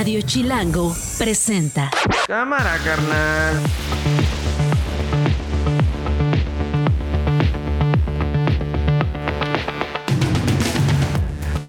Radio 0.00 0.22
Chilango 0.22 0.96
presenta. 1.18 1.90
Cámara, 2.26 2.78
carnal. 2.82 3.60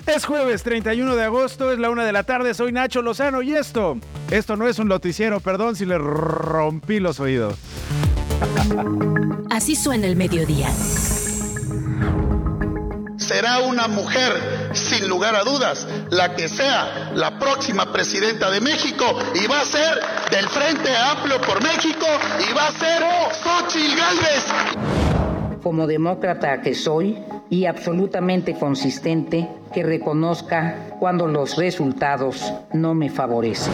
Es 0.05 0.23
jueves 0.23 0.63
31 0.63 1.13
de 1.17 1.23
agosto, 1.25 1.73
es 1.73 1.79
la 1.79 1.89
una 1.89 2.05
de 2.05 2.13
la 2.13 2.23
tarde, 2.23 2.54
soy 2.54 2.71
Nacho 2.71 3.02
Lozano 3.02 3.41
y 3.41 3.52
esto, 3.54 3.97
esto 4.30 4.55
no 4.55 4.66
es 4.70 4.79
un 4.79 4.88
noticiero, 4.88 5.41
perdón 5.41 5.75
si 5.75 5.86
le 5.86 5.98
rompí 5.98 7.02
los 7.02 7.20
oídos. 7.20 7.55
Así 9.50 9.75
suena 9.75 10.07
el 10.07 10.16
mediodía. 10.16 10.70
será 13.32 13.59
una 13.59 13.88
mujer, 13.88 14.34
sin 15.02 15.09
lugar 15.09 15.36
a 15.36 15.43
dudas, 15.43 15.88
la 16.11 16.36
que 16.36 16.47
sea 16.47 17.11
la 17.15 17.39
próxima 17.39 17.91
presidenta 17.91 18.51
de 18.51 18.61
México 18.61 19.04
y 19.33 19.47
va 19.47 19.61
a 19.61 19.65
ser 19.65 20.00
del 20.29 20.47
Frente 20.47 20.96
Amplio 20.96 21.42
por 21.42 21.59
México 21.64 22.05
y 22.47 22.54
va 22.54 22.68
a 22.68 22.71
ser 22.71 23.04
Xochitl 23.43 23.97
Gálvez. 23.97 25.11
Como 25.61 25.88
demócrata 25.88 26.61
que 26.61 26.74
soy 26.74 27.18
y 27.50 27.65
absolutamente 27.65 28.56
consistente 28.56 29.47
que 29.74 29.84
reconozca 29.84 30.96
cuando 31.00 31.28
los 31.28 31.57
resultados 31.57 32.53
no 32.73 32.94
me 32.94 33.09
favorecen. 33.09 33.73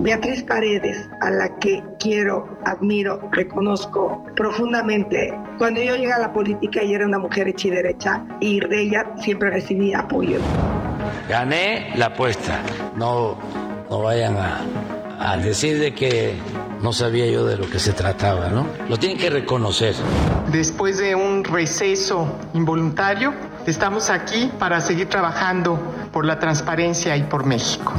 Beatriz 0.00 0.42
Paredes, 0.42 1.08
a 1.20 1.30
la 1.30 1.58
que 1.58 1.82
quiero, 2.00 2.58
admiro, 2.64 3.20
reconozco 3.30 4.24
profundamente. 4.34 5.32
Cuando 5.58 5.80
yo 5.80 5.94
llegué 5.94 6.12
a 6.12 6.18
la 6.18 6.32
política, 6.32 6.80
ella 6.80 6.96
era 6.96 7.06
una 7.06 7.18
mujer 7.18 7.46
hecha 7.48 7.68
y 7.68 7.70
derecha 7.70 8.24
y 8.40 8.60
de 8.60 8.80
ella 8.80 9.12
siempre 9.16 9.50
recibí 9.50 9.94
apoyo. 9.94 10.38
Gané 11.28 11.92
la 11.96 12.06
apuesta. 12.06 12.60
No, 12.96 13.36
no 13.88 14.02
vayan 14.02 14.36
a, 14.36 14.64
a 15.22 15.36
decir 15.36 15.78
de 15.78 15.94
que 15.94 16.34
no 16.82 16.92
sabía 16.92 17.26
yo 17.26 17.44
de 17.44 17.56
lo 17.56 17.70
que 17.70 17.78
se 17.78 17.92
trataba, 17.92 18.48
¿no? 18.48 18.66
Lo 18.88 18.96
tienen 18.96 19.18
que 19.18 19.30
reconocer. 19.30 19.94
Después 20.50 20.98
de 20.98 21.14
un 21.14 21.44
receso 21.44 22.26
involuntario, 22.54 23.32
estamos 23.66 24.10
aquí 24.10 24.50
para 24.58 24.80
seguir 24.80 25.08
trabajando 25.08 25.78
por 26.12 26.26
la 26.26 26.40
transparencia 26.40 27.16
y 27.16 27.22
por 27.22 27.46
México. 27.46 27.92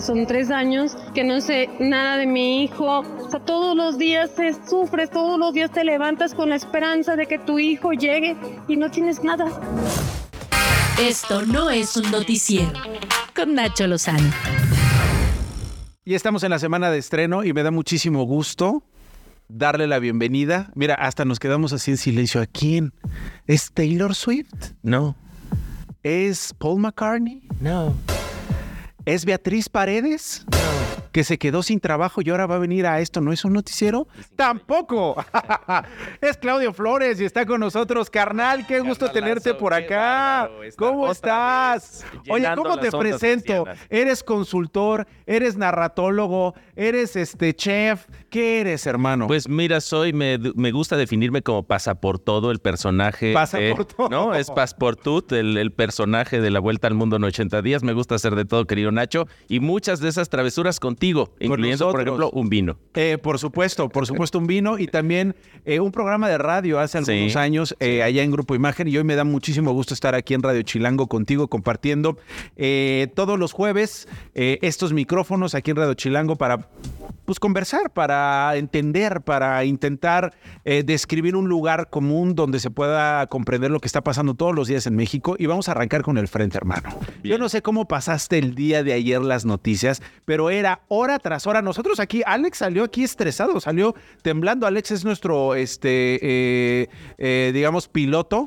Son 0.00 0.26
tres 0.26 0.50
años 0.50 0.96
que 1.14 1.24
no 1.24 1.40
sé 1.40 1.70
nada 1.80 2.16
de 2.16 2.26
mi 2.26 2.64
hijo. 2.64 3.00
O 3.00 3.30
sea, 3.30 3.40
todos 3.40 3.76
los 3.76 3.98
días 3.98 4.34
te 4.34 4.52
sufres, 4.68 5.10
todos 5.10 5.38
los 5.38 5.52
días 5.54 5.72
te 5.72 5.84
levantas 5.84 6.34
con 6.34 6.50
la 6.50 6.56
esperanza 6.56 7.16
de 7.16 7.26
que 7.26 7.38
tu 7.38 7.58
hijo 7.58 7.92
llegue 7.92 8.36
y 8.68 8.76
no 8.76 8.90
tienes 8.90 9.22
nada. 9.22 9.46
Esto 11.00 11.42
no 11.42 11.70
es 11.70 11.96
un 11.96 12.10
noticiero. 12.12 12.72
Con 13.34 13.54
Nacho 13.54 13.86
Lozano. 13.86 14.30
Y 16.04 16.14
estamos 16.14 16.42
en 16.42 16.50
la 16.50 16.58
semana 16.58 16.90
de 16.90 16.98
estreno 16.98 17.44
y 17.44 17.52
me 17.52 17.62
da 17.62 17.70
muchísimo 17.70 18.24
gusto 18.24 18.82
darle 19.48 19.86
la 19.86 19.98
bienvenida. 19.98 20.70
Mira, 20.74 20.94
hasta 20.94 21.24
nos 21.24 21.38
quedamos 21.38 21.72
así 21.72 21.92
en 21.92 21.96
silencio. 21.96 22.40
¿A 22.42 22.46
quién? 22.46 22.92
¿Es 23.46 23.72
Taylor 23.72 24.14
Swift? 24.14 24.52
No, 24.82 25.16
¿Es 26.02 26.54
Paul 26.58 26.80
McCartney? 26.80 27.48
no, 27.60 27.94
¿Es 29.06 29.24
Beatriz 29.24 29.68
Paredes? 29.70 30.44
Que 31.14 31.22
se 31.22 31.38
quedó 31.38 31.62
sin 31.62 31.78
trabajo 31.78 32.22
y 32.24 32.30
ahora 32.30 32.46
va 32.46 32.56
a 32.56 32.58
venir 32.58 32.86
a 32.88 32.98
esto. 32.98 33.20
¿No 33.20 33.32
es 33.32 33.44
un 33.44 33.52
noticiero? 33.52 34.08
¡Tampoco! 34.34 35.14
es 36.20 36.36
Claudio 36.36 36.72
Flores 36.72 37.20
y 37.20 37.24
está 37.24 37.46
con 37.46 37.60
nosotros. 37.60 38.10
Carnal, 38.10 38.66
qué 38.66 38.80
gusto 38.80 39.08
tenerte 39.12 39.54
por 39.54 39.72
acá. 39.74 40.50
¿Cómo 40.76 41.08
estás? 41.12 42.04
Oye, 42.28 42.48
¿cómo 42.56 42.78
te 42.78 42.90
presento? 42.90 43.64
Eres 43.88 44.24
consultor, 44.24 45.06
eres 45.24 45.56
narratólogo, 45.56 46.54
eres 46.74 47.14
este 47.14 47.54
chef. 47.54 48.06
¿Qué 48.28 48.60
eres, 48.60 48.84
hermano? 48.84 49.28
Pues 49.28 49.48
mira, 49.48 49.80
soy, 49.80 50.12
me, 50.12 50.36
me 50.56 50.72
gusta 50.72 50.96
definirme 50.96 51.42
como 51.42 51.62
pasaportodo, 51.62 52.50
el 52.50 52.58
personaje. 52.58 53.32
Pasaportodo. 53.32 54.06
eh, 54.08 54.10
¿No? 54.10 54.34
Es 54.34 54.50
Pasportut, 54.50 55.30
el, 55.30 55.58
el 55.58 55.70
personaje 55.70 56.40
de 56.40 56.50
la 56.50 56.58
vuelta 56.58 56.88
al 56.88 56.94
mundo 56.94 57.14
en 57.14 57.22
80 57.22 57.62
días. 57.62 57.84
Me 57.84 57.92
gusta 57.92 58.16
hacer 58.16 58.34
de 58.34 58.44
todo, 58.44 58.64
querido 58.66 58.90
Nacho. 58.90 59.28
Y 59.46 59.60
muchas 59.60 60.00
de 60.00 60.08
esas 60.08 60.28
travesuras 60.28 60.80
contigo, 60.80 61.03
incluyendo, 61.08 61.90
por 61.90 62.00
ejemplo, 62.00 62.30
un 62.30 62.48
vino. 62.48 62.76
Eh, 62.94 63.18
por 63.22 63.38
supuesto, 63.38 63.88
por 63.88 64.06
supuesto 64.06 64.38
un 64.38 64.46
vino 64.46 64.78
y 64.78 64.86
también 64.86 65.34
eh, 65.64 65.80
un 65.80 65.92
programa 65.92 66.28
de 66.28 66.38
radio 66.38 66.78
hace 66.80 66.98
algunos 66.98 67.32
Sí, 67.32 67.38
años 67.38 67.76
eh, 67.80 68.02
allá 68.02 68.22
en 68.22 68.30
Grupo 68.30 68.54
Imagen 68.54 68.88
y 68.88 68.96
hoy 68.96 69.04
me 69.04 69.16
da 69.16 69.24
muchísimo 69.24 69.72
gusto 69.72 69.94
estar 69.94 70.14
aquí 70.14 70.34
en 70.34 70.42
Radio 70.42 70.62
Chilango 70.62 71.06
contigo 71.08 71.48
compartiendo 71.48 72.16
todos 73.14 73.38
los 73.38 73.52
jueves 73.52 74.08
estos 74.34 74.92
micrófonos 74.92 75.54
aquí 75.54 75.70
en 75.70 75.76
Radio 75.76 75.94
Chilango 75.94 76.36
para 76.36 76.68
pues 77.24 77.40
conversar, 77.40 77.90
para 77.90 78.56
entender, 78.56 79.22
para 79.22 79.64
intentar 79.64 80.34
eh, 80.64 80.82
describir 80.84 81.36
un 81.36 81.48
lugar 81.48 81.88
común 81.88 82.34
donde 82.34 82.60
se 82.60 82.70
pueda 82.70 83.26
comprender 83.28 83.70
lo 83.70 83.80
que 83.80 83.86
está 83.86 84.02
pasando 84.02 84.34
todos 84.34 84.54
los 84.54 84.68
días 84.68 84.86
en 84.86 84.96
México. 84.96 85.36
Y 85.38 85.46
vamos 85.46 85.68
a 85.68 85.72
arrancar 85.72 86.02
con 86.02 86.18
el 86.18 86.28
frente, 86.28 86.58
hermano. 86.58 86.90
Yo 87.22 87.38
no 87.38 87.48
sé 87.48 87.62
cómo 87.62 87.88
pasaste 87.88 88.38
el 88.38 88.54
día 88.54 88.82
de 88.82 88.92
ayer 88.92 89.22
las 89.22 89.44
noticias, 89.44 90.02
pero 90.24 90.50
era 90.50 90.82
hora 90.96 91.18
tras 91.18 91.46
hora. 91.46 91.62
Nosotros 91.62 92.00
aquí, 92.00 92.22
Alex 92.24 92.58
salió 92.58 92.84
aquí 92.84 93.04
estresado, 93.04 93.60
salió 93.60 93.94
temblando. 94.22 94.66
Alex 94.66 94.90
es 94.92 95.04
nuestro, 95.04 95.54
este, 95.54 96.18
eh, 96.22 96.88
eh, 97.18 97.50
digamos, 97.52 97.88
piloto. 97.88 98.46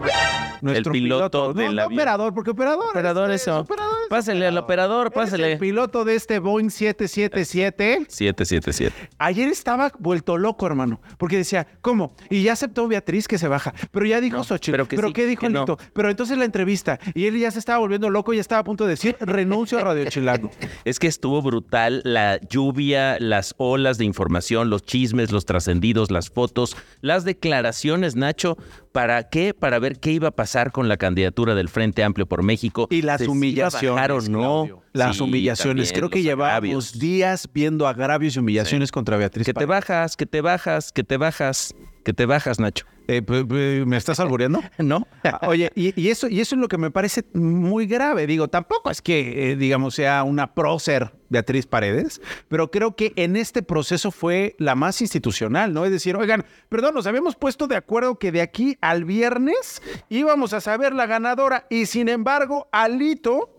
Nuestro 0.62 0.92
piloto 0.92 1.54
del 1.54 1.68
no, 1.68 1.74
no, 1.74 1.82
avión. 1.84 2.00
operador, 2.00 2.34
porque 2.34 2.52
operador. 2.52 2.90
Operador, 2.90 3.32
este, 3.32 3.52
eso. 3.52 3.60
operador 3.60 3.98
es 4.16 4.30
al 4.30 4.58
operador, 4.58 5.08
Eres 5.08 5.14
pásale. 5.14 5.54
El 5.54 5.60
piloto 5.60 6.06
de 6.06 6.16
este 6.16 6.40
Boeing 6.40 6.70
777. 6.70 8.06
777. 8.08 9.10
Ayer 9.18 9.50
estaba 9.50 9.92
vuelto 10.00 10.38
loco, 10.38 10.66
hermano, 10.66 11.02
porque 11.18 11.38
decía, 11.38 11.68
¿cómo? 11.82 12.16
Y 12.30 12.44
ya 12.44 12.54
aceptó 12.54 12.88
Beatriz 12.88 13.28
que 13.28 13.38
se 13.38 13.48
baja, 13.48 13.74
pero 13.92 14.06
ya 14.06 14.22
dijo 14.22 14.38
No, 14.38 14.44
Xochitl, 14.44 14.72
pero 14.72 14.88
pero, 14.88 15.02
que 15.02 15.08
sí, 15.08 15.14
¿qué 15.14 15.26
dijo 15.28 15.76
que? 15.78 15.84
Pero 15.94 16.10
entonces 16.10 16.38
la 16.38 16.46
entrevista, 16.46 17.00
y 17.14 17.26
él 17.26 17.38
ya 17.38 17.52
se 17.52 17.60
estaba 17.60 17.80
volviendo 17.80 18.10
loco 18.10 18.34
y 18.34 18.40
estaba 18.40 18.62
a 18.62 18.64
punto 18.64 18.86
de 18.86 18.92
decir, 18.92 19.16
renuncio 19.20 19.78
a 19.78 19.82
Radio 19.82 20.06
Chilango. 20.06 20.50
Es 20.86 21.00
que 21.00 21.08
estuvo 21.08 21.42
brutal 21.42 22.02
la 22.06 22.37
lluvia, 22.50 23.18
las 23.20 23.54
olas 23.58 23.98
de 23.98 24.06
información, 24.06 24.70
los 24.70 24.84
chismes, 24.84 25.32
los 25.32 25.46
trascendidos, 25.46 26.12
las 26.12 26.30
fotos, 26.30 26.76
las 27.02 27.26
declaraciones, 27.26 28.16
Nacho. 28.16 28.58
¿Para 28.92 29.30
qué? 29.30 29.54
Para 29.54 29.80
ver 29.80 30.00
qué 30.00 30.12
iba 30.12 30.30
a 30.30 30.32
pasar 30.32 30.72
con 30.72 30.88
la 30.88 30.98
candidatura 30.98 31.54
del 31.54 31.70
Frente 31.70 32.04
Amplio 32.04 32.26
por 32.26 32.42
México. 32.44 32.88
Y 32.90 33.04
las 33.04 33.22
humillaciones, 33.22 33.96
bajar 33.96 34.12
o 34.12 34.22
no. 34.22 34.40
Claudio. 34.40 34.84
Las 34.94 35.18
Sí, 35.18 35.24
humillaciones. 35.24 35.94
Creo 35.94 36.10
que 36.10 36.24
llevamos 36.24 36.98
días 36.98 37.48
viendo 37.54 37.88
agravios 37.88 38.36
y 38.36 38.40
humillaciones 38.40 38.92
contra 38.92 39.18
Beatriz. 39.18 39.46
Que 39.46 39.54
te 39.54 39.66
bajas, 39.66 40.16
que 40.18 40.26
te 40.26 40.42
bajas, 40.42 40.92
que 40.92 41.04
te 41.04 41.18
bajas, 41.18 41.76
que 42.04 42.14
te 42.14 42.26
bajas, 42.26 42.60
Nacho. 42.60 42.86
Eh, 43.08 43.22
pues, 43.22 43.46
pues, 43.48 43.86
¿Me 43.86 43.98
estás 43.98 44.20
albureando? 44.20 44.62
¿No? 44.78 45.08
Ah, 45.24 45.40
Oye, 45.48 45.72
y, 45.76 46.00
y 46.00 46.10
eso, 46.10 46.28
y 46.28 46.42
eso 46.42 46.56
es 46.56 46.62
lo 46.62 46.68
que 46.68 46.78
me 46.78 46.92
parece 46.92 47.24
muy 47.34 47.88
grave. 47.88 48.28
Digo, 48.28 48.50
tampoco 48.50 48.90
es 48.92 49.02
que, 49.02 49.52
eh, 49.52 49.56
digamos, 49.56 49.96
sea 49.96 50.24
una 50.24 50.54
prócer 50.54 51.12
Beatriz 51.30 51.66
Paredes, 51.66 52.22
pero 52.48 52.72
creo 52.72 52.96
que 52.96 53.14
en 53.16 53.36
este 53.36 53.62
proceso 53.62 54.12
fue 54.12 54.56
la 54.60 54.76
más 54.76 55.02
institucional, 55.02 55.74
¿no? 55.74 55.86
Es 55.86 55.92
decir, 55.92 56.16
oigan, 56.16 56.46
perdón, 56.70 56.96
nos 56.96 57.08
habíamos 57.08 57.36
puesto 57.36 57.68
de 57.68 57.76
acuerdo 57.76 58.18
que 58.18 58.32
de 58.32 58.42
aquí 58.42 58.78
al 58.82 59.04
viernes 59.04 59.82
íbamos 60.10 60.54
a 60.54 60.62
saber 60.62 60.94
la 60.94 61.06
ganadora 61.06 61.66
y 61.70 61.86
sin 61.86 62.10
embargo, 62.10 62.70
Alito, 62.72 63.56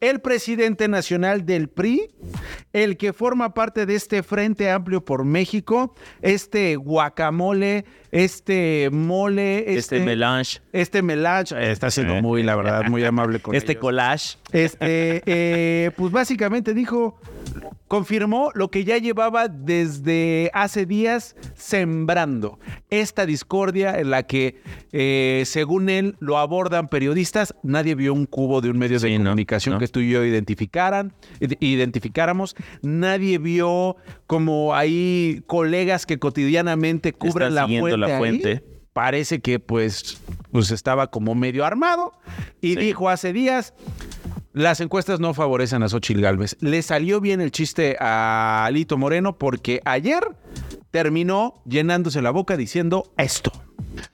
el 0.00 0.20
presidente 0.20 0.88
nacional 0.88 1.46
del 1.46 1.68
PRI, 1.68 2.08
el 2.72 2.96
que 2.96 3.12
forma 3.12 3.54
parte 3.54 3.86
de 3.86 3.94
este 3.94 4.22
Frente 4.22 4.70
Amplio 4.70 5.04
por 5.04 5.24
México, 5.24 5.94
este 6.22 6.76
guacamole, 6.76 7.84
este 8.10 8.90
mole, 8.92 9.74
Este 9.76 10.00
melange, 10.00 10.60
este 10.72 11.02
melange, 11.02 11.54
eh, 11.56 11.72
está 11.72 11.90
siendo 11.90 12.14
muy, 12.22 12.42
la 12.42 12.54
verdad, 12.56 12.84
muy 12.88 13.02
amable 13.04 13.40
con 13.40 13.54
este 13.54 13.72
ellos. 13.72 13.80
collage. 13.80 14.36
Este, 14.52 15.22
eh, 15.26 15.90
pues 15.96 16.12
básicamente 16.12 16.74
dijo, 16.74 17.18
confirmó 17.88 18.50
lo 18.54 18.70
que 18.70 18.84
ya 18.84 18.98
llevaba 18.98 19.48
desde 19.48 20.50
hace 20.54 20.86
días 20.86 21.36
sembrando 21.54 22.58
esta 22.90 23.26
discordia 23.26 23.98
en 23.98 24.10
la 24.10 24.22
que, 24.24 24.60
eh, 24.92 25.42
según 25.46 25.88
él, 25.88 26.16
lo 26.20 26.38
abordan 26.38 26.88
periodistas. 26.88 27.54
Nadie 27.62 27.94
vio 27.94 28.12
un 28.14 28.26
cubo 28.26 28.60
de 28.60 28.70
un 28.70 28.78
medio 28.78 28.98
de 29.00 29.08
Sí, 29.08 29.16
comunicación 29.16 29.74
no. 29.74 29.78
que 29.78 29.88
tú 29.88 30.00
y 30.00 30.10
yo 30.10 30.24
identificaran, 30.24 31.14
id- 31.40 31.56
identificáramos. 31.60 32.54
Nadie 32.82 33.38
vio 33.38 33.96
como 34.26 34.74
hay 34.74 35.42
colegas 35.46 36.04
que 36.06 36.18
cotidianamente 36.18 37.12
cubren 37.12 37.54
la 37.54 37.66
fuente. 37.66 37.96
la 37.96 38.06
ahí. 38.18 38.60
Parece 38.92 39.40
que 39.40 39.58
pues, 39.58 40.18
pues 40.50 40.70
estaba 40.70 41.06
como 41.08 41.34
medio 41.34 41.64
armado 41.64 42.12
y 42.60 42.74
Sí. 42.74 42.80
dijo 42.80 43.08
hace 43.08 43.32
días, 43.32 43.72
las 44.52 44.80
encuestas 44.80 45.18
no 45.18 45.32
favorecen 45.32 45.82
a 45.82 45.88
Xochitl 45.88 46.20
Gálvez. 46.20 46.56
Le 46.60 46.82
salió 46.82 47.20
bien 47.20 47.40
el 47.40 47.52
chiste 47.52 47.96
a 48.00 48.64
Alito 48.66 48.98
Moreno 48.98 49.38
porque 49.38 49.80
ayer 49.86 50.22
terminó 50.90 51.54
llenándose 51.64 52.20
la 52.20 52.30
boca 52.30 52.56
diciendo 52.58 53.10
esto. 53.16 53.50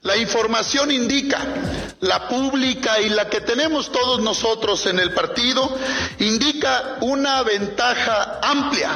La 0.01 0.15
información 0.17 0.91
indica, 0.91 1.39
la 1.99 2.27
pública 2.29 2.99
y 3.01 3.09
la 3.09 3.29
que 3.29 3.41
tenemos 3.41 3.91
todos 3.91 4.21
nosotros 4.21 4.85
en 4.85 4.99
el 4.99 5.13
partido, 5.13 5.73
indica 6.19 6.97
una 7.01 7.43
ventaja 7.43 8.39
amplia 8.41 8.91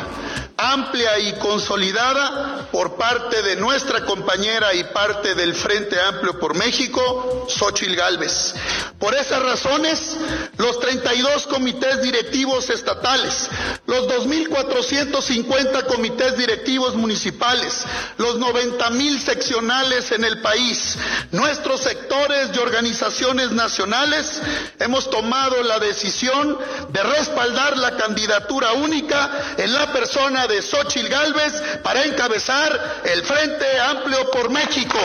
amplia 0.57 1.19
y 1.19 1.33
consolidada 1.33 2.67
por 2.71 2.95
parte 2.95 3.41
de 3.41 3.55
nuestra 3.55 4.05
compañera 4.05 4.73
y 4.73 4.83
parte 4.85 5.35
del 5.35 5.53
Frente 5.53 5.99
Amplio 5.99 6.39
por 6.39 6.55
México, 6.55 7.47
Xochil 7.49 7.95
Gálvez. 7.95 8.53
Por 8.99 9.13
esas 9.15 9.41
razones, 9.41 10.17
los 10.57 10.79
32 10.79 11.47
comités 11.47 12.01
directivos 12.01 12.69
estatales, 12.69 13.49
los 13.85 14.07
2.450 14.07 15.85
comités 15.85 16.37
directivos 16.37 16.95
municipales, 16.95 17.83
los 18.17 18.39
90.000 18.39 19.19
seccionales 19.19 20.11
en 20.11 20.23
el 20.23 20.41
país, 20.41 20.95
nuestros 21.31 21.81
sectores 21.81 22.49
y 22.53 22.59
organizaciones 22.59 23.51
nacionales, 23.51 24.41
hemos 24.79 25.09
tomado 25.09 25.61
la 25.63 25.79
decisión 25.79 26.57
de 26.89 27.03
respaldar 27.03 27.77
la 27.77 27.97
candidatura 27.97 28.73
única 28.73 29.55
en 29.57 29.73
la 29.73 29.91
persona 29.91 30.42
de 30.47 30.61
Xochil 30.61 31.09
Gálvez 31.09 31.79
para 31.83 32.03
encabezar 32.03 32.71
el 33.05 33.23
Frente 33.23 33.65
Amplio 33.79 34.29
por 34.31 34.49
México. 34.49 34.97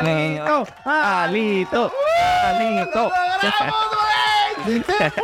Alito, 0.00 0.66
alito, 0.84 1.92
alito. 2.42 3.12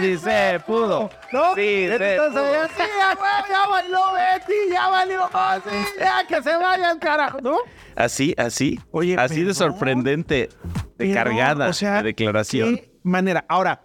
Sí 0.00 0.16
se 0.16 0.60
pudo. 0.66 1.10
¿No? 1.32 1.54
Sí 1.54 1.86
se 1.88 2.12
Entonces, 2.14 2.40
pudo. 2.42 2.52
ya, 2.52 2.68
sí, 2.68 2.82
ya, 2.98 3.14
güey, 3.14 3.30
ya 3.50 3.66
valió 3.66 4.00
Betty, 4.14 4.72
ya 4.72 4.88
valió. 4.88 5.30
Sí, 5.64 5.76
Ya 5.98 6.26
que 6.26 6.42
se 6.42 6.56
vaya 6.56 6.90
el 6.92 6.98
carajo, 6.98 7.38
¿no? 7.42 7.58
Así, 7.96 8.34
así. 8.38 8.80
Oye, 8.90 9.16
así 9.18 9.42
de 9.42 9.52
sorprendente, 9.52 10.48
de 10.74 10.88
Pero, 10.96 11.14
cargada 11.14 11.68
o 11.68 11.72
sea, 11.74 11.96
de 11.96 12.02
declaración. 12.04 12.76
¿qué 12.76 12.90
manera. 13.02 13.44
Ahora, 13.46 13.82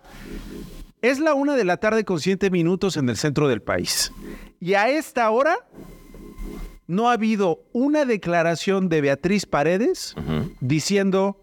es 1.01 1.19
la 1.19 1.33
una 1.33 1.55
de 1.55 1.65
la 1.65 1.77
tarde 1.77 2.05
con 2.05 2.19
siete 2.19 2.49
minutos 2.49 2.97
en 2.97 3.09
el 3.09 3.17
centro 3.17 3.47
del 3.47 3.61
país. 3.61 4.11
Y 4.59 4.73
a 4.73 4.89
esta 4.89 5.29
hora 5.29 5.67
no 6.87 7.09
ha 7.09 7.13
habido 7.13 7.63
una 7.73 8.05
declaración 8.05 8.89
de 8.89 9.01
Beatriz 9.01 9.45
Paredes 9.45 10.15
diciendo 10.59 11.41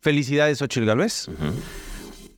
felicidades, 0.00 0.62
Ochil 0.62 0.86
Galvez. 0.86 1.28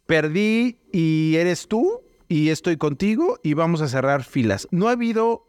Perdí 0.06 0.78
y 0.92 1.36
eres 1.36 1.66
tú 1.66 2.02
y 2.28 2.50
estoy 2.50 2.76
contigo 2.76 3.38
y 3.42 3.54
vamos 3.54 3.80
a 3.80 3.88
cerrar 3.88 4.24
filas. 4.24 4.68
No 4.70 4.88
ha 4.88 4.92
habido 4.92 5.46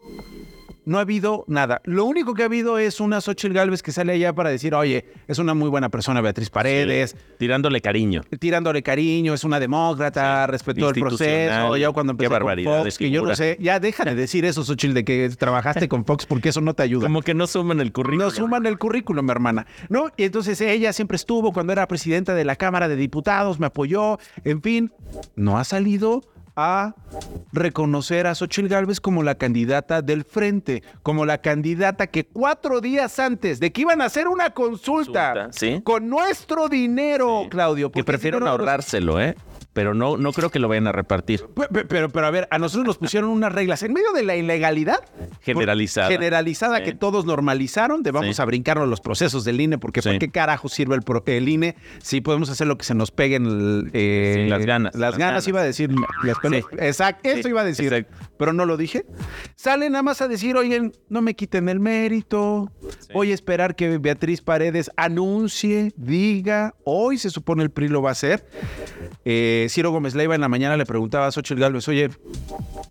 no 0.85 0.97
ha 0.97 1.01
habido 1.01 1.43
nada. 1.47 1.81
Lo 1.83 2.05
único 2.05 2.33
que 2.33 2.43
ha 2.43 2.45
habido 2.45 2.77
es 2.79 2.99
una 2.99 3.21
Xochitl 3.21 3.53
Galvez 3.53 3.81
que 3.83 3.91
sale 3.91 4.13
allá 4.13 4.33
para 4.33 4.49
decir, 4.49 4.73
oye, 4.73 5.05
es 5.27 5.39
una 5.39 5.53
muy 5.53 5.69
buena 5.69 5.89
persona 5.89 6.21
Beatriz 6.21 6.49
Paredes, 6.49 7.15
Tirándole 7.37 7.81
cariño. 7.81 8.21
tirándole 8.39 8.83
cariño, 8.83 9.33
es 9.33 9.43
una 9.43 9.59
demócrata, 9.59 10.47
respetó 10.47 10.89
el 10.89 10.95
proceso. 10.95 11.77
Ya 11.77 11.91
cuando 11.91 12.13
Qué 12.13 12.25
empecé 12.25 12.29
con 12.29 12.33
barbaridades, 12.33 12.83
Fox, 12.93 12.97
que 12.97 13.09
yo 13.09 13.23
no 13.23 13.35
sé, 13.35 13.57
ya 13.59 13.79
deja 13.79 14.05
de 14.05 14.15
decir 14.15 14.45
eso, 14.45 14.63
Xochitl, 14.63 14.93
de 14.93 15.03
que 15.03 15.29
trabajaste 15.37 15.87
con 15.87 16.05
Fox, 16.05 16.25
porque 16.25 16.49
eso 16.49 16.61
no 16.61 16.73
te 16.73 16.83
ayuda. 16.83 17.07
Como 17.07 17.21
que 17.21 17.33
no 17.33 17.47
suman 17.47 17.79
el 17.81 17.91
currículum. 17.91 18.25
No 18.25 18.31
suman 18.31 18.65
el 18.65 18.77
currículum, 18.77 19.29
hermana. 19.29 19.65
¿No? 19.89 20.07
Y 20.17 20.23
entonces 20.23 20.59
ella 20.61 20.93
siempre 20.93 21.15
estuvo 21.15 21.51
cuando 21.51 21.73
era 21.73 21.87
presidenta 21.87 22.33
de 22.33 22.45
la 22.45 22.55
Cámara 22.55 22.87
de 22.87 22.95
Diputados, 22.95 23.59
me 23.59 23.65
apoyó, 23.67 24.19
en 24.43 24.61
fin, 24.61 24.91
no 25.35 25.57
ha 25.57 25.63
salido 25.63 26.21
a 26.55 26.95
reconocer 27.51 28.27
a 28.27 28.35
Xochitl 28.35 28.67
Gálvez 28.67 28.99
como 28.99 29.23
la 29.23 29.35
candidata 29.35 30.01
del 30.01 30.23
frente, 30.23 30.83
como 31.03 31.25
la 31.25 31.39
candidata 31.39 32.07
que 32.07 32.25
cuatro 32.25 32.81
días 32.81 33.19
antes 33.19 33.59
de 33.59 33.71
que 33.71 33.81
iban 33.81 34.01
a 34.01 34.05
hacer 34.05 34.27
una 34.27 34.51
consulta, 34.51 35.49
con 35.83 36.09
nuestro 36.09 36.69
dinero, 36.69 37.47
Claudio. 37.49 37.91
Que 37.91 38.03
prefieren 38.03 38.47
ahorrárselo, 38.47 39.19
¿eh? 39.19 39.35
Pero 39.75 39.93
no, 39.93 40.15
no 40.15 40.31
creo 40.31 40.49
que 40.49 40.57
lo 40.59 40.69
vayan 40.69 40.87
a 40.87 40.93
repartir. 40.93 41.43
Pe- 41.53 41.67
pe- 41.67 41.83
Pero, 41.83 42.07
pero, 42.09 42.25
a 42.25 42.31
ver, 42.31 42.47
a 42.49 42.57
nosotros 42.59 42.87
nos 42.87 42.97
pusieron 42.97 43.29
unas 43.29 43.51
reglas 43.51 43.83
en 43.83 43.91
medio 43.91 44.13
de 44.13 44.23
la 44.23 44.37
ilegalidad. 44.37 44.99
Generalizada. 45.41 46.07
Generalizada 46.07 46.77
Sí. 46.77 46.83
que 46.85 46.93
todos 46.93 47.25
normalizaron. 47.25 48.01
De 48.01 48.11
vamos 48.11 48.37
Sí. 48.37 48.41
a 48.41 48.45
brincarnos 48.45 48.87
los 48.87 49.01
procesos 49.01 49.43
del 49.43 49.59
INE, 49.59 49.77
porque 49.77 50.01
Sí. 50.01 50.07
¿para 50.07 50.19
qué 50.19 50.29
carajo 50.31 50.69
sirve 50.69 50.95
el, 50.95 51.01
pro- 51.01 51.23
el 51.25 51.49
INE 51.49 51.75
si 52.01 52.21
podemos 52.21 52.49
hacer 52.49 52.67
lo 52.67 52.77
que 52.77 52.85
se 52.85 52.95
nos 52.95 53.11
pegue 53.11 53.35
en 53.35 53.45
el, 53.45 53.89
eh, 53.91 54.47
las 54.49 54.65
ganas, 54.65 54.93
Las, 54.95 55.01
las 55.01 55.11
ganas, 55.17 55.19
ganas. 55.33 55.47
iba 55.49 55.59
a 55.59 55.63
decir. 55.65 55.91
las. 56.23 56.37
Exacto, 56.79 57.29
eso 57.29 57.49
iba 57.49 57.59
a 57.59 57.65
decir. 57.65 57.93
exacto. 57.93 58.15
Pero 58.37 58.53
no 58.53 58.65
lo 58.65 58.77
dije. 58.77 59.05
Sale 59.55 59.89
nada 59.89 60.03
más 60.03 60.21
a 60.21 60.29
decir, 60.29 60.55
oigan, 60.55 60.93
no 61.09 61.21
me 61.21 61.35
quiten 61.35 61.67
el 61.67 61.81
mérito. 61.81 62.71
Voy 63.13 63.31
a 63.31 63.33
esperar 63.33 63.75
que 63.75 63.97
Beatriz 63.97 64.41
Paredes 64.41 64.89
anuncie, 64.95 65.91
diga. 65.97 66.75
Hoy 66.85 67.17
se 67.17 67.29
supone 67.29 67.63
el 67.63 67.71
PRI 67.71 67.89
lo 67.89 68.01
va 68.01 68.09
a 68.09 68.11
hacer. 68.13 68.45
Eh, 69.25 69.64
Ciro 69.69 69.91
Gómez 69.91 70.15
Leiva 70.15 70.35
en 70.35 70.41
la 70.41 70.49
mañana 70.49 70.77
le 70.77 70.85
preguntaba 70.85 71.27
a 71.27 71.31
Xochitl 71.31 71.59
Gálvez, 71.59 71.87
oye, 71.87 72.09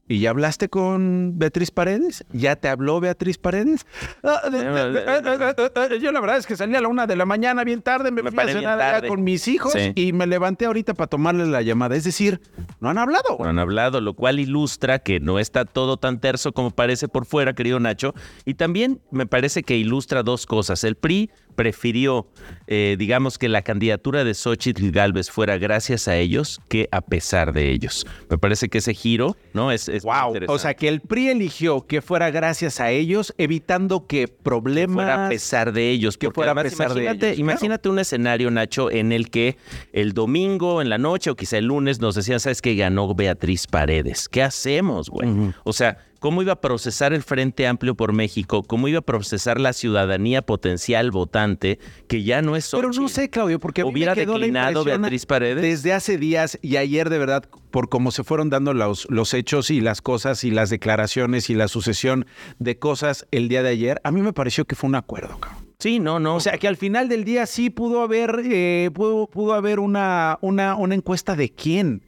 ¿y 0.09 0.21
ya 0.21 0.31
hablaste 0.31 0.69
con 0.69 1.39
Beatriz 1.39 1.71
Paredes? 1.71 2.25
¿Ya 2.33 2.57
te 2.57 2.69
habló 2.69 3.01
Beatriz 3.01 3.39
Paredes? 3.39 3.87
"Ah, 4.23 4.49
de- 4.51 4.59
de- 4.65 4.91
de- 4.93 4.99
eh, 5.01 5.05
eh, 5.25 5.55
eh, 5.59 5.89
eh, 5.93 5.99
yo 6.01 6.13
la 6.13 6.21
verdad 6.21 6.39
es 6.39 6.47
que 6.47 6.57
salí 6.57 6.75
a 6.77 6.81
la 6.81 6.89
una 6.89 7.07
de 7.07 7.17
la 7.17 7.25
mañana 7.25 7.65
bien 7.65 7.83
tarde, 7.83 8.11
me, 8.11 8.23
Me 8.23 8.31
fui 8.31 8.41
a 8.43 8.47
cenar 8.49 8.79
tarde". 8.79 9.09
con 9.09 9.23
mis 9.25 9.49
hijos 9.49 9.73
Sí. 9.73 9.93
y 9.95 10.13
me 10.13 10.27
levanté 10.27 10.67
ahorita 10.67 10.95
para 10.95 11.09
tomarle 11.09 11.47
la 11.47 11.63
llamada. 11.63 11.97
Es 11.97 12.05
decir, 12.05 12.41
no 12.81 12.91
han 12.91 12.99
hablado. 12.99 13.37
No 13.39 13.45
han 13.47 13.59
hablado, 13.59 14.01
lo 14.01 14.15
cual 14.15 14.41
ilustra 14.41 14.99
que 14.99 15.21
no 15.21 15.39
está 15.39 15.65
todo 15.65 15.97
tan 15.97 16.21
terso 16.21 16.53
como 16.53 16.71
parece 16.71 17.09
por 17.09 17.27
fuera, 17.27 17.55
querido 17.55 17.81
Nacho. 17.81 18.15
Y 18.45 18.55
también 18.55 19.01
me 19.11 19.27
parece 19.27 19.63
que 19.63 19.77
ilustra 19.77 20.23
dos 20.23 20.47
cosas. 20.47 20.85
El 20.85 20.97
PRI 20.97 21.31
prefirió, 21.55 22.27
eh, 22.67 22.97
digamos, 22.99 23.39
que 23.39 23.49
la 23.49 23.63
candidatura 23.63 24.25
de 24.25 24.35
Xochitl 24.35 24.91
Galvez 24.91 25.31
fuera 25.31 25.57
gracias 25.57 26.09
a 26.09 26.17
ellos 26.17 26.61
que 26.69 26.89
a 26.91 27.01
pesar 27.01 27.53
de 27.53 27.71
ellos. 27.71 28.07
Me 28.31 28.39
parece 28.39 28.69
que 28.69 28.79
ese 28.79 28.95
giro, 28.95 29.37
¿no? 29.53 29.71
Es, 29.73 29.89
es 29.89 30.05
Wow. 30.05 30.35
O 30.49 30.59
sea, 30.59 30.75
que 30.75 30.89
el 30.89 31.01
PRI 31.01 31.31
eligió 31.31 31.87
que 31.87 32.03
fuera 32.03 32.31
gracias 32.31 32.81
a 32.81 32.91
ellos, 32.91 33.35
evitando 33.39 34.07
que 34.07 34.29
problemas. 34.29 34.95
fuera 34.95 35.27
a 35.27 35.29
pesar 35.29 35.73
de 35.73 35.91
ellos. 35.91 36.19
que 36.19 36.31
fuera 36.31 36.53
a 36.53 36.55
pesar 36.55 36.95
de 36.95 37.11
ellos, 37.11 37.39
Imagínate 37.39 37.89
un 37.89 37.99
escenario, 37.99 38.51
Nacho, 38.51 38.91
en 38.91 39.13
el 39.13 39.31
que 39.31 39.57
el 39.93 40.13
domingo 40.13 40.83
en 40.83 40.89
la 40.89 40.99
noche 40.99 41.31
o 41.31 41.37
quizá 41.37 41.59
el 41.59 41.67
lunes 41.67 42.01
nos 42.01 42.15
decían, 42.15 42.41
¿sabes 42.41 42.63
qué? 42.63 42.75
Ganó 42.75 43.15
Beatriz 43.15 43.67
Paredes. 43.67 44.29
¿Qué 44.29 44.43
hacemos, 44.43 45.11
güey? 45.11 45.53
O 45.65 45.73
sea, 45.73 45.99
¿cómo 46.25 46.41
iba 46.41 46.55
a 46.55 46.61
procesar 46.63 47.13
el 47.13 47.23
Frente 47.23 47.67
Amplio 47.67 47.97
por 47.97 48.15
México? 48.15 48.63
¿Cómo 48.63 48.89
iba 48.89 49.01
a 49.01 49.03
procesar 49.03 49.61
la 49.61 49.75
ciudadanía 49.75 50.41
potencial 50.41 51.11
votante 51.11 51.79
que 52.09 52.23
ya 52.23 52.41
no 52.41 52.57
es 52.57 52.71
Pero 52.71 52.89
no 52.89 52.95
Xochitl? 52.95 53.13
sé, 53.13 53.29
Claudio, 53.29 53.59
porque 53.59 53.83
a 53.83 53.85
mí 53.85 53.91
me 53.91 53.97
¿Hubiera 53.99 54.15
quedó 54.15 54.39
declinado 54.39 54.85
Beatriz 54.85 55.27
Paredes? 55.27 55.61
Desde 55.61 55.93
hace 55.93 56.17
días 56.17 56.59
y 56.63 56.79
ayer, 56.79 57.11
de 57.11 57.19
verdad, 57.19 57.45
por 57.71 57.91
cómo 57.91 58.11
se 58.11 58.25
fueron 58.25 58.49
dando 58.49 58.73
los, 58.73 59.07
los 59.11 59.35
hechos 59.35 59.71
y 59.71 59.83
las 59.83 60.01
cosas 60.01 60.45
y 60.45 60.51
las 60.51 60.71
declaraciones 60.71 61.51
y 61.51 61.55
la 61.55 61.69
sucesión 61.69 62.25
de 62.59 62.79
cosas 62.79 63.27
el 63.31 63.51
día 63.51 63.63
de 63.63 63.69
ayer, 63.69 64.01
a 64.03 64.11
mí 64.11 64.23
me 64.23 64.33
pareció 64.33 64.65
que 64.65 64.77
fue 64.77 64.89
un 64.89 64.95
acuerdo, 64.95 65.39
cabrón. 65.39 65.67
Sí, 65.79 65.99
no, 65.99 66.21
no. 66.21 66.37
O 66.37 66.41
sea, 66.41 66.57
que 66.57 66.69
al 66.69 66.79
final 66.79 67.11
del 67.11 67.25
día 67.25 67.45
sí 67.45 67.69
pudo 67.69 68.01
haber, 68.01 68.41
eh, 68.47 68.91
pudo, 68.95 69.27
pudo 69.27 69.53
haber 69.53 69.79
una, 69.79 70.39
una, 70.41 70.75
una 70.77 70.95
encuesta 70.95 71.37
de 71.37 71.51
quién, 71.51 72.01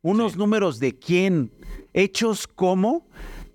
unos 0.00 0.38
números 0.38 0.80
de 0.80 0.98
quién, 0.98 1.52
hechos 1.92 2.46
como 2.46 3.06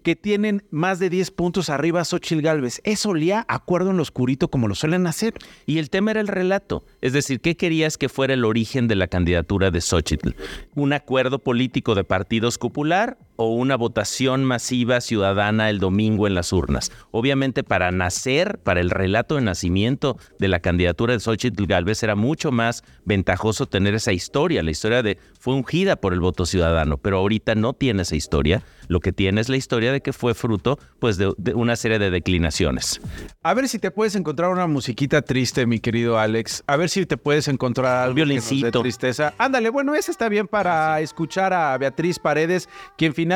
que 0.09 0.15
tienen 0.15 0.63
más 0.71 0.97
de 0.97 1.11
10 1.11 1.29
puntos 1.29 1.69
arriba 1.69 2.01
a 2.01 2.03
Xochitl 2.03 2.41
Galvez. 2.41 2.81
Eso 2.83 3.09
olía 3.09 3.45
acuerdo 3.47 3.91
en 3.91 3.97
lo 3.97 4.01
oscurito 4.01 4.47
como 4.47 4.67
lo 4.67 4.73
suelen 4.73 5.05
hacer. 5.05 5.35
Y 5.67 5.77
el 5.77 5.91
tema 5.91 6.09
era 6.09 6.19
el 6.19 6.27
relato. 6.27 6.83
Es 6.99 7.13
decir, 7.13 7.41
¿qué 7.41 7.55
querías 7.55 7.95
que 7.95 8.09
fuera 8.09 8.33
el 8.33 8.43
origen 8.43 8.87
de 8.87 8.95
la 8.95 9.05
candidatura 9.05 9.69
de 9.69 9.81
Xochitl? 9.81 10.31
¿Un 10.73 10.93
acuerdo 10.93 11.37
político 11.37 11.93
de 11.93 12.05
partidos 12.05 12.57
popular 12.57 13.19
o 13.41 13.53
una 13.53 13.77
votación 13.77 14.43
masiva 14.43 14.99
ciudadana 14.99 15.69
el 15.69 15.79
domingo 15.79 16.27
en 16.27 16.35
las 16.35 16.51
urnas? 16.51 16.91
Obviamente, 17.11 17.63
para 17.63 17.89
nacer, 17.89 18.59
para 18.59 18.81
el 18.81 18.89
relato 18.89 19.35
de 19.35 19.41
nacimiento 19.41 20.17
de 20.39 20.49
la 20.49 20.59
candidatura 20.59 21.13
de 21.13 21.21
Xochitl 21.21 21.65
Galvez, 21.65 22.03
era 22.03 22.15
mucho 22.15 22.51
más 22.51 22.83
ventajoso 23.05 23.65
tener 23.65 23.95
esa 23.95 24.11
historia. 24.11 24.61
La 24.61 24.71
historia 24.71 25.01
de 25.03 25.17
fue 25.39 25.53
ungida 25.53 25.95
por 25.95 26.11
el 26.11 26.19
voto 26.19 26.45
ciudadano, 26.45 26.97
pero 26.97 27.19
ahorita 27.19 27.55
no 27.55 27.71
tiene 27.71 28.01
esa 28.01 28.17
historia. 28.17 28.61
Lo 28.89 28.99
que 28.99 29.13
tiene 29.13 29.39
es 29.39 29.47
la 29.47 29.55
historia 29.55 29.93
de 29.93 30.01
que 30.01 30.11
fue 30.11 30.33
fruto 30.33 30.77
pues, 30.99 31.15
de- 31.17 31.33
de 31.37 31.53
una 31.53 31.77
serie 31.77 31.97
de 31.97 32.09
declinaciones. 32.09 32.99
A 33.41 33.53
ver 33.53 33.69
si 33.69 33.79
te 33.79 33.89
puedes 33.89 34.15
encontrar 34.15 34.49
una 34.51 34.67
musiquita 34.67 35.21
triste, 35.21 35.65
mi 35.65 35.79
querido 35.79 36.19
Alex. 36.19 36.63
A 36.67 36.75
ver 36.75 36.89
si 36.89 37.05
te 37.05 37.15
puedes 37.15 37.47
encontrar 37.47 38.03
algo 38.03 38.15
que 38.15 38.21
nos 38.21 38.27
dé 38.27 38.33
violincito. 38.55 38.81
tristeza. 38.81 39.33
Ándale, 39.37 39.69
bueno, 39.69 39.95
ese 39.95 40.11
está 40.11 40.27
bien 40.27 40.45
para 40.47 40.99
escuchar 40.99 41.53
a 41.53 41.77
Beatriz 41.77 42.19
Paredes, 42.19 42.67
quien 42.97 43.13
finalmente 43.13 43.28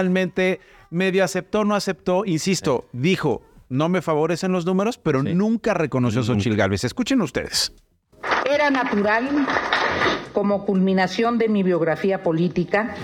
medio 0.90 1.24
aceptó, 1.24 1.66
no 1.66 1.76
aceptó, 1.76 2.26
insisto, 2.26 2.86
dijo, 2.92 3.42
no 3.70 3.90
me 3.90 4.02
favorecen 4.02 4.52
los 4.52 4.66
números, 4.66 4.98
pero 4.98 5.24
nunca 5.24 5.74
reconoció 5.74 6.22
a 6.22 6.24
Xochitl 6.24 6.56
Gálvez. 6.56 6.84
Escuchen 6.84 7.22
ustedes. 7.22 7.74
Era 8.46 8.70
natural, 8.70 9.28
como 10.34 10.66
culminación 10.66 11.38
de 11.38 11.50
mi 11.50 11.64
biografía 11.64 12.24
política, 12.24 12.96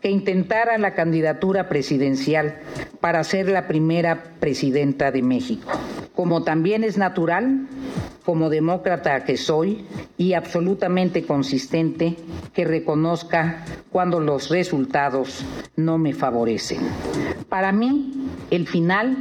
que 0.00 0.10
intentara 0.10 0.78
la 0.78 0.94
candidatura 0.94 1.68
presidencial 1.68 2.58
para 3.00 3.24
ser 3.24 3.48
la 3.48 3.66
primera 3.66 4.22
presidenta 4.38 5.10
de 5.10 5.22
México. 5.22 5.70
Como 6.18 6.42
también 6.42 6.82
es 6.82 6.98
natural, 6.98 7.68
como 8.24 8.50
demócrata 8.50 9.22
que 9.22 9.36
soy 9.36 9.86
y 10.16 10.32
absolutamente 10.32 11.24
consistente, 11.24 12.16
que 12.52 12.64
reconozca 12.64 13.64
cuando 13.92 14.18
los 14.18 14.48
resultados 14.48 15.44
no 15.76 15.96
me 15.96 16.14
favorecen. 16.14 16.80
Para 17.48 17.70
mí, 17.70 18.30
el 18.50 18.66
final 18.66 19.16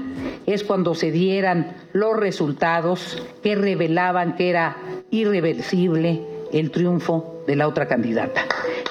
es 0.47 0.63
cuando 0.63 0.95
se 0.95 1.11
dieran 1.11 1.77
los 1.93 2.17
resultados 2.17 3.21
que 3.43 3.53
revelaban 3.53 4.35
que 4.35 4.49
era 4.49 4.77
irreversible 5.11 6.25
el 6.51 6.71
triunfo 6.71 7.43
de 7.45 7.57
la 7.57 7.67
otra 7.67 7.87
candidata. 7.87 8.41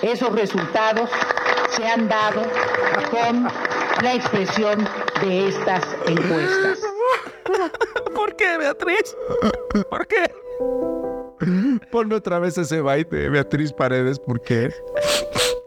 Esos 0.00 0.32
resultados 0.32 1.10
se 1.70 1.84
han 1.84 2.06
dado 2.06 2.42
con 3.10 3.48
la 4.00 4.14
expresión 4.14 4.86
de 5.22 5.48
estas 5.48 5.82
encuestas. 6.06 6.95
¿Por 8.14 8.36
qué, 8.36 8.56
Beatriz? 8.58 9.16
¿Por 9.90 10.06
qué? 10.06 10.30
Ponme 11.90 12.14
otra 12.14 12.38
vez 12.38 12.56
ese 12.58 12.80
baile, 12.80 13.28
Beatriz 13.28 13.72
Paredes, 13.72 14.18
¿por 14.18 14.40
qué? 14.40 14.70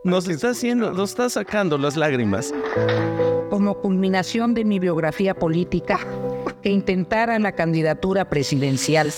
Nos 0.04 0.28
está 0.28 0.50
haciendo, 0.50 0.92
nos 0.92 1.12
está 1.12 1.30
sacando 1.30 1.78
las 1.78 1.96
lágrimas. 1.96 2.54
Como 3.50 3.80
culminación 3.80 4.54
de 4.54 4.66
mi 4.66 4.80
biografía 4.80 5.36
política, 5.36 6.00
que 6.62 6.70
intentara 6.70 7.38
la 7.40 7.54
candidatura 7.54 8.30
presidencial 8.30 9.12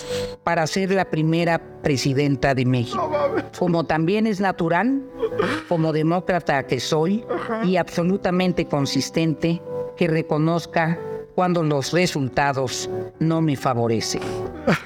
para 0.43 0.67
ser 0.67 0.91
la 0.91 1.05
primera 1.05 1.61
presidenta 1.81 2.53
de 2.53 2.65
México. 2.65 3.11
Como 3.57 3.85
también 3.85 4.27
es 4.27 4.39
natural, 4.39 5.01
como 5.67 5.93
demócrata 5.93 6.65
que 6.67 6.79
soy 6.79 7.25
y 7.63 7.77
absolutamente 7.77 8.65
consistente, 8.65 9.61
que 9.95 10.07
reconozca 10.07 10.99
cuando 11.35 11.63
los 11.63 11.91
resultados 11.91 12.89
no 13.19 13.41
me 13.41 13.55
favorecen. 13.55 14.21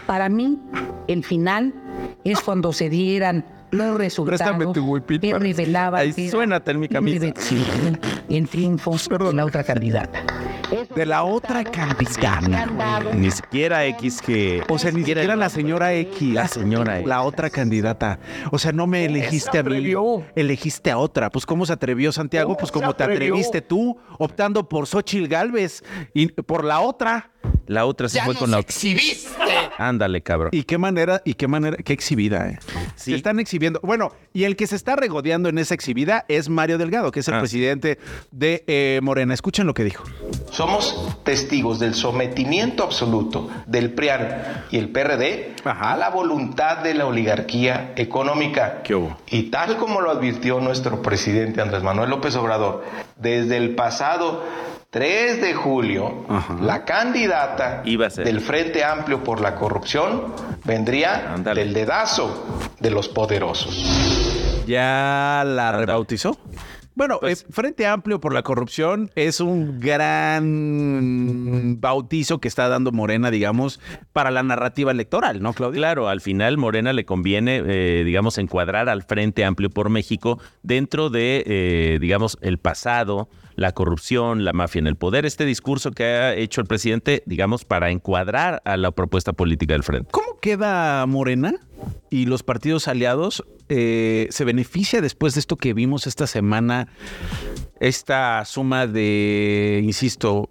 Para 0.05 0.29
mí, 0.29 0.59
el 1.07 1.23
final 1.23 1.73
es 2.23 2.39
cuando 2.41 2.73
se 2.73 2.89
dieran 2.89 3.45
los 3.71 3.97
resultados 3.97 4.73
que 4.73 5.33
revelaban 5.37 6.01
Ahí 6.01 6.13
que 6.13 6.23
era 6.23 6.31
suénate 6.31 6.71
en 6.71 6.79
mi 6.79 6.87
camisa. 6.87 7.15
irreversible 7.17 7.99
el 8.29 8.47
triunfo 8.47 8.95
de 8.95 9.33
la 9.33 9.45
otra 9.45 9.63
candidata. 9.63 10.23
De 10.95 11.05
la 11.05 11.23
otra 11.23 11.63
candidata. 11.63 12.65
Ni 13.13 13.31
siquiera 13.31 13.81
XG. 13.83 14.63
O 14.67 14.79
sea, 14.79 14.91
ni 14.91 15.03
siquiera 15.03 15.35
la 15.35 15.49
señora 15.49 15.93
X. 15.93 16.33
La 16.33 16.47
señora 16.47 16.99
X. 16.99 17.07
La 17.07 17.21
otra 17.21 17.49
candidata. 17.49 18.19
O 18.51 18.57
sea, 18.57 18.71
no 18.71 18.87
me 18.87 19.05
elegiste 19.05 19.59
a 19.59 19.63
mí. 19.63 19.93
Elegiste 20.35 20.91
a 20.91 20.97
otra. 20.97 21.29
Pues, 21.29 21.45
¿cómo 21.45 21.65
se 21.65 21.73
atrevió 21.73 22.11
Santiago? 22.11 22.57
Pues, 22.57 22.71
como 22.71 22.93
te 22.93 23.03
atreviste 23.03 23.61
tú, 23.61 23.97
optando 24.17 24.67
por 24.67 24.87
Xochil 24.87 25.27
Gálvez 25.27 25.83
y 26.13 26.27
por 26.27 26.63
la 26.63 26.79
otra. 26.79 27.31
La 27.67 27.85
otra 27.85 28.09
se 28.09 28.21
fue 28.21 28.35
con 28.35 28.51
la 28.51 28.59
otra. 28.59 28.73
Ándale, 29.77 30.21
cabrón. 30.21 30.49
Y 30.53 30.63
qué 30.63 30.77
manera, 30.77 31.21
y 31.25 31.33
qué 31.33 31.47
manera, 31.47 31.77
qué 31.77 31.93
exhibida, 31.93 32.47
¿eh? 32.47 32.59
Sí. 32.95 33.11
Se 33.11 33.15
están 33.15 33.39
exhibiendo. 33.39 33.79
Bueno, 33.83 34.11
y 34.33 34.43
el 34.45 34.55
que 34.55 34.67
se 34.67 34.75
está 34.75 34.95
regodeando 34.95 35.49
en 35.49 35.57
esa 35.57 35.73
exhibida 35.73 36.25
es 36.27 36.49
Mario 36.49 36.77
Delgado, 36.77 37.11
que 37.11 37.19
es 37.19 37.27
el 37.27 37.35
Ah. 37.35 37.39
presidente 37.39 37.99
de 38.31 38.63
eh, 38.67 38.99
Morena. 39.03 39.33
Escuchen 39.33 39.67
lo 39.67 39.73
que 39.73 39.83
dijo. 39.83 40.03
Somos 40.51 41.17
testigos 41.23 41.79
del 41.79 41.93
sometimiento 41.95 42.83
absoluto 42.83 43.49
del 43.65 43.91
PRIAN 43.93 44.65
y 44.71 44.77
el 44.77 44.89
PRD 44.89 45.55
a 45.65 45.97
la 45.97 46.09
voluntad 46.09 46.77
de 46.77 46.93
la 46.93 47.05
oligarquía 47.05 47.93
económica. 47.97 48.81
Y 49.29 49.43
tal 49.49 49.77
como 49.77 49.99
lo 50.01 50.11
advirtió 50.11 50.59
nuestro 50.61 51.01
presidente 51.01 51.61
Andrés 51.61 51.83
Manuel 51.83 52.09
López 52.09 52.35
Obrador, 52.35 52.83
desde 53.17 53.57
el 53.57 53.75
pasado 53.75 54.43
3 54.95 55.41
de 55.41 55.53
julio, 55.53 56.23
la 56.61 56.85
candidata 56.85 57.83
del 57.83 58.39
Frente 58.39 58.81
Amplio 58.81 59.21
por 59.25 59.41
la 59.41 59.55
Corrupción 59.55 60.33
vendría 60.63 61.35
del 61.53 61.73
dedazo 61.73 62.71
de 62.79 62.91
los 62.91 63.09
poderosos. 63.09 64.63
¿Ya 64.65 65.43
la 65.45 65.73
rebautizó? 65.73 66.37
Bueno, 66.93 67.17
Pues 67.19 67.41
eh, 67.41 67.47
Frente 67.49 67.85
Amplio 67.85 68.21
por 68.21 68.33
la 68.33 68.43
Corrupción 68.43 69.11
es 69.15 69.41
un 69.41 69.81
gran 69.81 71.75
bautizo 71.81 72.39
que 72.39 72.47
está 72.47 72.69
dando 72.69 72.93
Morena, 72.93 73.31
digamos, 73.31 73.81
para 74.13 74.31
la 74.31 74.43
narrativa 74.43 74.91
electoral, 74.91 75.41
¿no, 75.41 75.51
Claudia? 75.51 75.77
Claro, 75.77 76.07
al 76.07 76.21
final 76.21 76.57
Morena 76.57 76.93
le 76.93 77.03
conviene, 77.03 77.61
eh, 77.65 78.03
digamos, 78.05 78.37
encuadrar 78.37 78.87
al 78.87 79.03
Frente 79.03 79.43
Amplio 79.43 79.69
por 79.69 79.89
México 79.89 80.39
dentro 80.63 81.09
de, 81.09 81.43
eh, 81.45 81.97
digamos, 81.99 82.37
el 82.39 82.59
pasado, 82.59 83.27
la 83.55 83.71
corrupción, 83.73 84.43
la 84.43 84.53
mafia 84.53 84.79
en 84.79 84.87
el 84.87 84.95
poder. 84.95 85.25
Este 85.25 85.45
discurso 85.45 85.91
que 85.91 86.03
ha 86.03 86.35
hecho 86.35 86.61
el 86.61 86.67
presidente, 86.67 87.23
digamos, 87.25 87.65
para 87.65 87.91
encuadrar 87.91 88.61
a 88.65 88.77
la 88.77 88.91
propuesta 88.91 89.33
política 89.33 89.73
del 89.73 89.83
Frente. 89.83 90.09
¿Cómo 90.11 90.39
queda 90.39 91.05
Morena 91.05 91.55
y 92.09 92.25
los 92.25 92.43
partidos 92.43 92.87
aliados? 92.87 93.43
eh, 93.69 94.27
¿Se 94.31 94.45
beneficia 94.45 95.01
después 95.01 95.33
de 95.33 95.39
esto 95.39 95.55
que 95.57 95.73
vimos 95.73 96.07
esta 96.07 96.27
semana? 96.27 96.87
Esta 97.79 98.43
suma 98.45 98.87
de, 98.87 99.81
insisto, 99.83 100.49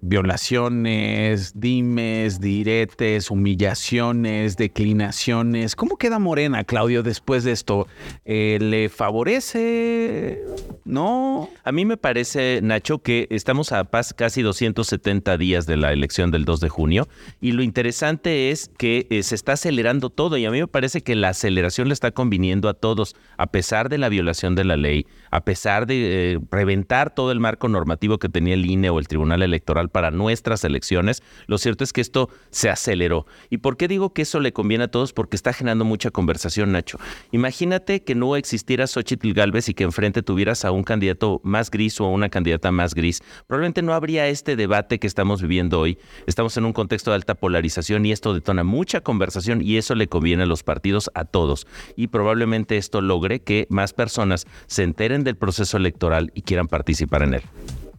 violaciones, 0.00 1.52
dimes, 1.54 2.40
diretes, 2.40 3.30
humillaciones, 3.30 4.56
declinaciones. 4.56 5.76
¿Cómo 5.76 5.96
queda 5.96 6.18
Morena, 6.18 6.64
Claudio, 6.64 7.02
después 7.02 7.44
de 7.44 7.52
esto? 7.52 7.86
Eh, 8.24 8.58
¿Le 8.60 8.88
favorece? 8.88 10.42
¿No? 10.84 11.48
A 11.64 11.72
mí 11.72 11.84
me 11.84 11.96
parece, 11.96 12.60
Nacho, 12.62 12.98
que 12.98 13.26
estamos 13.30 13.72
a 13.72 13.84
paz 13.84 14.14
casi 14.14 14.42
270 14.42 15.36
días 15.36 15.66
de 15.66 15.76
la 15.76 15.92
elección 15.92 16.30
del 16.30 16.44
2 16.44 16.60
de 16.60 16.68
junio 16.68 17.08
y 17.40 17.52
lo 17.52 17.62
interesante 17.62 18.50
es 18.50 18.70
que 18.78 19.06
eh, 19.10 19.22
se 19.22 19.34
está 19.34 19.52
acelerando 19.52 20.10
todo 20.10 20.36
y 20.36 20.46
a 20.46 20.50
mí 20.50 20.60
me 20.60 20.68
parece 20.68 21.02
que 21.02 21.14
la 21.14 21.30
aceleración 21.30 21.88
le 21.88 21.94
está 21.94 22.10
conviniendo 22.10 22.68
a 22.68 22.74
todos, 22.74 23.16
a 23.36 23.48
pesar 23.48 23.88
de 23.88 23.98
la 23.98 24.08
violación 24.08 24.54
de 24.54 24.64
la 24.64 24.76
ley, 24.76 25.06
a 25.30 25.44
pesar 25.44 25.86
de 25.86 26.34
eh, 26.34 26.38
reventar 26.50 27.14
todo 27.14 27.32
el 27.32 27.40
marco 27.40 27.68
normativo 27.68 28.18
que 28.18 28.28
tenía 28.28 28.54
el 28.54 28.66
INE 28.66 28.90
o 28.90 28.98
el 28.98 29.08
Tribunal 29.08 29.42
Electoral 29.42 29.88
para 29.88 30.10
nuestras 30.10 30.64
elecciones, 30.64 31.22
lo 31.46 31.58
cierto 31.58 31.84
es 31.84 31.92
que 31.92 32.00
esto 32.00 32.30
se 32.50 32.70
aceleró. 32.70 33.26
¿Y 33.50 33.58
por 33.58 33.76
qué 33.76 33.88
digo 33.88 34.12
que 34.12 34.22
eso 34.22 34.40
le 34.40 34.52
conviene 34.52 34.84
a 34.84 34.88
todos? 34.88 35.12
Porque 35.12 35.36
está 35.36 35.52
generando 35.52 35.84
mucha 35.84 36.10
conversación, 36.10 36.72
Nacho. 36.72 36.98
Imagínate 37.32 38.02
que 38.02 38.14
no 38.14 38.36
existiera 38.36 38.86
Xochitl 38.86 39.32
Galvez 39.32 39.68
y 39.68 39.74
que 39.74 39.84
enfrente 39.84 40.22
tuvieras 40.22 40.64
a 40.64 40.70
un 40.70 40.84
candidato 40.84 41.40
más 41.44 41.70
gris 41.70 42.00
o 42.00 42.04
a 42.04 42.10
una 42.10 42.28
candidata 42.28 42.70
más 42.72 42.94
gris. 42.94 43.22
Probablemente 43.46 43.82
no 43.82 43.94
habría 43.94 44.26
este 44.28 44.56
debate 44.56 44.98
que 44.98 45.06
estamos 45.06 45.42
viviendo 45.42 45.80
hoy. 45.80 45.98
Estamos 46.26 46.56
en 46.56 46.64
un 46.64 46.72
contexto 46.72 47.10
de 47.10 47.16
alta 47.16 47.34
polarización 47.34 48.04
y 48.06 48.12
esto 48.12 48.34
detona 48.34 48.64
mucha 48.64 49.00
conversación 49.00 49.62
y 49.62 49.76
eso 49.76 49.94
le 49.94 50.08
conviene 50.08 50.44
a 50.44 50.46
los 50.46 50.62
partidos, 50.62 51.10
a 51.14 51.24
todos. 51.24 51.66
Y 51.96 52.08
probablemente 52.08 52.76
esto 52.76 53.00
logre 53.00 53.40
que 53.40 53.66
más 53.70 53.92
personas 53.92 54.46
se 54.66 54.82
enteren 54.82 55.17
del 55.24 55.36
proceso 55.36 55.76
electoral 55.76 56.30
y 56.34 56.42
quieran 56.42 56.68
participar 56.68 57.22
en 57.22 57.34
él. 57.34 57.42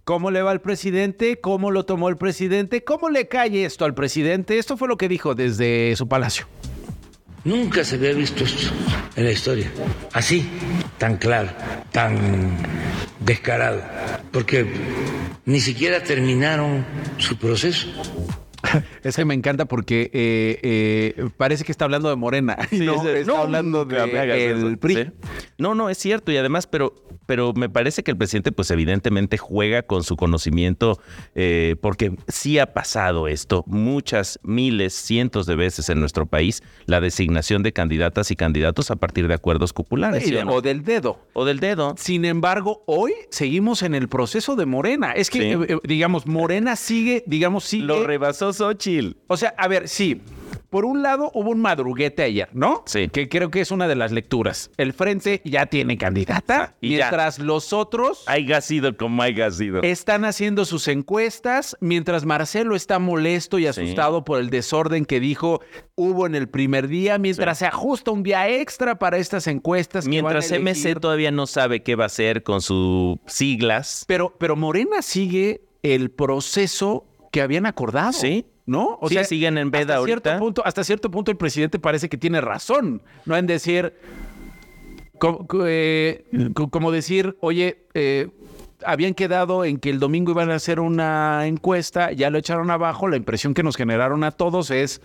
¿Cómo 0.04 0.32
le 0.32 0.42
va 0.42 0.52
al 0.52 0.62
presidente? 0.62 1.40
¿Cómo 1.40 1.70
lo 1.70 1.86
tomó 1.86 2.10
el 2.10 2.18
presidente? 2.18 2.84
¿Cómo 2.84 3.10
le 3.10 3.28
cae 3.28 3.66
esto 3.66 3.86
al 3.86 3.94
presidente? 3.94 4.58
Esto 4.58 4.76
fue 4.76 4.88
lo 4.88 4.98
que 4.98 5.08
dijo 5.08 5.36
desde 5.36 5.96
su 5.96 6.08
palacio. 6.08 6.48
Nunca 7.44 7.84
se 7.84 7.96
había 7.96 8.14
visto 8.14 8.44
esto 8.44 8.72
en 9.16 9.26
la 9.26 9.32
historia. 9.32 9.72
Así, 10.12 10.50
tan 10.98 11.18
claro, 11.18 11.50
tan 11.92 12.58
descarado. 13.20 13.82
Porque 14.32 14.68
ni 15.46 15.60
siquiera 15.60 16.04
terminaron 16.04 16.86
su 17.18 17.38
proceso. 17.38 17.88
Es 19.04 19.16
que 19.16 19.26
me 19.26 19.34
encanta 19.34 19.66
porque 19.66 20.10
eh, 20.14 20.60
eh, 20.64 21.30
parece 21.38 21.64
que 21.64 21.72
está 21.72 21.86
hablando 21.86 22.10
de 22.10 22.16
Morena. 22.16 22.58
no, 22.72 23.08
es- 23.08 23.22
está 23.22 23.42
hablando 23.42 23.86
de 23.86 24.52
el 24.52 24.78
PRI. 24.78 24.96
Sí. 24.96 25.04
No, 25.58 25.76
no, 25.76 25.90
es 25.90 25.98
cierto. 25.98 26.32
Y 26.32 26.38
además, 26.38 26.68
pero, 26.68 26.94
pero 27.26 27.54
me 27.54 27.70
parece 27.70 28.04
que 28.04 28.12
el 28.12 28.18
presidente, 28.18 28.52
pues 28.52 28.72
evidentemente 28.72 29.38
juega 29.38 29.84
con 29.84 30.04
su 30.04 30.16
conocimiento, 30.16 31.00
eh, 31.36 31.76
porque 31.82 32.16
sí 32.28 32.60
ha 32.60 32.74
pasado 32.74 33.28
esto 33.28 33.64
muchas, 33.68 34.40
miles, 34.44 34.94
cientos 34.94 35.46
de 35.46 35.56
veces 35.56 35.90
en 35.90 36.00
nuestro 36.00 36.26
país, 36.26 36.64
la 36.86 37.02
designación 37.02 37.64
de 37.64 37.74
candidatas 37.74 38.32
y 38.32 38.36
candidatos 38.36 38.92
a 38.92 38.96
partir 38.96 39.28
de 39.28 39.34
acuerdos 39.34 39.74
populares. 39.74 40.24
Sí, 40.24 40.30
¿sí 40.30 40.36
o 40.36 40.46
no? 40.46 40.54
o 40.54 40.62
del 40.62 40.84
dedo. 40.84 41.20
O 41.34 41.46
del 41.46 41.60
dedo. 41.60 41.96
Sin 41.98 42.26
embargo, 42.26 42.84
hoy 42.86 43.14
seguimos 43.32 43.84
en 43.84 43.96
el 43.96 44.08
proceso 44.08 44.56
de 44.56 44.66
Morena. 44.66 45.12
Es 45.14 45.30
que, 45.30 45.78
digamos, 45.84 46.26
Morena 46.28 46.76
sigue, 46.76 47.24
digamos, 47.28 47.64
sigue. 47.64 47.86
Lo 47.86 48.06
rebasó 48.06 48.49
Xochitl. 48.54 49.18
O 49.28 49.38
sea, 49.38 49.54
a 49.58 49.68
ver, 49.68 49.88
sí. 49.88 50.22
Por 50.70 50.86
un 50.86 51.02
lado, 51.02 51.32
hubo 51.34 51.50
un 51.50 51.60
madruguete 51.62 52.22
ayer, 52.22 52.48
¿no? 52.54 52.84
Sí. 52.86 53.08
Que 53.10 53.28
creo 53.28 53.50
que 53.50 53.60
es 53.60 53.72
una 53.72 53.88
de 53.88 53.96
las 53.96 54.12
lecturas. 54.12 54.70
El 54.78 54.94
frente 54.94 55.42
ya 55.44 55.66
tiene 55.66 55.98
candidata, 55.98 56.76
Y 56.80 56.92
ya. 56.92 56.98
mientras 57.06 57.40
los 57.40 57.74
otros 57.74 58.24
Haya 58.28 58.62
sido 58.62 58.96
como 58.96 59.24
haya 59.24 59.50
sido. 59.50 59.82
están 59.82 60.26
haciendo 60.26 60.66
sus 60.66 60.88
encuestas, 60.88 61.76
mientras 61.80 62.24
Marcelo 62.24 62.76
está 62.76 63.00
molesto 63.00 63.58
y 63.58 63.66
asustado 63.66 64.24
por 64.24 64.40
el 64.40 64.52
desorden 64.52 65.06
que 65.06 65.20
dijo 65.20 65.60
hubo 65.96 66.28
en 66.28 66.36
el 66.36 66.48
primer 66.48 66.88
día, 66.88 67.18
mientras 67.18 67.58
se 67.58 67.66
ajusta 67.66 68.12
un 68.12 68.22
día 68.22 68.48
extra 68.48 69.00
para 69.00 69.18
estas 69.18 69.48
encuestas. 69.48 70.04
que 70.06 70.10
Mientras 70.12 70.52
van 70.52 70.68
a 70.68 70.72
MC 70.72 71.00
todavía 71.00 71.32
no 71.32 71.48
sabe 71.48 71.82
qué 71.82 71.96
va 71.96 72.04
a 72.04 72.08
hacer 72.08 72.44
con 72.44 72.62
sus 72.62 73.18
siglas. 73.26 74.06
Pero, 74.08 74.36
pero 74.38 74.56
Morena 74.56 75.02
sigue 75.02 75.62
el 75.82 76.12
proceso 76.12 77.06
que 77.32 77.42
habían 77.42 77.66
acordado. 77.66 78.14
Sí. 78.14 78.46
¿no? 78.66 79.00
O 79.02 79.10
sea, 79.10 79.24
siguen 79.24 79.58
en 79.58 79.72
veda 79.72 79.82
hasta 79.82 79.96
ahorita. 79.96 80.22
Cierto 80.22 80.40
punto, 80.40 80.62
hasta 80.64 80.84
cierto 80.84 81.10
punto 81.10 81.32
el 81.32 81.38
presidente 81.38 81.80
parece 81.80 82.08
que 82.08 82.18
tiene 82.18 82.40
razón, 82.40 83.02
no 83.26 83.36
en 83.36 83.48
decir, 83.48 83.96
como, 85.18 85.48
eh, 85.66 86.24
como 86.70 86.92
decir, 86.92 87.36
oye, 87.42 87.88
eh, 87.96 88.30
habían 88.86 89.14
quedado 89.14 89.66
en 89.66 89.78
que 89.78 89.90
el 89.90 90.00
domingo 90.00 90.32
iban 90.32 90.52
a 90.52 90.56
hacer 90.56 90.80
una 90.80 91.48
encuesta, 91.48 92.12
ya 92.12 92.30
lo 92.30 92.38
echaron 92.38 92.72
abajo, 92.72 93.08
la 93.08 93.18
impresión 93.18 93.54
que 93.54 93.64
nos 93.64 93.76
generaron 93.76 94.24
a 94.24 94.32
todos 94.32 94.72
es 94.72 95.02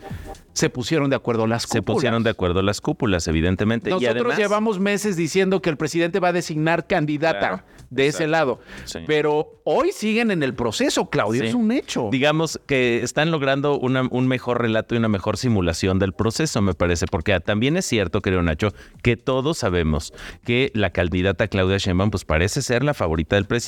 se 0.52 0.70
pusieron 0.70 1.10
de 1.10 1.16
acuerdo 1.16 1.46
las 1.46 1.66
cúpulas. 1.66 1.72
Se 1.72 1.82
pusieron 1.82 2.22
de 2.22 2.30
acuerdo 2.30 2.62
las 2.62 2.80
cúpulas, 2.80 3.26
evidentemente. 3.26 3.90
Nosotros 3.90 4.14
y 4.14 4.18
además, 4.18 4.38
llevamos 4.38 4.78
meses 4.78 5.16
diciendo 5.16 5.60
que 5.60 5.68
el 5.68 5.76
presidente 5.76 6.20
va 6.20 6.28
a 6.28 6.32
designar 6.32 6.86
candidata 6.86 7.38
claro, 7.38 7.62
de 7.90 8.06
exacto. 8.06 8.22
ese 8.22 8.30
lado. 8.30 8.60
Sí. 8.84 9.00
Pero 9.04 9.60
hoy 9.64 9.90
siguen 9.90 10.30
en 10.30 10.44
el 10.44 10.54
proceso, 10.54 11.10
Claudio, 11.10 11.42
sí. 11.42 11.48
es 11.48 11.54
un 11.54 11.72
hecho. 11.72 12.08
Digamos 12.12 12.60
que 12.66 13.02
están 13.02 13.32
logrando 13.32 13.78
una, 13.80 14.06
un 14.08 14.28
mejor 14.28 14.62
relato 14.62 14.94
y 14.94 14.98
una 14.98 15.08
mejor 15.08 15.36
simulación 15.38 15.98
del 15.98 16.12
proceso, 16.12 16.62
me 16.62 16.74
parece, 16.74 17.06
porque 17.06 17.38
también 17.40 17.76
es 17.76 17.84
cierto, 17.84 18.22
creo, 18.22 18.40
Nacho, 18.40 18.72
que 19.02 19.16
todos 19.16 19.58
sabemos 19.58 20.12
que 20.44 20.70
la 20.74 20.90
candidata 20.90 21.48
Claudia 21.48 21.78
Sheinbaum 21.78 22.10
pues 22.10 22.24
parece 22.24 22.62
ser 22.62 22.84
la 22.84 22.94
favorita 22.94 23.34
del 23.34 23.46
presidente. 23.46 23.63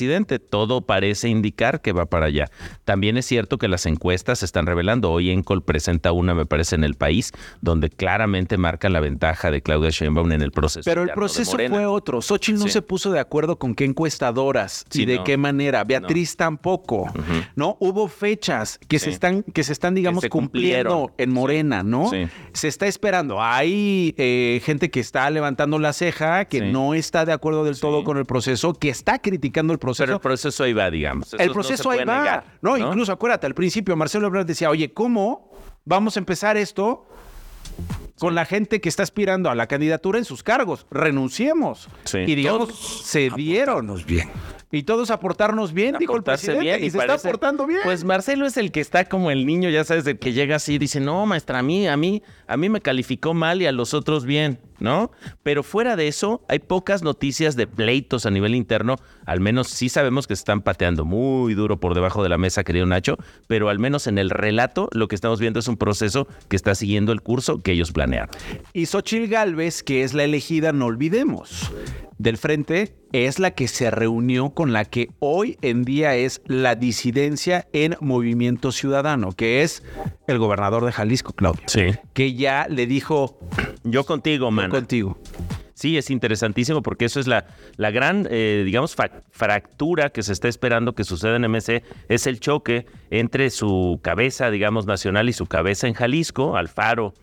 Todo 0.49 0.81
parece 0.81 1.29
indicar 1.29 1.81
que 1.81 1.91
va 1.91 2.05
para 2.05 2.27
allá. 2.27 2.49
También 2.85 3.17
es 3.17 3.25
cierto 3.25 3.57
que 3.57 3.67
las 3.67 3.85
encuestas 3.85 4.39
se 4.39 4.45
están 4.45 4.65
revelando. 4.65 5.11
Hoy 5.11 5.31
Encol 5.31 5.63
presenta 5.63 6.11
una, 6.11 6.33
me 6.33 6.45
parece, 6.45 6.75
en 6.75 6.83
el 6.83 6.95
país, 6.95 7.31
donde 7.61 7.89
claramente 7.89 8.57
marca 8.57 8.89
la 8.89 8.99
ventaja 8.99 9.51
de 9.51 9.61
Claudia 9.61 9.89
Sheinbaum 9.89 10.31
en 10.31 10.41
el 10.41 10.51
proceso. 10.51 10.83
Pero 10.85 11.03
el 11.03 11.09
proceso 11.09 11.57
fue 11.57 11.85
otro. 11.85 12.21
Xochitl 12.21 12.59
no 12.59 12.65
sí. 12.65 12.71
se 12.71 12.81
puso 12.81 13.11
de 13.11 13.19
acuerdo 13.19 13.57
con 13.57 13.73
qué 13.75 13.85
encuestadoras 13.85 14.85
sí, 14.89 15.03
y 15.03 15.05
de 15.05 15.17
no. 15.17 15.23
qué 15.23 15.37
manera. 15.37 15.83
Beatriz 15.83 16.33
no. 16.33 16.45
tampoco. 16.45 17.01
Uh 17.03 17.07
-huh. 17.07 17.49
¿No? 17.55 17.77
Hubo 17.79 18.07
fechas 18.07 18.79
que 18.87 18.99
sí. 18.99 19.05
se 19.05 19.11
están, 19.11 19.43
que 19.43 19.63
se 19.63 19.73
están, 19.73 19.95
digamos, 19.95 20.21
se 20.21 20.29
cumpliendo 20.29 21.11
en 21.17 21.31
Morena, 21.31 21.83
¿no? 21.83 22.11
Se 22.53 22.67
está 22.67 22.87
esperando. 22.87 23.41
Hay 23.41 24.13
eh, 24.17 24.61
gente 24.63 24.89
que 24.89 24.99
está 24.99 25.29
levantando 25.29 25.79
la 25.79 25.93
ceja, 25.93 26.45
que 26.45 26.61
no 26.61 26.93
está 26.93 27.25
de 27.25 27.33
acuerdo 27.33 27.63
del 27.63 27.79
todo 27.79 28.03
con 28.03 28.17
el 28.17 28.25
proceso, 28.25 28.73
que 28.73 28.89
está 28.89 29.19
criticando 29.19 29.73
el 29.73 29.79
proceso. 29.79 29.86
Pero 29.95 30.13
el 30.15 30.19
proceso 30.19 30.63
ahí 30.63 30.73
va, 30.73 30.89
digamos. 30.89 31.33
Eso 31.33 31.37
el 31.37 31.51
proceso 31.51 31.89
ahí 31.91 32.03
va. 32.03 32.19
Negar, 32.19 32.43
no, 32.61 32.77
incluso 32.77 33.11
acuérdate, 33.11 33.47
al 33.47 33.53
principio 33.53 33.95
Marcelo 33.95 34.27
Ebrard 34.27 34.45
decía, 34.45 34.69
oye, 34.69 34.93
¿cómo 34.93 35.51
vamos 35.85 36.17
a 36.17 36.19
empezar 36.19 36.57
esto 36.57 37.05
con 38.19 38.35
la 38.35 38.45
gente 38.45 38.81
que 38.81 38.89
está 38.89 39.03
aspirando 39.03 39.49
a 39.49 39.55
la 39.55 39.67
candidatura 39.67 40.17
en 40.17 40.25
sus 40.25 40.43
cargos. 40.43 40.87
Renunciemos. 40.89 41.87
Sí. 42.03 42.19
Y 42.19 42.35
digamos, 42.35 42.69
todos 42.69 43.01
se 43.03 43.29
dieron. 43.35 43.93
bien. 44.05 44.29
Y 44.69 44.83
todos 44.83 45.11
aportarnos 45.11 45.71
bien, 45.71 45.95
dijo 45.97 46.15
el 46.17 46.23
presidente. 46.23 46.61
Bien, 46.61 46.83
y, 46.83 46.87
y 46.87 46.89
se 46.89 46.97
parece, 46.97 47.15
está 47.15 47.29
aportando 47.29 47.65
bien. 47.65 47.79
Pues 47.85 48.03
Marcelo 48.03 48.45
es 48.45 48.57
el 48.57 48.73
que 48.73 48.81
está 48.81 49.05
como 49.05 49.31
el 49.31 49.45
niño, 49.45 49.69
ya 49.69 49.85
sabes, 49.85 50.05
el 50.07 50.19
que 50.19 50.33
llega 50.33 50.57
así 50.57 50.73
y 50.73 50.77
dice, 50.77 50.99
no, 50.99 51.25
maestra, 51.25 51.59
a 51.59 51.63
mí, 51.63 51.87
a 51.87 51.95
mí, 51.95 52.21
a 52.47 52.57
mí 52.57 52.67
me 52.67 52.81
calificó 52.81 53.33
mal 53.33 53.61
y 53.61 53.65
a 53.65 53.71
los 53.71 53.93
otros 53.93 54.25
bien, 54.25 54.59
¿no? 54.79 55.11
Pero 55.43 55.63
fuera 55.63 55.95
de 55.95 56.07
eso, 56.07 56.41
hay 56.47 56.59
pocas 56.59 57.03
noticias 57.03 57.55
de 57.55 57.67
pleitos 57.67 58.25
a 58.25 58.31
nivel 58.31 58.55
interno. 58.55 58.97
Al 59.25 59.39
menos 59.39 59.67
sí 59.67 59.89
sabemos 59.89 60.27
que 60.27 60.35
se 60.35 60.41
están 60.41 60.61
pateando 60.61 61.05
muy 61.05 61.53
duro 61.53 61.79
por 61.79 61.93
debajo 61.93 62.23
de 62.23 62.29
la 62.29 62.37
mesa, 62.37 62.63
querido 62.63 62.85
Nacho, 62.85 63.17
pero 63.47 63.69
al 63.69 63.79
menos 63.79 64.07
en 64.07 64.17
el 64.17 64.29
relato 64.29 64.89
lo 64.91 65.07
que 65.07 65.15
estamos 65.15 65.39
viendo 65.39 65.59
es 65.59 65.67
un 65.67 65.77
proceso 65.77 66.27
que 66.47 66.55
está 66.55 66.75
siguiendo 66.75 67.11
el 67.11 67.21
curso 67.21 67.61
que 67.61 67.71
ellos 67.71 67.91
planearon. 67.91 68.29
Y 68.73 68.85
Xochil 68.85 69.27
Gálvez, 69.27 69.83
que 69.83 70.03
es 70.03 70.13
la 70.13 70.23
elegida, 70.23 70.71
no 70.71 70.85
olvidemos, 70.85 71.71
del 72.17 72.37
frente 72.37 72.95
es 73.13 73.39
la 73.39 73.51
que 73.51 73.67
se 73.67 73.91
reunió 73.91 74.49
con 74.49 74.73
la 74.73 74.85
que 74.85 75.09
hoy 75.19 75.57
en 75.61 75.83
día 75.83 76.15
es 76.15 76.41
la 76.45 76.75
disidencia 76.75 77.67
en 77.73 77.95
Movimiento 78.01 78.71
Ciudadano, 78.71 79.31
que 79.31 79.61
es 79.61 79.83
el 80.27 80.39
gobernador 80.39 80.85
de 80.85 80.91
Jalisco, 80.91 81.33
Claudio. 81.33 81.63
Sí. 81.67 81.93
Que 82.13 82.33
ya 82.33 82.67
le 82.69 82.85
dijo... 82.87 83.39
Yo 83.83 84.05
contigo, 84.05 84.51
man. 84.51 84.66
Contigo. 84.69 85.17
Sí, 85.73 85.95
es 85.95 86.09
interesantísimo 86.09 86.81
porque 86.81 87.05
eso 87.05 87.19
es 87.19 87.27
la, 87.27 87.45
la 87.75 87.91
gran, 87.91 88.27
eh, 88.31 88.63
digamos, 88.65 88.95
fractura 89.29 90.09
que 90.09 90.23
se 90.23 90.33
está 90.33 90.47
esperando 90.47 90.95
que 90.95 91.03
suceda 91.03 91.35
en 91.35 91.43
MC, 91.43 91.83
es 92.09 92.25
el 92.25 92.39
choque 92.39 92.87
entre 93.11 93.51
su 93.51 93.99
cabeza, 94.01 94.49
digamos, 94.49 94.87
nacional 94.87 95.29
y 95.29 95.33
su 95.33 95.45
cabeza 95.45 95.87
en 95.87 95.93
Jalisco, 95.93 96.57
Alfaro 96.57 97.13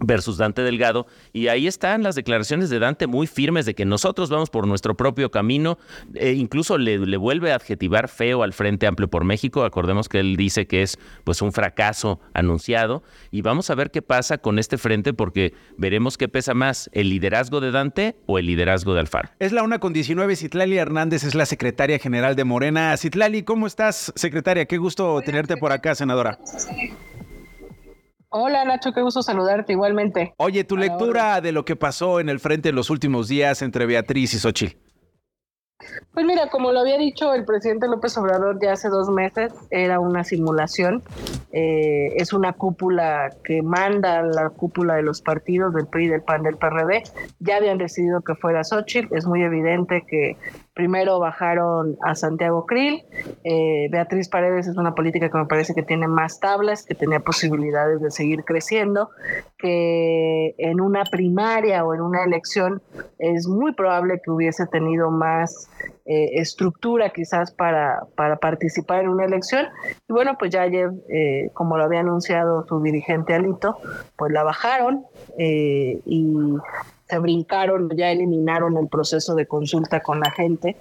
versus 0.00 0.36
Dante 0.36 0.62
Delgado. 0.62 1.06
Y 1.32 1.48
ahí 1.48 1.66
están 1.66 2.02
las 2.02 2.14
declaraciones 2.14 2.70
de 2.70 2.78
Dante 2.78 3.06
muy 3.06 3.26
firmes 3.26 3.66
de 3.66 3.74
que 3.74 3.84
nosotros 3.84 4.30
vamos 4.30 4.50
por 4.50 4.66
nuestro 4.66 4.96
propio 4.96 5.30
camino. 5.30 5.78
E 6.14 6.32
incluso 6.32 6.78
le, 6.78 6.98
le, 6.98 7.16
vuelve 7.16 7.52
a 7.52 7.56
adjetivar 7.56 8.08
feo 8.08 8.42
al 8.42 8.52
Frente 8.52 8.86
Amplio 8.86 9.08
por 9.08 9.24
México. 9.24 9.64
Acordemos 9.64 10.08
que 10.08 10.20
él 10.20 10.36
dice 10.36 10.66
que 10.66 10.82
es 10.82 10.98
pues 11.24 11.42
un 11.42 11.52
fracaso 11.52 12.20
anunciado. 12.34 13.02
Y 13.30 13.42
vamos 13.42 13.70
a 13.70 13.74
ver 13.74 13.90
qué 13.90 14.02
pasa 14.02 14.38
con 14.38 14.58
este 14.58 14.78
frente 14.78 15.12
porque 15.12 15.54
veremos 15.76 16.16
qué 16.16 16.28
pesa 16.28 16.54
más, 16.54 16.90
el 16.92 17.10
liderazgo 17.10 17.60
de 17.60 17.70
Dante 17.70 18.16
o 18.26 18.38
el 18.38 18.46
liderazgo 18.46 18.94
de 18.94 19.00
Alfaro. 19.00 19.30
Es 19.38 19.52
la 19.52 19.62
una 19.62 19.78
con 19.78 19.92
19. 19.92 20.36
Citlali 20.36 20.76
Hernández 20.76 21.24
es 21.24 21.34
la 21.34 21.46
secretaria 21.46 21.98
general 21.98 22.36
de 22.36 22.44
Morena. 22.44 22.96
Citlali, 22.96 23.42
¿cómo 23.42 23.66
estás, 23.66 24.12
secretaria? 24.16 24.66
Qué 24.66 24.78
gusto 24.78 25.20
tenerte 25.24 25.56
por 25.56 25.72
acá, 25.72 25.94
senadora. 25.94 26.38
Hola 28.32 28.64
Nacho, 28.64 28.92
qué 28.92 29.02
gusto 29.02 29.22
saludarte 29.24 29.72
igualmente. 29.72 30.34
Oye, 30.36 30.62
tu 30.62 30.76
lectura 30.76 31.40
de 31.40 31.50
lo 31.50 31.64
que 31.64 31.74
pasó 31.74 32.20
en 32.20 32.28
el 32.28 32.38
frente 32.38 32.68
en 32.68 32.76
los 32.76 32.88
últimos 32.88 33.26
días 33.26 33.60
entre 33.60 33.86
Beatriz 33.86 34.34
y 34.34 34.38
Xochitl. 34.38 34.76
Pues 36.12 36.24
mira, 36.24 36.48
como 36.48 36.70
lo 36.70 36.80
había 36.80 36.96
dicho 36.96 37.34
el 37.34 37.44
presidente 37.44 37.88
López 37.88 38.16
Obrador 38.18 38.58
ya 38.62 38.72
hace 38.72 38.88
dos 38.88 39.08
meses, 39.08 39.52
era 39.70 39.98
una 39.98 40.22
simulación. 40.22 41.02
Eh, 41.52 42.14
es 42.16 42.32
una 42.32 42.52
cúpula 42.52 43.30
que 43.42 43.62
manda 43.62 44.22
la 44.22 44.50
cúpula 44.50 44.94
de 44.94 45.02
los 45.02 45.22
partidos 45.22 45.74
del 45.74 45.88
PRI, 45.88 46.06
del 46.06 46.22
PAN, 46.22 46.44
del 46.44 46.56
PRD. 46.56 47.02
Ya 47.40 47.56
habían 47.56 47.78
decidido 47.78 48.20
que 48.20 48.36
fuera 48.36 48.62
Xochitl. 48.62 49.12
Es 49.12 49.26
muy 49.26 49.42
evidente 49.42 50.04
que 50.06 50.36
primero 50.74 51.18
bajaron 51.18 51.96
a 52.02 52.14
Santiago 52.14 52.66
Krill. 52.66 53.02
Eh, 53.44 53.88
Beatriz 53.90 54.28
Paredes 54.28 54.66
es 54.66 54.76
una 54.76 54.94
política 54.94 55.30
que 55.30 55.38
me 55.38 55.46
parece 55.46 55.74
que 55.74 55.82
tiene 55.82 56.08
más 56.08 56.40
tablas, 56.40 56.84
que 56.84 56.94
tenía 56.94 57.20
posibilidades 57.20 58.00
de 58.00 58.10
seguir 58.10 58.44
creciendo, 58.44 59.10
que 59.58 60.54
en 60.58 60.80
una 60.80 61.04
primaria 61.04 61.84
o 61.84 61.94
en 61.94 62.00
una 62.00 62.24
elección 62.24 62.82
es 63.18 63.46
muy 63.46 63.72
probable 63.74 64.20
que 64.24 64.30
hubiese 64.30 64.66
tenido 64.66 65.10
más 65.10 65.68
eh, 66.06 66.40
estructura 66.40 67.10
quizás 67.10 67.52
para, 67.52 68.00
para 68.16 68.36
participar 68.36 69.02
en 69.02 69.10
una 69.10 69.24
elección. 69.24 69.66
Y 70.08 70.12
bueno, 70.12 70.36
pues 70.38 70.50
ya 70.50 70.62
ayer, 70.62 70.90
eh, 71.08 71.50
como 71.54 71.76
lo 71.76 71.84
había 71.84 72.00
anunciado 72.00 72.66
su 72.66 72.80
dirigente 72.80 73.34
Alito, 73.34 73.76
pues 74.16 74.32
la 74.32 74.42
bajaron 74.42 75.04
eh, 75.38 76.00
y 76.04 76.56
se 77.10 77.18
brincaron, 77.18 77.90
ya 77.96 78.10
eliminaron 78.10 78.76
el 78.78 78.88
proceso 78.88 79.34
de 79.34 79.46
consulta 79.46 80.00
con 80.00 80.20
la 80.20 80.30
gente. 80.30 80.76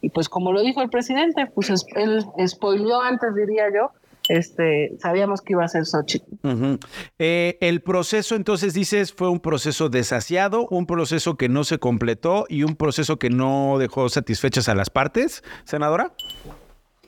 Y 0.00 0.08
pues 0.10 0.28
como 0.28 0.52
lo 0.52 0.62
dijo 0.62 0.82
el 0.82 0.90
presidente, 0.90 1.46
pues 1.54 1.70
él 1.94 2.24
spoileó 2.46 3.00
antes, 3.00 3.34
diría 3.34 3.64
yo, 3.74 3.90
este, 4.28 4.96
sabíamos 5.00 5.42
que 5.42 5.52
iba 5.52 5.64
a 5.64 5.68
ser 5.68 5.84
Xochitl. 5.84 6.32
Uh 6.42 6.48
-huh. 6.48 6.86
eh, 7.18 7.58
el 7.60 7.82
proceso, 7.82 8.36
entonces 8.36 8.72
dices, 8.72 9.12
fue 9.12 9.28
un 9.28 9.40
proceso 9.40 9.88
desasiado, 9.88 10.66
un 10.70 10.86
proceso 10.86 11.36
que 11.36 11.48
no 11.48 11.64
se 11.64 11.78
completó 11.78 12.46
y 12.48 12.62
un 12.62 12.76
proceso 12.76 13.18
que 13.18 13.30
no 13.30 13.76
dejó 13.78 14.08
satisfechas 14.08 14.68
a 14.68 14.74
las 14.74 14.90
partes, 14.90 15.42
senadora. 15.64 16.12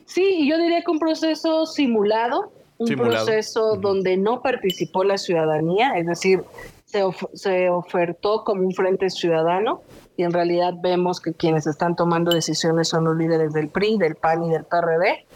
Sí, 0.05 0.47
yo 0.49 0.59
diría 0.59 0.83
que 0.83 0.91
un 0.91 0.99
proceso 0.99 1.67
simulado, 1.67 2.53
un 2.79 2.87
simulado. 2.87 3.25
proceso 3.25 3.73
uh 3.73 3.77
-huh. 3.77 3.81
donde 3.81 4.17
no 4.17 4.43
participó 4.43 5.03
la 5.03 5.17
ciudadanía, 5.17 5.99
es 5.99 6.07
decir, 6.07 6.43
se, 6.87 7.03
se 7.35 7.69
ofertó 7.69 8.45
como 8.45 8.63
un 8.63 8.73
frente 8.73 9.11
ciudadano 9.11 9.83
y 10.17 10.23
en 10.23 10.33
realidad 10.33 10.75
vemos 10.81 11.21
que 11.21 11.35
quienes 11.35 11.67
están 11.67 11.95
tomando 11.95 12.33
decisiones 12.33 12.89
son 12.89 13.05
los 13.05 13.17
líderes 13.17 13.53
del 13.53 13.69
PRI, 13.69 13.99
del 13.99 14.15
PAN 14.15 14.45
y 14.45 14.51
del 14.51 14.65
PRD. 14.65 15.27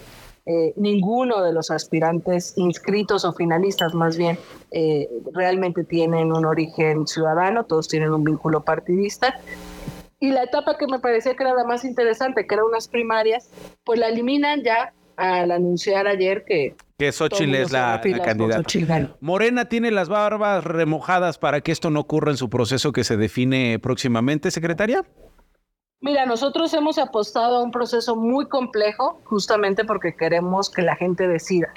Eh, 0.46 0.72
ninguno 0.76 1.42
de 1.42 1.52
los 1.52 1.70
aspirantes 1.70 2.54
inscritos 2.56 3.24
o 3.26 3.32
finalistas 3.34 3.94
más 3.94 4.16
bien 4.16 4.38
eh, 4.70 5.08
realmente 5.32 5.84
tienen 5.84 6.32
un 6.32 6.46
origen 6.46 7.06
ciudadano, 7.06 7.64
todos 7.64 7.88
tienen 7.88 8.12
un 8.12 8.24
vínculo 8.24 8.62
partidista. 8.62 9.38
Y 10.18 10.30
la 10.30 10.44
etapa 10.44 10.78
que 10.78 10.86
me 10.86 10.98
parecía 10.98 11.34
que 11.34 11.42
era 11.42 11.54
la 11.54 11.64
más 11.64 11.84
interesante, 11.84 12.46
que 12.46 12.54
eran 12.54 12.66
unas 12.66 12.88
primarias, 12.88 13.50
pues 13.84 13.98
la 13.98 14.08
eliminan 14.08 14.62
ya 14.62 14.92
al 15.20 15.50
anunciar 15.50 16.06
ayer 16.06 16.44
que... 16.44 16.74
Que 16.98 17.12
Xochitl 17.12 17.54
es 17.54 17.72
la, 17.72 18.00
la 18.02 18.22
candidata. 18.22 19.16
Morena 19.20 19.66
tiene 19.66 19.90
las 19.90 20.08
barbas 20.08 20.64
remojadas 20.64 21.38
para 21.38 21.60
que 21.60 21.72
esto 21.72 21.90
no 21.90 22.00
ocurra 22.00 22.30
en 22.30 22.36
su 22.36 22.50
proceso 22.50 22.92
que 22.92 23.04
se 23.04 23.16
define 23.16 23.78
próximamente, 23.78 24.50
secretaria. 24.50 25.04
Mira, 26.00 26.24
nosotros 26.24 26.72
hemos 26.72 26.98
apostado 26.98 27.58
a 27.58 27.62
un 27.62 27.70
proceso 27.70 28.16
muy 28.16 28.48
complejo 28.48 29.20
justamente 29.24 29.84
porque 29.84 30.16
queremos 30.16 30.70
que 30.70 30.80
la 30.80 30.96
gente 30.96 31.28
decida. 31.28 31.68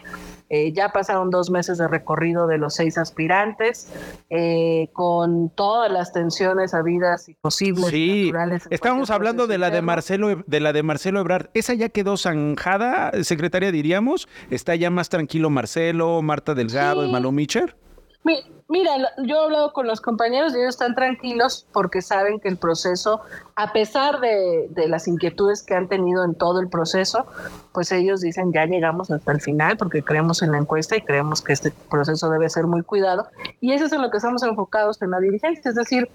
Eh, 0.49 0.71
ya 0.73 0.89
pasaron 0.89 1.29
dos 1.29 1.49
meses 1.49 1.77
de 1.77 1.87
recorrido 1.87 2.47
de 2.47 2.57
los 2.57 2.75
seis 2.75 2.97
aspirantes, 2.97 3.91
eh, 4.29 4.89
con 4.93 5.49
todas 5.49 5.91
las 5.91 6.13
tensiones 6.13 6.73
habidas 6.73 7.29
y 7.29 7.33
posibles. 7.35 7.89
Sí, 7.89 8.31
estábamos 8.69 9.09
hablando 9.09 9.47
de 9.47 9.57
la 9.57 9.69
de 9.69 9.81
Marcelo, 9.81 10.43
de 10.45 10.59
la 10.59 10.73
de 10.73 10.83
Marcelo 10.83 11.19
Ebrard. 11.19 11.49
Esa 11.53 11.73
ya 11.73 11.89
quedó 11.89 12.17
zanjada, 12.17 13.11
secretaria 13.23 13.71
diríamos. 13.71 14.27
Está 14.49 14.75
ya 14.75 14.89
más 14.89 15.09
tranquilo 15.09 15.49
Marcelo, 15.49 16.21
Marta 16.21 16.53
Delgado 16.53 17.05
y 17.05 17.11
Malo 17.11 17.31
Micher. 17.31 17.75
Mira, 18.73 18.97
yo 19.23 19.35
he 19.35 19.43
hablado 19.43 19.71
con 19.71 19.85
los 19.85 20.01
compañeros 20.01 20.51
y 20.55 20.57
ellos 20.57 20.69
están 20.69 20.95
tranquilos 20.95 21.67
porque 21.71 22.01
saben 22.01 22.39
que 22.39 22.49
el 22.49 22.57
proceso, 22.57 23.21
a 23.55 23.71
pesar 23.71 24.19
de, 24.19 24.67
las 24.87 25.07
inquietudes 25.07 25.61
que 25.61 25.75
han 25.75 25.87
tenido 25.87 26.23
en 26.23 26.33
todo 26.33 26.59
el 26.59 26.69
proceso, 26.69 27.27
pues 27.71 27.91
ellos 27.91 28.21
dicen 28.21 28.51
ya 28.51 28.65
llegamos 28.65 29.11
hasta 29.11 29.31
el 29.31 29.41
final 29.41 29.77
porque 29.77 30.01
creemos 30.01 30.41
en 30.41 30.53
la 30.53 30.57
encuesta 30.57 30.97
y 30.97 31.01
creemos 31.01 31.43
que 31.43 31.53
este 31.53 31.71
proceso 31.91 32.31
debe 32.31 32.49
ser 32.49 32.65
muy 32.65 32.81
cuidado. 32.81 33.27
Y 33.61 33.73
eso 33.73 33.85
es 33.85 33.93
en 33.93 34.01
lo 34.01 34.09
que 34.09 34.17
estamos 34.17 34.41
enfocados 34.41 34.99
en 35.03 35.11
la 35.11 35.19
dirigencia. 35.19 35.69
Es 35.69 35.75
decir, 35.75 36.09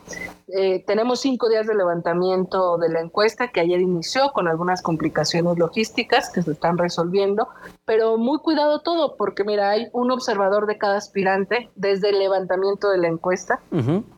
eh, 0.49 0.83
tenemos 0.85 1.21
cinco 1.21 1.49
días 1.49 1.69
de 1.69 1.77
levantamiento 1.77 2.77
de 2.79 2.89
la 2.89 3.01
encuesta 3.01 3.53
que 3.53 3.61
ayer 3.61 3.81
inició 3.81 4.33
con 4.33 4.49
algunas 4.49 4.83
complicaciones 4.83 5.57
logísticas 5.59 6.29
que 6.31 6.43
se 6.43 6.51
están 6.51 6.77
resolviendo, 6.77 7.51
pero 7.85 8.19
muy 8.19 8.41
cuidado 8.41 8.81
todo 8.81 9.17
porque 9.17 9.45
mira, 9.45 9.71
hay 9.71 9.91
un 9.93 10.11
observador 10.11 10.67
de 10.67 10.77
cada 10.77 10.97
aspirante 10.97 11.71
desde 11.77 12.09
el 12.09 12.19
levantamiento 12.19 12.48
de 12.49 12.99
la 12.99 13.09
encuesta. 13.09 13.61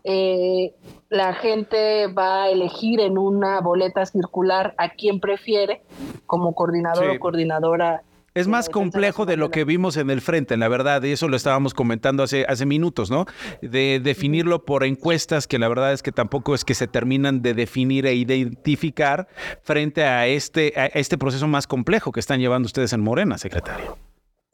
Eh, 0.05 0.75
la 1.09 1.35
gente 1.35 2.07
va 2.09 2.45
a 2.45 2.51
elegir 2.51 3.01
en 3.01 3.19
una 3.19 3.61
boleta 3.61 4.07
circular 4.07 4.75
a 4.79 4.91
quien 4.91 5.21
prefiere 5.21 5.83
como 6.27 6.55
coordinador 6.55 7.11
o 7.11 7.19
coordinadora 7.19 8.03
es 8.33 8.47
más 8.47 8.69
complejo 8.69 9.27
de 9.27 9.37
lo 9.37 9.51
que 9.51 9.65
vimos 9.65 9.97
en 9.97 10.09
el 10.09 10.21
frente, 10.21 10.57
la 10.57 10.69
verdad, 10.69 11.03
y 11.03 11.11
eso 11.11 11.29
lo 11.29 11.37
estábamos 11.37 11.75
comentando 11.75 12.23
hace, 12.23 12.47
hace 12.49 12.65
minutos, 12.65 13.11
¿no? 13.11 13.27
De 13.61 14.01
definirlo 14.01 14.65
por 14.65 14.85
encuestas 14.85 15.49
que 15.49 15.59
la 15.59 15.67
verdad 15.69 15.93
es 15.93 16.03
que 16.03 16.13
tampoco 16.13 16.55
es 16.55 16.65
que 16.65 16.75
se 16.75 16.87
terminan 16.87 17.43
de 17.43 17.55
definir 17.55 18.07
e 18.07 18.15
identificar 18.15 19.27
frente 19.63 20.05
a 20.05 20.29
este, 20.29 20.73
a 20.77 20.87
este 20.87 21.19
proceso 21.19 21.49
más 21.49 21.67
complejo 21.67 22.13
que 22.13 22.21
están 22.21 22.39
llevando 22.39 22.67
ustedes 22.67 22.93
en 22.93 23.01
Morena, 23.01 23.37
secretario. 23.37 23.99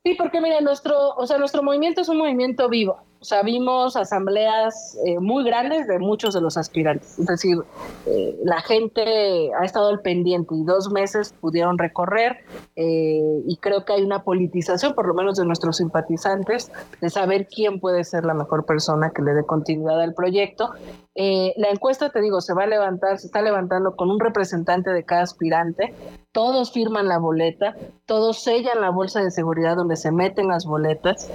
Sí, 0.07 0.15
porque 0.15 0.41
mira, 0.41 0.61
nuestro, 0.61 1.17
o 1.17 1.27
sea, 1.27 1.37
nuestro 1.37 1.65
movimiento 1.65 2.01
es 2.01 2.09
un 2.09 2.19
movimiento 2.19 2.69
vivo. 2.69 3.01
O 3.19 3.25
sea, 3.25 3.43
vimos 3.43 3.97
asambleas 3.97 4.97
eh, 5.05 5.19
muy 5.19 5.43
grandes 5.43 5.89
de 5.89 5.99
muchos 5.99 6.33
de 6.33 6.41
los 6.41 6.57
aspirantes. 6.57 7.19
Es 7.19 7.27
decir, 7.27 7.59
eh, 8.07 8.39
la 8.45 8.61
gente 8.61 9.51
ha 9.61 9.65
estado 9.65 9.89
al 9.89 10.03
pendiente 10.03 10.55
y 10.55 10.63
dos 10.63 10.93
meses 10.93 11.35
pudieron 11.41 11.77
recorrer 11.77 12.37
eh, 12.77 13.43
y 13.49 13.57
creo 13.57 13.85
que 13.85 13.95
hay 13.95 14.05
una 14.05 14.23
politización, 14.23 14.95
por 14.95 15.09
lo 15.09 15.15
menos 15.15 15.39
de 15.39 15.45
nuestros 15.45 15.79
simpatizantes, 15.79 16.71
de 17.01 17.11
saber 17.11 17.49
quién 17.49 17.81
puede 17.81 18.05
ser 18.05 18.25
la 18.27 18.35
mejor 18.35 18.65
persona 18.65 19.11
que 19.11 19.23
le 19.23 19.35
dé 19.35 19.45
continuidad 19.45 20.01
al 20.01 20.15
proyecto. 20.15 20.71
La 21.17 21.71
encuesta, 21.71 22.11
te 22.11 22.21
digo, 22.21 22.43
se 22.43 22.53
va 22.53 22.65
a 22.65 22.67
levantar, 22.67 23.19
se 23.19 23.27
está 23.27 23.41
levantando 23.41 23.97
con 23.97 24.11
un 24.11 24.21
representante 24.21 24.91
de 24.91 25.05
cada 25.05 25.23
aspirante. 25.23 25.95
Todos 26.33 26.73
firman 26.73 27.09
la 27.09 27.19
boleta, 27.19 27.75
todos 28.05 28.43
sellan 28.43 28.83
la 28.83 28.91
bolsa 28.91 29.23
de 29.23 29.31
seguridad 29.31 29.77
donde 29.77 29.97
se 29.97 30.13
meten 30.13 30.49
las 30.49 30.67
boletas. 30.67 31.31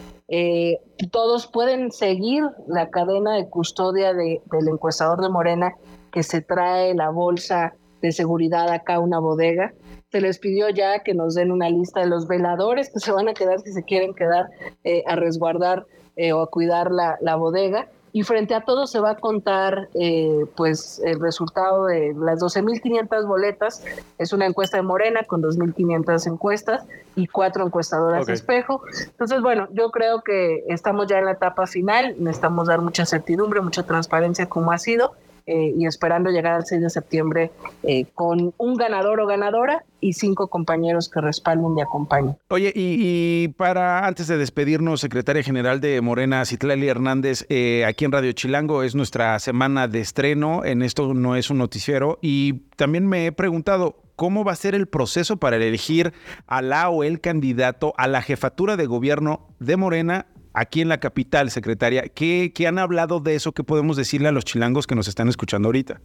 todos 1.12 1.48
pueden 1.48 1.92
seguir 1.92 2.44
la 2.68 2.90
cadena 2.92 3.34
de 3.34 3.50
custodia 3.50 4.14
del 4.14 4.68
encuestador 4.68 5.20
de 5.22 5.30
Morena 5.30 5.74
que 6.12 6.22
se 6.22 6.42
trae 6.42 6.94
la 6.94 7.10
bolsa 7.10 7.74
de 8.02 8.12
seguridad 8.12 8.70
acá 8.70 8.96
a 8.96 9.00
una 9.00 9.20
bodega. 9.20 9.74
Se 10.12 10.22
les 10.22 10.38
pidió 10.40 10.70
ya 10.70 11.00
que 11.00 11.14
nos 11.14 11.34
den 11.34 11.52
una 11.52 11.70
lista 11.70 12.02
de 12.02 12.08
los 12.08 12.28
veladores 12.28 12.92
que 12.92 13.00
se 13.00 13.12
van 13.12 13.30
a 13.30 13.34
quedar 13.34 13.62
si 13.62 13.72
se 13.72 13.84
quieren 13.84 14.14
quedar 14.14 14.50
eh, 14.84 15.04
a 15.08 15.16
resguardar 15.16 15.86
eh, 16.18 16.34
o 16.34 16.42
a 16.42 16.50
cuidar 16.50 16.92
la 16.92 17.36
bodega 17.36 17.88
y 18.14 18.24
frente 18.24 18.54
a 18.56 18.62
todo 18.62 18.88
se 18.88 19.00
va 19.00 19.12
a 19.12 19.16
contar 19.16 19.90
eh, 19.94 20.46
pues 20.56 21.02
el 21.06 21.20
resultado 21.20 21.86
de 21.86 22.14
las 22.14 22.40
12.500 22.40 23.28
boletas. 23.28 23.84
Es 24.18 24.34
una 24.34 24.46
encuesta 24.46 24.78
de 24.78 24.84
Morena 24.84 25.24
con 25.24 25.42
2.500 25.42 26.28
encuestas 26.28 26.86
y 27.16 27.28
cuatro 27.28 27.66
encuestadoras 27.66 28.26
de 28.26 28.34
espejo. 28.34 28.82
Entonces, 29.06 29.42
bueno, 29.42 29.68
yo 29.72 29.92
creo 29.92 30.22
que 30.22 30.64
estamos 30.68 31.08
ya 31.08 31.20
en 31.20 31.26
la 31.26 31.32
etapa 31.32 31.68
final, 31.68 32.16
necesitamos 32.18 32.68
dar 32.68 32.82
mucha 32.82 33.06
certidumbre, 33.06 33.62
mucha 33.62 33.84
transparencia 33.84 34.48
como 34.48 34.72
ha 34.72 34.78
sido 34.78 35.14
eh, 35.46 35.74
y 35.78 35.86
esperando 35.86 36.30
llegar 36.30 36.54
al 36.54 36.66
6 36.66 36.82
de 36.82 36.90
septiembre 36.90 37.52
eh, 37.84 38.06
con 38.14 38.54
un 38.58 38.76
ganador 38.76 39.20
o 39.20 39.28
ganadora 39.28 39.84
y 40.00 40.14
cinco 40.14 40.48
compañeros 40.48 41.10
que 41.10 41.22
respalden 41.22 41.78
y 41.78 41.82
acompañen. 41.82 42.36
Oye, 42.50 42.72
y, 42.76 43.50
para 43.50 44.06
antes 44.06 44.28
de 44.28 44.38
despedirnos, 44.38 45.02
secretaria 45.02 45.44
general 45.44 45.80
de 45.80 46.02
Morena, 46.02 46.46
Citlali 46.46 46.88
Hernández, 46.88 47.46
eh, 47.50 47.86
aquí 47.86 48.06
en 48.06 48.12
Radio 48.12 48.32
Chilango 48.34 48.84
es 48.84 48.96
nuestra 48.96 49.38
semana 49.40 49.88
de 49.88 50.00
estreno, 50.00 50.66
en 50.66 50.82
esto 50.82 51.14
no 51.14 51.36
es 51.36 51.50
un 51.50 51.60
noticiero, 51.60 52.18
y 52.22 52.62
también 52.76 53.08
me 53.08 53.28
he 53.28 53.32
preguntado, 53.32 54.02
¿cómo 54.16 54.44
va 54.44 54.52
a 54.52 54.56
ser 54.56 54.76
el 54.76 54.88
proceso 54.88 55.38
para 55.38 55.58
elegir 55.58 56.14
a 56.48 56.62
la 56.62 56.90
o 56.90 57.04
el 57.04 57.22
candidato 57.22 57.94
a 57.98 58.08
la 58.08 58.22
jefatura 58.22 58.78
de 58.78 58.86
gobierno 58.86 59.48
de 59.60 59.78
Morena 59.78 60.26
aquí 60.54 60.82
en 60.82 60.90
la 60.90 61.00
capital, 61.00 61.52
secretaria. 61.52 62.04
¿Qué, 62.04 62.52
han 62.68 62.80
hablado 62.80 63.20
de 63.20 63.36
eso? 63.36 63.52
¿Qué 63.52 63.64
podemos 63.64 63.98
decirle 63.98 64.28
a 64.28 64.32
los 64.32 64.46
chilangos 64.46 64.88
que 64.88 64.96
nos 64.96 65.08
están 65.08 65.28
escuchando 65.28 65.68
ahorita? 65.68 66.02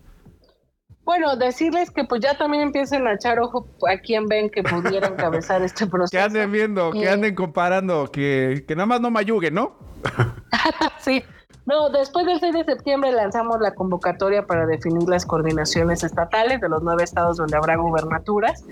Bueno, 1.05 1.37
decirles 1.37 1.91
que 1.91 2.05
pues 2.05 2.21
ya 2.21 2.37
también 2.37 2.65
empiecen 2.65 3.07
a 3.07 3.15
echar 3.15 3.39
ojo 3.39 3.69
a 3.89 3.97
quien 3.99 4.27
ven 4.27 4.51
que 4.51 4.65
pudiera 4.65 5.07
encabezar 5.07 5.63
este 5.63 5.87
proceso. 5.87 6.11
Que 6.11 6.21
anden 6.21 6.51
viendo, 6.51 6.91
que 6.91 7.09
anden 7.09 7.35
comparando, 7.35 8.11
que, 8.11 8.65
que 8.67 8.75
nada 8.75 8.87
más 8.87 9.01
no 9.01 9.11
mayuguen, 9.11 9.55
¿no? 9.55 9.79
sí, 10.99 11.23
no, 11.67 11.91
después 11.91 12.27
del 12.27 12.39
6 12.39 12.55
de 12.55 12.65
septiembre 12.65 13.11
lanzamos 13.11 13.61
la 13.61 13.75
convocatoria 13.75 14.47
para 14.47 14.67
definir 14.67 15.09
las 15.09 15.27
coordinaciones 15.27 16.05
estatales 16.05 16.61
de 16.61 16.69
los 16.69 16.83
nueve 16.83 17.03
estados 17.03 17.37
donde 17.37 17.57
habrá 17.57 17.77
gubernaturas 17.77 18.65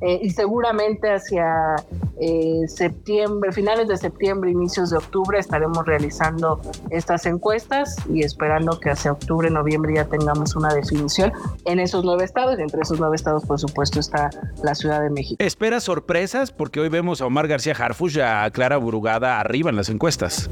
eh, 0.00 0.20
y 0.22 0.30
seguramente 0.30 1.12
hacia 1.12 1.76
eh, 2.20 2.66
septiembre, 2.66 3.52
finales 3.52 3.86
de 3.88 3.98
septiembre, 3.98 4.50
inicios 4.50 4.90
de 4.90 4.96
octubre 4.96 5.38
estaremos 5.38 5.84
realizando 5.84 6.60
estas 6.90 7.26
encuestas 7.26 7.96
y 8.08 8.22
esperando 8.22 8.80
que 8.80 8.90
hacia 8.90 9.12
octubre, 9.12 9.50
noviembre 9.50 9.94
ya 9.96 10.06
tengamos 10.06 10.56
una 10.56 10.72
definición 10.72 11.32
en 11.66 11.80
esos 11.80 12.02
nueve 12.02 12.24
estados 12.24 12.58
y 12.58 12.62
entre 12.62 12.80
esos 12.80 12.98
nueve 12.98 13.16
estados 13.16 13.44
por 13.44 13.58
supuesto 13.58 14.00
está 14.00 14.30
la 14.62 14.74
Ciudad 14.74 15.02
de 15.02 15.10
México. 15.10 15.36
¿Espera 15.44 15.80
sorpresas? 15.80 16.50
Porque 16.50 16.80
hoy 16.80 16.88
vemos 16.88 17.20
a 17.20 17.26
Omar 17.26 17.46
García 17.46 17.74
Harfuch 17.78 18.16
y 18.16 18.20
a 18.20 18.50
Clara 18.52 18.78
Burugada 18.78 19.38
arriba 19.38 19.68
en 19.68 19.76
las 19.76 19.90
encuestas. 19.90 20.48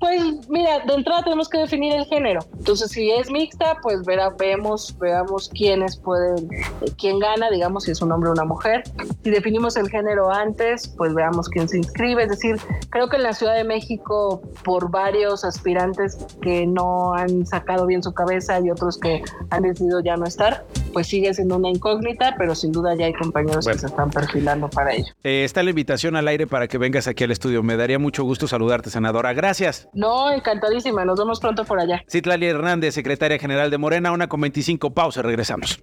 Pues 0.00 0.48
mira, 0.48 0.80
de 0.86 0.94
entrada 0.94 1.24
tenemos 1.24 1.50
que 1.50 1.58
definir 1.58 1.92
el 1.92 2.06
género. 2.06 2.40
Entonces, 2.56 2.90
si 2.90 3.10
es 3.10 3.30
mixta, 3.30 3.76
pues 3.82 4.02
verá, 4.06 4.30
vemos, 4.30 4.96
veamos 4.98 5.50
quiénes 5.50 5.98
pueden, 5.98 6.48
quién 6.96 7.18
gana, 7.18 7.50
digamos, 7.50 7.84
si 7.84 7.90
es 7.90 8.00
un 8.00 8.10
hombre 8.10 8.30
o 8.30 8.32
una 8.32 8.46
mujer. 8.46 8.82
Si 9.22 9.30
definimos 9.30 9.76
el 9.76 9.90
género 9.90 10.30
antes, 10.30 10.88
pues 10.88 11.12
veamos 11.12 11.50
quién 11.50 11.68
se 11.68 11.76
inscribe. 11.76 12.22
Es 12.22 12.30
decir, 12.30 12.56
creo 12.88 13.10
que 13.10 13.18
en 13.18 13.24
la 13.24 13.34
Ciudad 13.34 13.54
de 13.54 13.64
México, 13.64 14.40
por 14.64 14.90
varios 14.90 15.44
aspirantes 15.44 16.16
que 16.40 16.66
no 16.66 17.12
han 17.12 17.46
sacado 17.46 17.84
bien 17.84 18.02
su 18.02 18.14
cabeza 18.14 18.58
y 18.58 18.70
otros 18.70 18.98
que 18.98 19.22
han 19.50 19.64
decidido 19.64 20.00
ya 20.00 20.16
no 20.16 20.24
estar, 20.24 20.64
pues 20.92 21.06
sigue 21.06 21.32
siendo 21.34 21.56
una 21.56 21.68
incógnita, 21.68 22.34
pero 22.38 22.54
sin 22.54 22.72
duda 22.72 22.94
ya 22.94 23.06
hay 23.06 23.12
compañeros 23.14 23.66
que 23.66 23.78
se 23.78 23.86
están 23.86 24.10
perfilando 24.10 24.68
para 24.68 24.92
ello. 24.92 25.12
Eh, 25.24 25.44
está 25.44 25.62
la 25.62 25.70
invitación 25.70 26.16
al 26.16 26.28
aire 26.28 26.46
para 26.46 26.68
que 26.68 26.78
vengas 26.78 27.06
aquí 27.06 27.24
al 27.24 27.30
estudio. 27.30 27.62
Me 27.62 27.76
daría 27.76 27.98
mucho 27.98 28.24
gusto 28.24 28.46
saludarte, 28.48 28.90
senadora. 28.90 29.32
Gracias. 29.32 29.88
No, 29.92 30.30
encantadísima. 30.30 31.04
Nos 31.04 31.18
vemos 31.18 31.40
pronto 31.40 31.64
por 31.64 31.80
allá. 31.80 32.02
Citlali 32.08 32.46
Hernández, 32.46 32.94
secretaria 32.94 33.38
general 33.38 33.70
de 33.70 33.78
Morena, 33.78 34.12
una 34.12 34.28
con 34.28 34.40
25. 34.40 34.90
Pausa, 34.90 35.22
regresamos. 35.22 35.80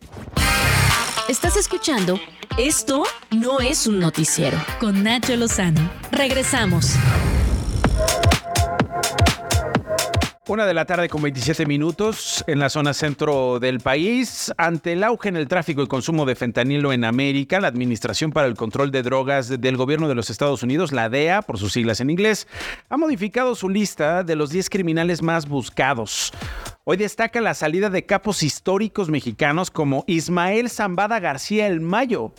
Estás 1.28 1.58
escuchando 1.58 2.20
Esto 2.58 3.04
no 3.32 3.60
es 3.60 3.86
un 3.86 4.00
noticiero 4.00 4.58
con 4.80 5.04
Nacho 5.04 5.36
Lozano. 5.36 5.90
Regresamos. 6.12 6.96
Una 10.50 10.66
de 10.66 10.74
la 10.74 10.86
tarde 10.86 11.10
con 11.10 11.22
27 11.22 11.66
minutos 11.66 12.42
en 12.48 12.60
la 12.60 12.70
zona 12.70 12.94
centro 12.94 13.60
del 13.60 13.82
país. 13.82 14.54
Ante 14.56 14.94
el 14.94 15.04
auge 15.04 15.28
en 15.28 15.36
el 15.36 15.50
tráfico 15.50 15.82
y 15.82 15.88
consumo 15.88 16.26
de 16.26 16.36
fentanilo 16.36 16.94
en 16.94 17.04
América, 17.04 17.60
la 17.60 17.68
Administración 17.68 18.32
para 18.32 18.48
el 18.48 18.56
Control 18.56 18.90
de 18.90 19.04
Drogas 19.04 19.50
del 19.60 19.76
Gobierno 19.76 20.08
de 20.08 20.16
los 20.16 20.30
Estados 20.30 20.64
Unidos, 20.64 20.94
la 20.94 21.10
DEA, 21.10 21.42
por 21.42 21.58
sus 21.58 21.74
siglas 21.74 22.00
en 22.00 22.10
inglés, 22.10 22.48
ha 22.88 22.96
modificado 22.96 23.56
su 23.56 23.68
lista 23.68 24.24
de 24.24 24.38
los 24.38 24.50
10 24.50 24.70
criminales 24.70 25.22
más 25.22 25.50
buscados. 25.50 26.32
Hoy 26.86 26.96
destaca 26.96 27.42
la 27.42 27.54
salida 27.54 27.90
de 27.90 28.06
capos 28.06 28.42
históricos 28.42 29.10
mexicanos 29.10 29.70
como 29.70 30.06
Ismael 30.08 30.70
Zambada 30.70 31.20
García 31.20 31.68
El 31.68 31.82
Mayo, 31.82 32.32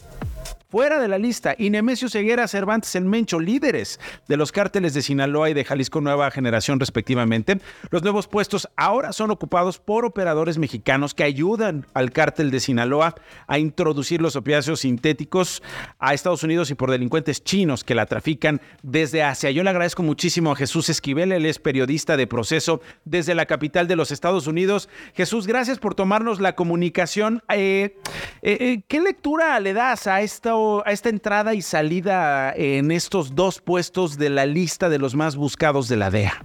fuera 0.69 1.01
de 1.01 1.09
la 1.09 1.17
lista. 1.17 1.55
Y 1.57 1.71
Nemesio 1.71 2.11
Ceguera, 2.11 2.47
Cervantes, 2.47 2.95
el 2.95 3.07
Mencho, 3.07 3.41
líderes 3.41 3.99
de 4.29 4.37
los 4.37 4.53
cárteles 4.53 4.93
de 4.93 5.01
Sinaloa 5.01 5.49
y 5.49 5.55
de 5.55 5.65
Jalisco 5.65 6.03
Nueva 6.03 6.31
Generación, 6.31 6.79
respectivamente. 6.79 7.59
Los 7.91 8.03
nuevos 8.03 8.29
puestos 8.29 8.69
ahora 8.77 9.13
son 9.13 9.31
ocupados 9.31 9.79
por 9.79 10.05
operadores 10.05 10.59
mexicanos 10.59 11.15
que 11.15 11.25
ayudan 11.25 11.87
al 11.95 12.13
cártel 12.13 12.51
de 12.51 12.61
Sinaloa 12.61 13.15
a 13.47 13.59
introducir 13.59 14.21
los 14.21 14.37
opiáceos 14.37 14.81
sintéticos 14.81 15.63
a 15.99 16.13
Estados 16.13 16.43
Unidos 16.43 16.71
y 16.71 16.75
por 16.75 16.91
delincuentes 16.91 17.43
chinos 17.43 17.83
que 17.83 17.95
la 17.95 18.05
trafican 18.05 18.61
desde 18.83 19.23
Asia. 19.23 19.51
Yo 19.51 19.63
le 19.63 19.71
agradezco 19.71 20.03
muchísimo 20.03 20.53
a 20.53 20.57
Jesús 20.57 20.91
Esquivel, 20.91 21.33
él 21.33 21.47
es 21.47 21.59
periodista 21.59 22.19
de 22.19 22.27
proceso 22.27 22.83
desde 23.07 23.35
la 23.35 23.47
capital 23.47 23.89
de 23.89 23.97
los 23.97 24.11
Estados 24.11 24.47
Unidos. 24.47 24.91
Jesús, 25.15 25.47
gracias 25.47 25.79
por 25.79 25.95
tomarnos 25.95 26.41
la 26.41 26.55
comunicación. 26.55 27.43
Eh, 27.49 27.97
eh, 28.43 28.59
eh, 28.61 28.83
¿Qué 28.87 29.01
lectura 29.01 29.59
le 29.61 29.73
das 29.73 30.07
a 30.07 30.21
esta, 30.21 30.58
a 30.85 30.93
esta 30.93 31.09
entrada 31.09 31.55
y 31.55 31.63
salida 31.63 32.53
en 32.57 32.91
estos 32.91 33.35
dos 33.35 33.61
puestos 33.61 34.19
de 34.19 34.31
la 34.31 34.47
lista 34.47 34.89
de 34.89 34.99
los 34.99 35.15
más 35.15 35.37
buscados 35.37 35.89
de 35.89 35.97
la 35.97 36.11
DEA? 36.11 36.43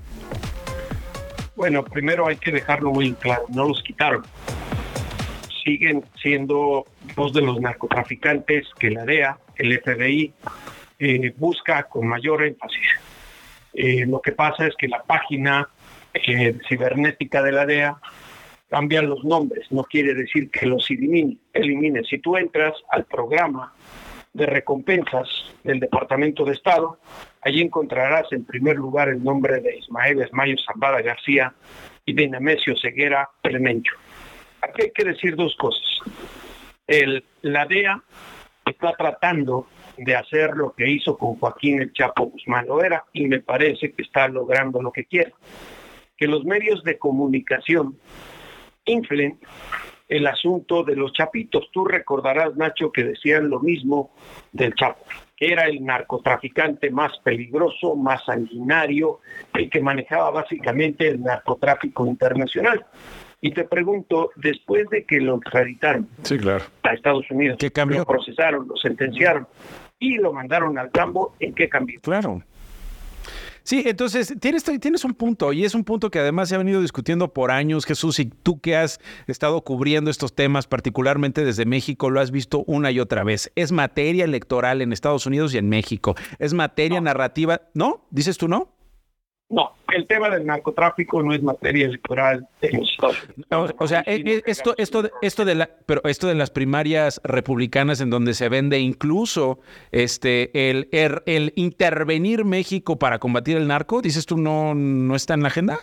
Bueno, 1.55 1.83
primero 1.83 2.27
hay 2.27 2.37
que 2.37 2.51
dejarlo 2.51 2.91
muy 2.91 3.13
claro, 3.13 3.45
no 3.49 3.67
los 3.67 3.81
quitaron. 3.83 4.23
Siguen 5.63 6.03
siendo 6.21 6.85
dos 7.15 7.33
de 7.33 7.41
los 7.41 7.59
narcotraficantes 7.61 8.67
que 8.79 8.89
la 8.89 9.05
DEA, 9.05 9.37
el 9.55 9.79
FBI, 9.79 10.33
busca 11.37 11.83
con 11.83 12.07
mayor 12.07 12.43
énfasis. 12.43 12.87
lo 14.07 14.21
que 14.21 14.31
pasa 14.31 14.67
es 14.67 14.75
que 14.77 14.87
la 14.87 15.03
página 15.03 15.69
cibernética 16.67 17.41
de 17.41 17.51
la 17.51 17.65
DEA 17.65 17.97
cambian 18.73 19.07
los 19.07 19.23
nombres, 19.23 19.71
no 19.71 19.83
quiere 19.83 20.15
decir 20.15 20.49
que 20.49 20.65
los 20.65 20.89
elimine. 20.89 21.37
elimine. 21.53 22.03
Si 22.05 22.17
tú 22.17 22.37
entras 22.37 22.73
al 22.89 23.05
programa 23.05 23.71
de 24.33 24.47
recompensas 24.47 25.29
del 25.63 25.79
Departamento 25.79 26.43
de 26.43 26.53
Estado, 26.53 26.97
allí 27.41 27.61
encontrarás 27.61 28.25
en 28.31 28.45
primer 28.45 28.77
lugar 28.77 29.09
el 29.09 29.23
nombre 29.23 29.61
de 29.61 29.77
Ismael 29.77 30.23
Esmayo 30.23 30.55
Zambada 30.65 31.03
García 31.03 31.53
y 32.03 32.13
de 32.13 32.29
Nemesio 32.29 32.73
Ceguera 32.75 33.29
Plemencho. 33.43 33.93
Aquí 34.61 34.85
hay 34.85 34.91
que 34.91 35.03
decir 35.03 35.35
dos 35.35 35.55
cosas. 35.55 35.85
El, 36.87 37.23
la 37.43 37.67
DEA 37.67 38.01
está 38.65 38.93
tratando 38.93 39.67
de 39.97 40.15
hacer 40.15 40.55
lo 40.55 40.73
que 40.73 40.89
hizo 40.89 41.15
con 41.15 41.35
Joaquín 41.35 41.79
el 41.79 41.93
Chapo 41.93 42.25
Guzmán 42.25 42.65
Loera 42.65 43.05
y 43.13 43.27
me 43.27 43.39
parece 43.39 43.91
que 43.91 44.01
está 44.01 44.27
logrando 44.27 44.81
lo 44.81 44.91
que 44.91 45.05
quiere. 45.05 45.35
Que 46.17 46.25
los 46.25 46.43
medios 46.43 46.83
de 46.83 46.97
comunicación 46.97 47.99
inflen 48.85 49.39
el 50.09 50.27
asunto 50.27 50.83
de 50.83 50.95
los 50.95 51.11
chapitos. 51.13 51.69
Tú 51.71 51.85
recordarás, 51.85 52.55
Nacho, 52.55 52.91
que 52.91 53.03
decían 53.03 53.49
lo 53.49 53.59
mismo 53.59 54.11
del 54.51 54.75
Chapo, 54.75 55.03
que 55.35 55.51
era 55.51 55.65
el 55.65 55.83
narcotraficante 55.83 56.91
más 56.91 57.17
peligroso, 57.23 57.95
más 57.95 58.23
sanguinario, 58.25 59.21
el 59.53 59.69
que 59.69 59.81
manejaba 59.81 60.29
básicamente 60.31 61.07
el 61.07 61.21
narcotráfico 61.21 62.05
internacional. 62.05 62.85
Y 63.41 63.51
te 63.51 63.65
pregunto, 63.65 64.31
después 64.37 64.87
de 64.89 65.03
que 65.03 65.19
lo 65.19 65.35
extraditaron 65.35 66.07
sí, 66.21 66.37
claro. 66.37 66.63
a 66.83 66.93
Estados 66.93 67.29
Unidos, 67.29 67.57
lo 67.87 68.05
procesaron, 68.05 68.67
lo 68.67 68.77
sentenciaron 68.77 69.47
y 69.99 70.17
lo 70.17 70.31
mandaron 70.31 70.77
al 70.77 70.91
campo, 70.91 71.35
¿en 71.39 71.53
qué 71.53 71.67
cambió? 71.67 71.99
Claro. 72.01 72.41
Sí, 73.63 73.83
entonces 73.85 74.33
tienes, 74.41 74.63
tienes 74.81 75.05
un 75.05 75.13
punto 75.13 75.53
y 75.53 75.63
es 75.63 75.73
un 75.73 75.85
punto 75.85 76.11
que 76.11 76.19
además 76.19 76.49
se 76.49 76.55
ha 76.55 76.57
venido 76.57 76.81
discutiendo 76.81 77.33
por 77.33 77.49
años, 77.49 77.85
Jesús, 77.85 78.19
y 78.19 78.25
tú 78.25 78.59
que 78.59 78.75
has 78.75 78.99
estado 79.27 79.61
cubriendo 79.61 80.11
estos 80.11 80.35
temas, 80.35 80.67
particularmente 80.67 81.45
desde 81.45 81.65
México, 81.65 82.09
lo 82.09 82.19
has 82.19 82.31
visto 82.31 82.65
una 82.67 82.91
y 82.91 82.99
otra 82.99 83.23
vez. 83.23 83.51
Es 83.55 83.71
materia 83.71 84.25
electoral 84.25 84.81
en 84.81 84.91
Estados 84.91 85.25
Unidos 85.25 85.53
y 85.53 85.59
en 85.59 85.69
México. 85.69 86.15
Es 86.39 86.53
materia 86.53 86.99
narrativa, 86.99 87.61
¿no? 87.73 88.05
¿Dices 88.11 88.37
tú 88.37 88.49
no? 88.49 88.73
No, 89.49 89.73
el 89.93 90.07
tema 90.07 90.29
del 90.29 90.45
narcotráfico 90.45 91.21
no 91.21 91.33
es 91.33 91.43
materia 91.43 91.85
electoral 91.85 92.47
O, 93.77 93.87
sea, 93.87 93.99
eh, 94.07 94.23
eh, 94.25 94.41
esto, 94.45 94.73
esto, 94.77 95.03
esto 95.21 95.45
de 95.45 95.55
la, 95.55 95.69
pero 95.85 96.01
esto 96.05 96.27
de 96.27 96.35
las 96.35 96.49
primarias 96.49 97.21
republicanas 97.23 98.01
en 98.01 98.09
donde 98.09 98.33
se 98.33 98.49
vende 98.49 98.79
incluso 98.79 99.59
este 99.91 100.69
el, 100.69 100.89
el, 100.91 101.21
el 101.25 101.53
intervenir 101.55 102.45
México 102.45 102.97
para 102.97 103.19
combatir 103.19 103.57
el 103.57 103.67
narco, 103.67 104.01
dices 104.01 104.25
tú 104.25 104.37
no, 104.37 104.73
no 104.73 105.15
está 105.15 105.35
en 105.35 105.41
la 105.41 105.49
agenda. 105.49 105.79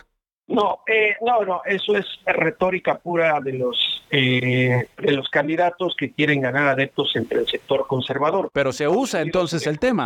No, 0.47 0.79
eh, 0.85 1.15
no, 1.21 1.45
no, 1.45 1.61
eso 1.65 1.95
es 1.95 2.05
retórica 2.25 2.97
pura 2.99 3.39
de 3.39 3.53
los 3.53 4.03
de 4.11 4.87
los 4.99 5.29
candidatos 5.29 5.95
que 5.95 6.11
quieren 6.11 6.41
ganar 6.41 6.67
adeptos 6.67 7.15
entre 7.15 7.39
el 7.39 7.47
sector 7.47 7.87
conservador. 7.87 8.49
Pero 8.51 8.73
se 8.73 8.89
usa 8.89 9.21
entonces 9.21 9.65
el 9.65 9.79
tema. 9.79 10.05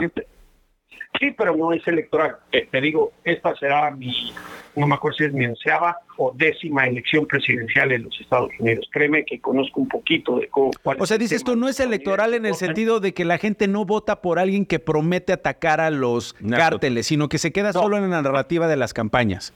Sí, 1.19 1.31
pero 1.31 1.55
no 1.55 1.73
es 1.73 1.85
electoral. 1.87 2.37
Eh, 2.51 2.67
te 2.69 2.81
digo, 2.81 3.13
esta 3.23 3.55
será 3.55 3.91
mi, 3.91 4.33
no 4.75 4.87
me 4.87 4.95
acuerdo 4.95 5.17
si 5.17 5.23
es 5.25 5.33
mi 5.33 5.45
onceava 5.45 5.97
o 6.17 6.33
décima 6.35 6.87
elección 6.87 7.25
presidencial 7.25 7.91
en 7.91 8.03
los 8.03 8.19
Estados 8.19 8.51
Unidos. 8.59 8.87
Créeme 8.91 9.25
que 9.25 9.39
conozco 9.39 9.81
un 9.81 9.87
poquito 9.87 10.37
de 10.37 10.47
cómo... 10.47 10.71
O 10.83 11.05
sea, 11.05 11.17
dices 11.17 11.43
tú, 11.43 11.55
no 11.55 11.67
es 11.67 11.79
electoral 11.79 12.33
en 12.33 12.45
el 12.45 12.55
sentido 12.55 12.99
de 12.99 13.13
que 13.13 13.25
la 13.25 13.37
gente 13.37 13.67
no 13.67 13.85
vota 13.85 14.21
por 14.21 14.39
alguien 14.39 14.65
que 14.65 14.79
promete 14.79 15.33
atacar 15.33 15.81
a 15.81 15.89
los 15.89 16.33
cárteles, 16.33 17.07
sino 17.07 17.29
que 17.29 17.37
se 17.37 17.51
queda 17.51 17.73
solo 17.73 17.97
en 17.97 18.09
la 18.09 18.21
narrativa 18.21 18.67
de 18.67 18.75
las 18.75 18.93
campañas. 18.93 19.53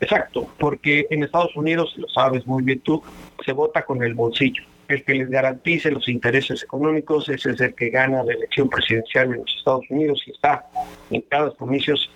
Exacto, 0.00 0.48
porque 0.58 1.06
en 1.10 1.24
Estados 1.24 1.56
Unidos, 1.56 1.92
lo 1.96 2.08
sabes 2.08 2.46
muy 2.46 2.62
bien 2.62 2.80
tú, 2.80 3.02
se 3.44 3.52
vota 3.52 3.84
con 3.84 4.02
el 4.02 4.14
bolsillo 4.14 4.62
el 4.88 5.04
que 5.04 5.14
les 5.14 5.28
garantice 5.28 5.90
los 5.90 6.08
intereses 6.08 6.62
económicos, 6.62 7.28
ese 7.28 7.50
es 7.50 7.60
el 7.60 7.74
que 7.74 7.90
gana 7.90 8.22
la 8.22 8.32
elección 8.32 8.68
presidencial 8.68 9.26
en 9.26 9.40
los 9.40 9.56
Estados 9.56 9.84
Unidos 9.90 10.22
y 10.26 10.30
está 10.30 10.66
en 11.10 11.20
cada 11.22 11.50
comicios 11.52 12.10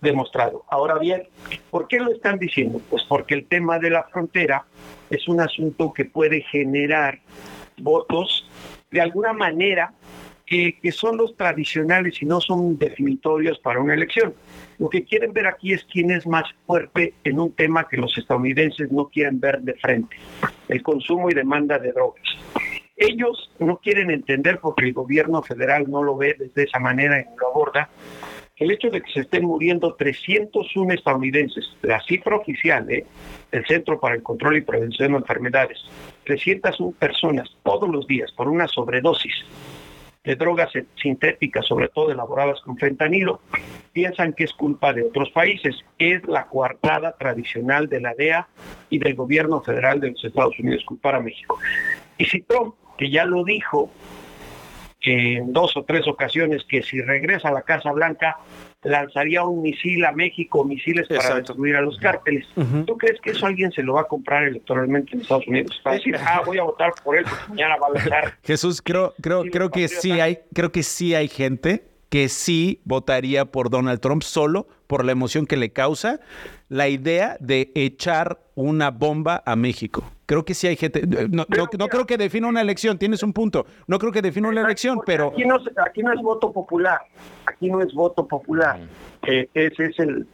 demostrado. 0.00 0.64
Ahora 0.68 0.98
bien, 0.98 1.24
¿por 1.70 1.88
qué 1.88 1.98
lo 1.98 2.12
están 2.12 2.38
diciendo? 2.38 2.80
Pues 2.90 3.02
porque 3.04 3.34
el 3.34 3.46
tema 3.46 3.78
de 3.78 3.90
la 3.90 4.04
frontera 4.04 4.64
es 5.10 5.26
un 5.26 5.40
asunto 5.40 5.92
que 5.92 6.04
puede 6.04 6.42
generar 6.42 7.18
votos 7.78 8.46
de 8.90 9.00
alguna 9.00 9.32
manera 9.32 9.92
que 10.48 10.92
son 10.92 11.16
los 11.16 11.36
tradicionales 11.36 12.22
y 12.22 12.26
no 12.26 12.40
son 12.40 12.78
definitorios 12.78 13.58
para 13.58 13.80
una 13.80 13.94
elección. 13.94 14.34
Lo 14.78 14.88
que 14.88 15.04
quieren 15.04 15.32
ver 15.32 15.46
aquí 15.46 15.72
es 15.72 15.84
quién 15.84 16.10
es 16.10 16.26
más 16.26 16.44
fuerte 16.66 17.14
en 17.24 17.38
un 17.38 17.52
tema 17.52 17.86
que 17.88 17.96
los 17.96 18.16
estadounidenses 18.16 18.90
no 18.90 19.08
quieren 19.08 19.40
ver 19.40 19.60
de 19.60 19.74
frente, 19.74 20.16
el 20.68 20.82
consumo 20.82 21.30
y 21.30 21.34
demanda 21.34 21.78
de 21.78 21.92
drogas. 21.92 22.24
Ellos 22.96 23.52
no 23.58 23.76
quieren 23.76 24.10
entender 24.10 24.58
porque 24.60 24.86
el 24.86 24.92
gobierno 24.92 25.42
federal 25.42 25.88
no 25.88 26.02
lo 26.02 26.16
ve 26.16 26.34
de 26.54 26.62
esa 26.62 26.78
manera 26.78 27.20
y 27.20 27.24
no 27.24 27.36
lo 27.38 27.48
aborda, 27.48 27.90
el 28.56 28.72
hecho 28.72 28.90
de 28.90 29.00
que 29.00 29.12
se 29.12 29.20
estén 29.20 29.44
muriendo 29.44 29.94
301 29.94 30.94
estadounidenses, 30.94 31.64
la 31.82 32.00
cifra 32.02 32.36
oficial 32.36 32.90
¿eh? 32.90 33.06
del 33.52 33.64
Centro 33.66 34.00
para 34.00 34.16
el 34.16 34.22
Control 34.24 34.56
y 34.56 34.62
Prevención 34.62 35.12
de 35.12 35.18
Enfermedades, 35.18 35.78
301 36.24 36.92
personas 36.98 37.48
todos 37.62 37.88
los 37.88 38.08
días 38.08 38.32
por 38.32 38.48
una 38.48 38.66
sobredosis 38.66 39.44
de 40.28 40.36
drogas 40.36 40.70
sintéticas, 41.00 41.64
sobre 41.64 41.88
todo 41.88 42.12
elaboradas 42.12 42.60
con 42.60 42.76
fentanilo, 42.76 43.40
piensan 43.94 44.34
que 44.34 44.44
es 44.44 44.52
culpa 44.52 44.92
de 44.92 45.02
otros 45.04 45.30
países. 45.30 45.82
Es 45.98 46.22
la 46.28 46.48
coartada 46.48 47.12
tradicional 47.12 47.88
de 47.88 48.00
la 48.02 48.12
DEA 48.12 48.46
y 48.90 48.98
del 48.98 49.14
gobierno 49.14 49.62
federal 49.62 50.00
de 50.00 50.10
los 50.10 50.22
Estados 50.22 50.58
Unidos 50.58 50.84
culpar 50.84 51.14
a 51.14 51.20
México. 51.20 51.58
Y 52.18 52.26
si 52.26 52.42
Trump, 52.42 52.74
que 52.98 53.08
ya 53.10 53.24
lo 53.24 53.42
dijo 53.42 53.90
en 55.00 55.50
dos 55.54 55.74
o 55.78 55.84
tres 55.84 56.06
ocasiones, 56.06 56.62
que 56.68 56.82
si 56.82 57.00
regresa 57.00 57.48
a 57.48 57.52
la 57.52 57.62
Casa 57.62 57.90
Blanca 57.92 58.36
lanzaría 58.82 59.42
un 59.42 59.62
misil 59.62 60.04
a 60.04 60.12
México, 60.12 60.64
misiles 60.64 61.08
para 61.08 61.36
destruir 61.36 61.76
a 61.76 61.80
los 61.80 61.98
cárteles. 61.98 62.46
¿Tú 62.86 62.96
crees 62.96 63.20
que 63.20 63.30
eso 63.30 63.46
alguien 63.46 63.72
se 63.72 63.82
lo 63.82 63.94
va 63.94 64.02
a 64.02 64.04
comprar 64.04 64.44
electoralmente 64.44 65.14
en 65.14 65.22
Estados 65.22 65.46
Unidos? 65.46 65.80
Va 65.86 65.92
a 65.92 65.94
decir, 65.94 66.16
ah, 66.20 66.42
voy 66.44 66.58
a 66.58 66.62
votar 66.62 66.92
por 67.02 67.16
él 67.16 67.24
porque 67.28 67.44
mañana 67.48 67.76
va 67.76 67.88
a 67.88 67.90
lanzar. 67.90 68.38
Jesús, 68.42 68.80
creo, 68.82 69.14
creo, 69.20 69.44
creo 69.44 69.70
que 69.70 69.88
sí 69.88 70.12
hay, 70.12 70.38
creo 70.54 70.70
que 70.70 70.82
sí 70.82 71.14
hay 71.14 71.28
gente 71.28 71.88
que 72.08 72.28
sí 72.28 72.80
votaría 72.84 73.44
por 73.46 73.68
Donald 73.68 74.00
Trump 74.00 74.22
solo 74.22 74.66
por 74.86 75.04
la 75.04 75.12
emoción 75.12 75.46
que 75.46 75.56
le 75.56 75.72
causa 75.72 76.20
la 76.68 76.88
idea 76.88 77.36
de 77.40 77.70
echar 77.74 78.40
una 78.54 78.90
bomba 78.90 79.42
a 79.44 79.56
México. 79.56 80.04
Creo 80.28 80.44
que 80.44 80.52
sí 80.52 80.66
hay 80.66 80.76
gente, 80.76 81.04
no, 81.30 81.46
creo 81.46 82.06
que 82.06 82.18
defina 82.18 82.48
una 82.48 82.60
elección, 82.60 82.98
tienes 82.98 83.22
un 83.22 83.32
punto, 83.32 83.64
no 83.86 83.98
creo 83.98 84.12
que 84.12 84.20
defina 84.20 84.48
una 84.48 84.60
elección, 84.60 85.00
pero... 85.06 85.28
Aquí 85.28 85.46
no, 85.46 85.56
aquí 85.82 86.02
no 86.02 86.12
es 86.12 86.20
voto 86.20 86.52
popular, 86.52 87.00
aquí 87.46 87.70
no 87.70 87.80
es 87.80 87.94
voto 87.94 88.28
popular, 88.28 88.78
eh, 89.26 89.48
ese 89.54 89.84
es 89.86 89.98
el, 89.98 90.26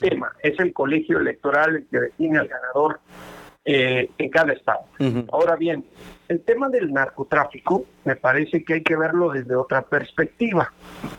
tema, 0.00 0.32
es 0.42 0.58
el 0.58 0.72
colegio 0.72 1.18
electoral 1.18 1.76
el 1.76 1.86
que 1.86 2.00
define 2.00 2.38
al 2.38 2.48
ganador 2.48 3.00
eh, 3.66 4.08
en 4.16 4.30
cada 4.30 4.54
estado. 4.54 4.86
Ahora 5.30 5.56
bien, 5.56 5.84
el 6.28 6.40
tema 6.40 6.70
del 6.70 6.90
narcotráfico 6.90 7.84
me 8.06 8.16
parece 8.16 8.64
que 8.64 8.72
hay 8.72 8.82
que 8.82 8.96
verlo 8.96 9.32
desde 9.32 9.54
otra 9.54 9.82
perspectiva. 9.82 10.72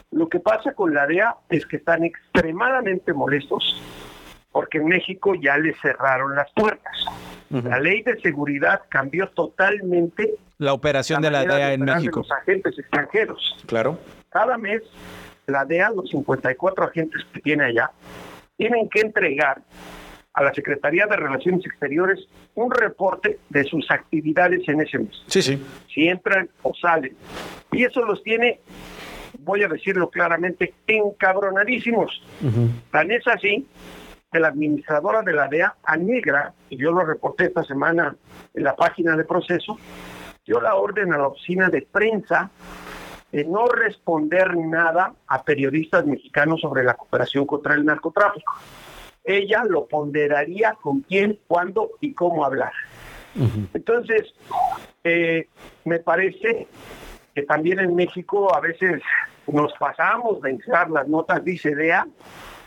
Lo 0.09 0.27
que 0.27 0.39
pasa 0.39 0.73
con 0.73 0.91
la 0.91 1.05
DEA 1.05 1.35
es 1.49 1.67
que 1.67 1.77
están 1.77 2.03
extremadamente 2.03 3.13
molestos 3.13 3.79
porque 4.53 4.77
en 4.77 4.85
México 4.85 5.33
ya 5.35 5.57
les 5.57 5.75
cerraron 5.81 6.35
las 6.35 6.49
puertas. 6.53 6.93
La 7.49 7.79
ley 7.79 8.01
de 8.01 8.19
seguridad 8.19 8.81
cambió 8.89 9.27
totalmente 9.27 10.35
la 10.57 10.73
operación 10.73 11.21
de 11.21 11.29
la 11.29 11.43
DEA 11.43 11.73
en 11.73 11.85
de 11.85 11.93
México. 11.93 12.21
los 12.21 12.31
agentes 12.31 12.79
extranjeros. 12.79 13.57
Claro. 13.67 13.99
Cada 14.29 14.57
mes, 14.57 14.81
la 15.45 15.65
DEA, 15.65 15.91
los 15.91 16.09
54 16.09 16.85
agentes 16.85 17.21
que 17.31 17.41
tiene 17.41 17.65
allá, 17.65 17.91
tienen 18.57 18.89
que 18.89 19.01
entregar 19.01 19.61
a 20.33 20.43
la 20.43 20.53
Secretaría 20.53 21.05
de 21.05 21.15
Relaciones 21.15 21.65
Exteriores 21.65 22.27
un 22.55 22.71
reporte 22.71 23.39
de 23.49 23.63
sus 23.65 23.89
actividades 23.91 24.67
en 24.67 24.81
ese 24.81 24.99
mes. 24.99 25.23
Sí, 25.27 25.41
sí. 25.41 25.63
Si 25.93 26.07
entran 26.07 26.49
o 26.63 26.73
salen. 26.73 27.15
Y 27.71 27.83
eso 27.83 28.03
los 28.03 28.23
tiene, 28.23 28.61
voy 29.39 29.63
a 29.63 29.67
decirlo 29.67 30.09
claramente, 30.09 30.73
encabronadísimos. 30.87 32.23
Tan 32.89 33.11
es 33.11 33.27
así 33.27 33.67
que 34.33 34.39
la 34.39 34.47
administradora 34.47 35.21
de 35.21 35.31
la 35.31 35.47
DEA, 35.47 35.75
Anegra, 35.83 36.53
y 36.69 36.77
yo 36.77 36.91
lo 36.91 37.05
reporté 37.05 37.45
esta 37.45 37.63
semana 37.63 38.15
en 38.53 38.63
la 38.63 38.75
página 38.75 39.15
de 39.15 39.23
proceso, 39.23 39.77
dio 40.43 40.59
la 40.59 40.75
orden 40.75 41.13
a 41.13 41.19
la 41.19 41.27
oficina 41.27 41.69
de 41.69 41.83
prensa 41.83 42.49
de 43.31 43.45
no 43.45 43.67
responder 43.67 44.57
nada 44.57 45.13
a 45.27 45.43
periodistas 45.43 46.05
mexicanos 46.05 46.61
sobre 46.61 46.83
la 46.83 46.95
cooperación 46.95 47.45
contra 47.45 47.75
el 47.75 47.85
narcotráfico. 47.85 48.53
Ella 49.23 49.63
lo 49.67 49.87
ponderaría 49.87 50.75
con 50.81 51.01
quién, 51.01 51.39
cuándo 51.47 51.91
y 52.01 52.13
cómo 52.13 52.43
hablar. 52.43 52.73
Entonces, 53.73 54.33
eh, 55.03 55.47
me 55.85 55.99
parece 55.99 56.67
que 57.33 57.43
también 57.43 57.79
en 57.79 57.95
México 57.95 58.53
a 58.53 58.59
veces 58.59 59.01
nos 59.47 59.73
pasamos 59.73 60.41
de 60.41 60.51
entrar 60.51 60.89
las 60.89 61.07
notas, 61.07 61.43
dice 61.43 61.73
DEA, 61.73 62.07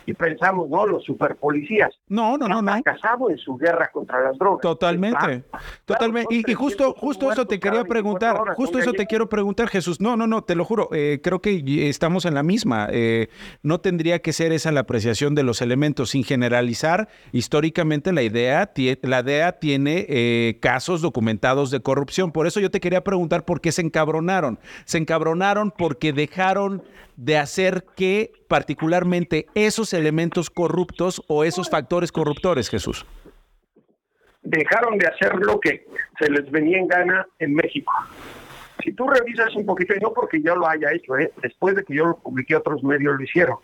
y 0.07 0.15
pensamos, 0.15 0.71
no, 0.71 0.87
los 0.87 1.05
superpolicías. 1.05 1.91
No, 2.09 2.39
no, 2.39 2.49
no, 2.49 2.63
no. 2.63 2.83
Casado 2.83 3.29
en 3.31 3.39
su 3.39 3.57
guerra 3.57 3.91
contra 3.93 4.23
las 4.23 4.39
drogas. 4.39 4.61
Totalmente, 4.63 5.43
totalmente. 5.85 6.35
Y, 6.35 6.51
y 6.51 6.55
justo, 6.55 6.95
justo 6.97 7.31
eso 7.33 7.47
te 7.47 7.59
quería 7.59 7.85
preguntar, 7.85 8.37
justo 8.55 8.79
eso 8.79 8.93
te 8.93 9.07
quiero 9.07 9.29
preguntar, 9.29 9.69
Jesús. 9.69 10.01
No, 10.01 10.17
no, 10.17 10.27
no, 10.27 10.45
te 10.45 10.55
lo 10.55 10.65
juro, 10.65 10.89
eh, 10.93 11.21
creo 11.23 11.41
que 11.41 11.89
estamos 11.89 12.25
en 12.25 12.35
la 12.35 12.43
misma. 12.43 12.89
Eh, 12.91 13.29
no 13.63 13.81
tendría 13.81 14.21
que 14.21 14.33
ser 14.33 14.53
esa 14.53 14.71
la 14.71 14.81
apreciación 14.81 15.35
de 15.35 15.43
los 15.43 15.61
elementos, 15.61 16.11
sin 16.11 16.23
generalizar. 16.23 17.09
Históricamente 17.33 18.13
la 18.13 18.23
idea, 18.23 18.71
la 19.03 19.23
DEA 19.23 19.59
tiene 19.59 20.07
eh, 20.09 20.59
casos 20.61 21.03
documentados 21.03 21.71
de 21.71 21.81
corrupción. 21.81 22.31
Por 22.31 22.47
eso 22.47 22.61
yo 22.61 22.71
te 22.71 22.81
quería 22.81 23.03
preguntar 23.03 23.45
por 23.45 23.61
qué 23.61 23.73
se 23.73 23.83
encabronaron. 23.83 24.59
Se 24.85 24.99
encabronaron 24.99 25.73
porque 25.77 26.13
dejaron 26.13 26.83
de 27.17 27.39
hacer 27.39 27.85
que 27.97 28.33
particularmente 28.49 29.47
esos 29.55 29.93
elementos 29.93 30.51
corruptos 30.51 31.23
o 31.29 31.45
esos 31.45 31.71
factores 31.71 32.13
corruptores, 32.13 32.69
Jesús. 32.69 33.07
dejaron 34.43 34.97
de 34.99 35.09
hacer 35.09 35.35
lo 35.35 35.59
que 35.59 35.87
se 36.19 36.31
les 36.31 36.49
venía 36.51 36.79
en 36.79 36.87
gana 36.87 37.27
en 37.39 37.55
México. 37.55 37.93
Si 38.83 38.93
tú 38.93 39.09
revisas 39.09 39.55
un 39.57 39.67
poquito, 39.67 39.95
y 39.95 39.99
no 39.99 40.13
porque 40.13 40.41
yo 40.41 40.55
lo 40.55 40.69
haya 40.69 40.93
hecho, 40.93 41.19
¿eh? 41.19 41.33
después 41.43 41.75
de 41.75 41.85
que 41.85 41.95
yo 41.95 42.07
lo 42.07 42.17
publiqué, 42.19 42.55
otros 42.55 42.85
medios 42.85 43.17
lo 43.17 43.25
hicieron, 43.25 43.57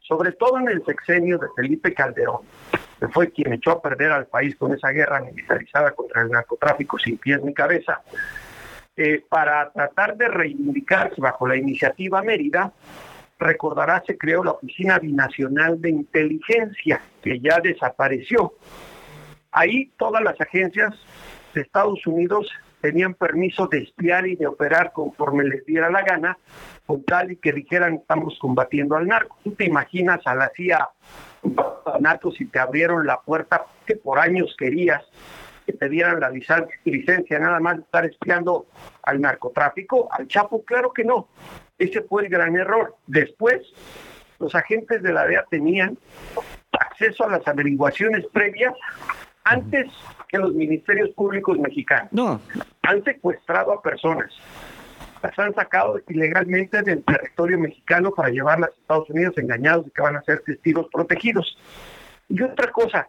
sobre 0.00 0.32
todo 0.32 0.58
en 0.58 0.68
el 0.68 0.84
sexenio 0.84 1.38
de 1.38 1.46
Felipe 1.56 1.94
Calderón, 1.94 2.42
que 3.00 3.08
fue 3.08 3.30
quien 3.30 3.54
echó 3.54 3.70
a 3.70 3.82
perder 3.82 4.12
al 4.12 4.26
país 4.26 4.56
con 4.56 4.74
esa 4.74 4.90
guerra 4.90 5.20
militarizada 5.20 5.92
contra 5.92 6.22
el 6.22 6.28
narcotráfico 6.28 6.98
sin 6.98 7.16
pies 7.16 7.42
ni 7.42 7.54
cabeza, 7.54 8.02
eh, 8.96 9.24
para 9.28 9.70
tratar 9.70 10.16
de 10.16 10.28
reivindicarse 10.28 11.20
bajo 11.20 11.46
la 11.46 11.56
iniciativa 11.56 12.20
Mérida, 12.20 12.72
recordará, 13.38 14.02
se 14.06 14.16
creó 14.16 14.42
la 14.44 14.52
Oficina 14.52 14.98
Binacional 14.98 15.80
de 15.80 15.90
Inteligencia, 15.90 17.00
que 17.22 17.40
ya 17.40 17.60
desapareció. 17.60 18.54
Ahí 19.52 19.92
todas 19.96 20.22
las 20.22 20.40
agencias 20.40 20.94
de 21.54 21.62
Estados 21.62 22.06
Unidos 22.06 22.50
tenían 22.80 23.14
permiso 23.14 23.66
de 23.66 23.78
espiar 23.78 24.26
y 24.26 24.36
de 24.36 24.46
operar 24.46 24.92
conforme 24.92 25.44
les 25.44 25.64
diera 25.66 25.90
la 25.90 26.02
gana, 26.02 26.38
con 26.86 27.02
tal 27.04 27.32
y 27.32 27.36
que 27.36 27.52
dijeran 27.52 27.94
estamos 27.94 28.38
combatiendo 28.38 28.96
al 28.96 29.06
narco. 29.06 29.36
Tú 29.42 29.52
te 29.52 29.64
imaginas 29.64 30.20
a 30.26 30.34
la 30.34 30.50
CIA 30.54 30.88
narco 32.00 32.32
si 32.32 32.46
te 32.46 32.58
abrieron 32.58 33.06
la 33.06 33.20
puerta 33.20 33.64
que 33.86 33.96
por 33.96 34.18
años 34.18 34.54
querías 34.58 35.02
que 35.66 35.72
te 35.74 35.88
dieran 35.88 36.20
la 36.20 36.30
licencia, 36.30 37.38
nada 37.38 37.60
más 37.60 37.78
estar 37.78 38.04
espiando 38.06 38.66
al 39.02 39.20
narcotráfico, 39.20 40.08
al 40.10 40.26
Chapo, 40.26 40.64
claro 40.64 40.92
que 40.92 41.04
no. 41.04 41.28
Ese 41.78 42.02
fue 42.02 42.24
el 42.24 42.28
gran 42.28 42.56
error. 42.56 42.96
Después, 43.06 43.62
los 44.38 44.54
agentes 44.54 45.02
de 45.02 45.12
la 45.12 45.26
DEA 45.26 45.44
tenían 45.50 45.98
acceso 46.72 47.24
a 47.24 47.30
las 47.30 47.46
averiguaciones 47.46 48.26
previas 48.32 48.74
antes 49.44 49.86
que 50.28 50.38
los 50.38 50.54
ministerios 50.54 51.10
públicos 51.10 51.58
mexicanos. 51.58 52.12
No. 52.12 52.40
Han 52.82 53.02
secuestrado 53.04 53.72
a 53.72 53.82
personas, 53.82 54.32
las 55.22 55.38
han 55.38 55.54
sacado 55.54 56.00
ilegalmente 56.08 56.82
del 56.82 57.02
territorio 57.04 57.58
mexicano 57.58 58.10
para 58.10 58.28
llevarlas 58.30 58.70
a 58.70 58.80
Estados 58.80 59.10
Unidos 59.10 59.38
engañados 59.38 59.86
de 59.86 59.90
que 59.90 60.02
van 60.02 60.16
a 60.16 60.22
ser 60.22 60.40
testigos 60.40 60.86
protegidos. 60.92 61.56
Y 62.28 62.42
otra 62.42 62.70
cosa, 62.70 63.08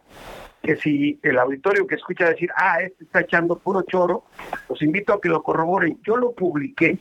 que 0.62 0.76
si 0.76 1.18
el 1.22 1.38
auditorio 1.38 1.86
que 1.86 1.96
escucha 1.96 2.30
decir, 2.30 2.50
ah, 2.56 2.80
este 2.80 3.04
está 3.04 3.20
echando 3.20 3.58
puro 3.58 3.82
choro, 3.82 4.24
los 4.68 4.80
invito 4.82 5.12
a 5.12 5.20
que 5.20 5.28
lo 5.28 5.42
corroboren. 5.42 6.00
Yo 6.02 6.16
lo 6.16 6.32
publiqué, 6.32 6.98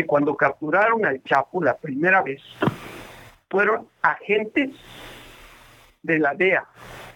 que 0.00 0.06
cuando 0.06 0.34
capturaron 0.34 1.04
al 1.04 1.22
Chapo 1.24 1.62
la 1.62 1.76
primera 1.76 2.22
vez, 2.22 2.40
fueron 3.50 3.86
agentes 4.00 4.70
de 6.02 6.18
la 6.18 6.32
DEA, 6.32 6.64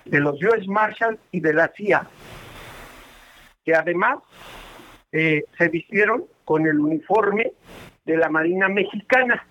de 0.04 0.20
los 0.20 0.34
US 0.42 0.68
Marshals 0.68 1.18
y 1.30 1.40
de 1.40 1.54
la 1.54 1.72
CIA, 1.74 2.06
que 3.64 3.74
además 3.74 4.18
eh, 5.12 5.44
se 5.56 5.68
vistieron 5.68 6.24
con 6.44 6.66
el 6.66 6.78
uniforme 6.78 7.52
de 8.04 8.18
la 8.18 8.28
Marina 8.28 8.68
Mexicana. 8.68 9.46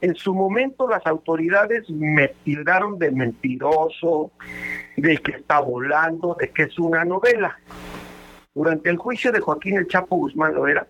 En 0.00 0.14
su 0.14 0.34
momento 0.34 0.88
las 0.88 1.06
autoridades 1.06 1.90
me 1.90 2.28
tildaron 2.44 2.98
de 2.98 3.10
mentiroso, 3.10 4.30
de 4.96 5.18
que 5.18 5.32
está 5.32 5.60
volando, 5.60 6.34
de 6.40 6.48
que 6.48 6.62
es 6.62 6.78
una 6.78 7.04
novela. 7.04 7.58
Durante 8.54 8.88
el 8.88 8.96
juicio 8.96 9.32
de 9.32 9.40
Joaquín 9.40 9.76
El 9.76 9.86
Chapo 9.86 10.16
Guzmán 10.16 10.54
Loera, 10.54 10.86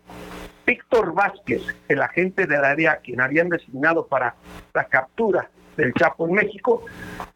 Víctor 0.67 1.15
Vázquez, 1.15 1.63
el 1.89 2.03
agente 2.03 2.47
de 2.47 2.59
la 2.59 2.75
DEA, 2.75 2.97
quien 2.97 3.21
habían 3.21 3.49
designado 3.49 4.07
para 4.07 4.35
la 4.75 4.85
captura 4.85 5.49
del 5.77 5.95
Chapo 5.95 6.27
en 6.27 6.35
México, 6.35 6.85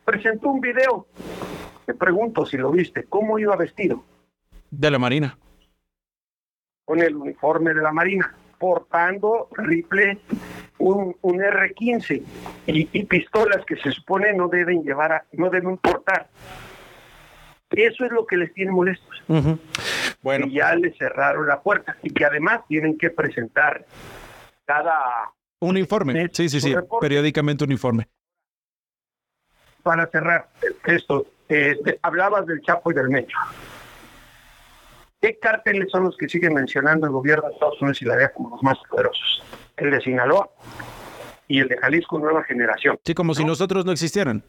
presentó 0.04 0.48
un 0.48 0.60
video. 0.60 1.06
Te 1.86 1.94
pregunto 1.94 2.44
si 2.44 2.56
lo 2.56 2.72
viste, 2.72 3.04
¿cómo 3.04 3.38
iba 3.38 3.54
vestido? 3.56 4.04
De 4.70 4.90
la 4.90 4.98
Marina. 4.98 5.38
Con 6.84 7.00
el 7.00 7.14
uniforme 7.14 7.72
de 7.72 7.82
la 7.82 7.92
Marina, 7.92 8.34
portando 8.58 9.48
rifle, 9.52 10.18
un, 10.78 11.16
un 11.20 11.40
R-15 11.40 12.22
y, 12.66 12.88
y 12.92 13.04
pistolas 13.04 13.64
que 13.64 13.76
se 13.76 13.92
supone 13.92 14.32
no 14.32 14.48
deben 14.48 14.82
llevar, 14.82 15.12
a, 15.12 15.24
no 15.32 15.50
deben 15.50 15.76
portar. 15.76 16.28
Eso 17.70 18.04
es 18.04 18.10
lo 18.12 18.26
que 18.26 18.36
les 18.36 18.52
tiene 18.52 18.72
molestos. 18.72 19.22
Bueno. 20.22 20.46
Y 20.46 20.54
ya 20.54 20.74
les 20.74 20.96
cerraron 20.98 21.46
la 21.46 21.60
puerta 21.60 21.96
y 22.02 22.10
que 22.10 22.24
además 22.24 22.60
tienen 22.68 22.98
que 22.98 23.10
presentar 23.10 23.84
cada 24.66 25.30
Un 25.60 25.76
informe. 25.76 26.28
Sí, 26.32 26.48
sí, 26.48 26.60
sí. 26.60 26.74
Periódicamente 27.00 27.64
un 27.64 27.72
informe. 27.72 28.08
para 29.82 30.06
cerrar 30.08 30.48
esto, 30.84 31.26
eh, 31.48 31.74
te- 31.82 31.98
hablabas 32.02 32.44
del 32.46 32.60
Chapo 32.60 32.90
y 32.90 32.94
del 32.94 33.08
Mecho. 33.08 33.36
¿Qué 35.22 35.38
cárteles 35.38 35.90
son 35.90 36.04
los 36.04 36.16
que 36.18 36.28
siguen 36.28 36.52
mencionando 36.54 37.06
el 37.06 37.12
gobierno 37.12 37.48
de 37.48 37.54
Estados 37.54 37.80
Unidos 37.80 38.00
y 38.02 38.04
la 38.04 38.16
DEA 38.16 38.32
como 38.32 38.50
los 38.50 38.62
más 38.62 38.78
poderosos? 38.90 39.42
El 39.76 39.90
de 39.90 40.00
Sinaloa 40.00 40.50
y 41.48 41.60
el 41.60 41.68
de 41.68 41.78
Jalisco 41.78 42.18
Nueva 42.18 42.42
Generación. 42.44 42.98
Sí, 43.04 43.14
como 43.14 43.34
si 43.34 43.44
nosotros 43.44 43.84
no 43.86 43.92
existieran 43.92 44.42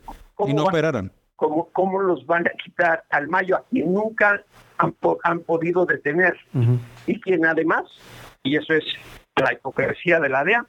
y 0.46 0.54
no 0.54 0.64
va- 0.64 0.70
operaran. 0.70 1.12
¿Cómo, 1.42 1.70
¿Cómo 1.74 2.00
los 2.00 2.24
van 2.28 2.46
a 2.46 2.52
quitar 2.52 3.04
al 3.10 3.28
Mayo 3.28 3.56
a 3.56 3.64
quien 3.72 3.92
nunca 3.92 4.44
han, 4.78 4.92
po- 4.92 5.18
han 5.24 5.40
podido 5.40 5.88
detener? 5.88 6.38
Y 7.08 7.20
quien 7.20 7.48
además, 7.48 7.86
y 8.44 8.58
eso 8.58 8.76
es 8.76 8.84
la 9.36 9.52
hipocresía 9.52 10.20
de 10.20 10.30
la 10.30 10.44
DEA, 10.44 10.68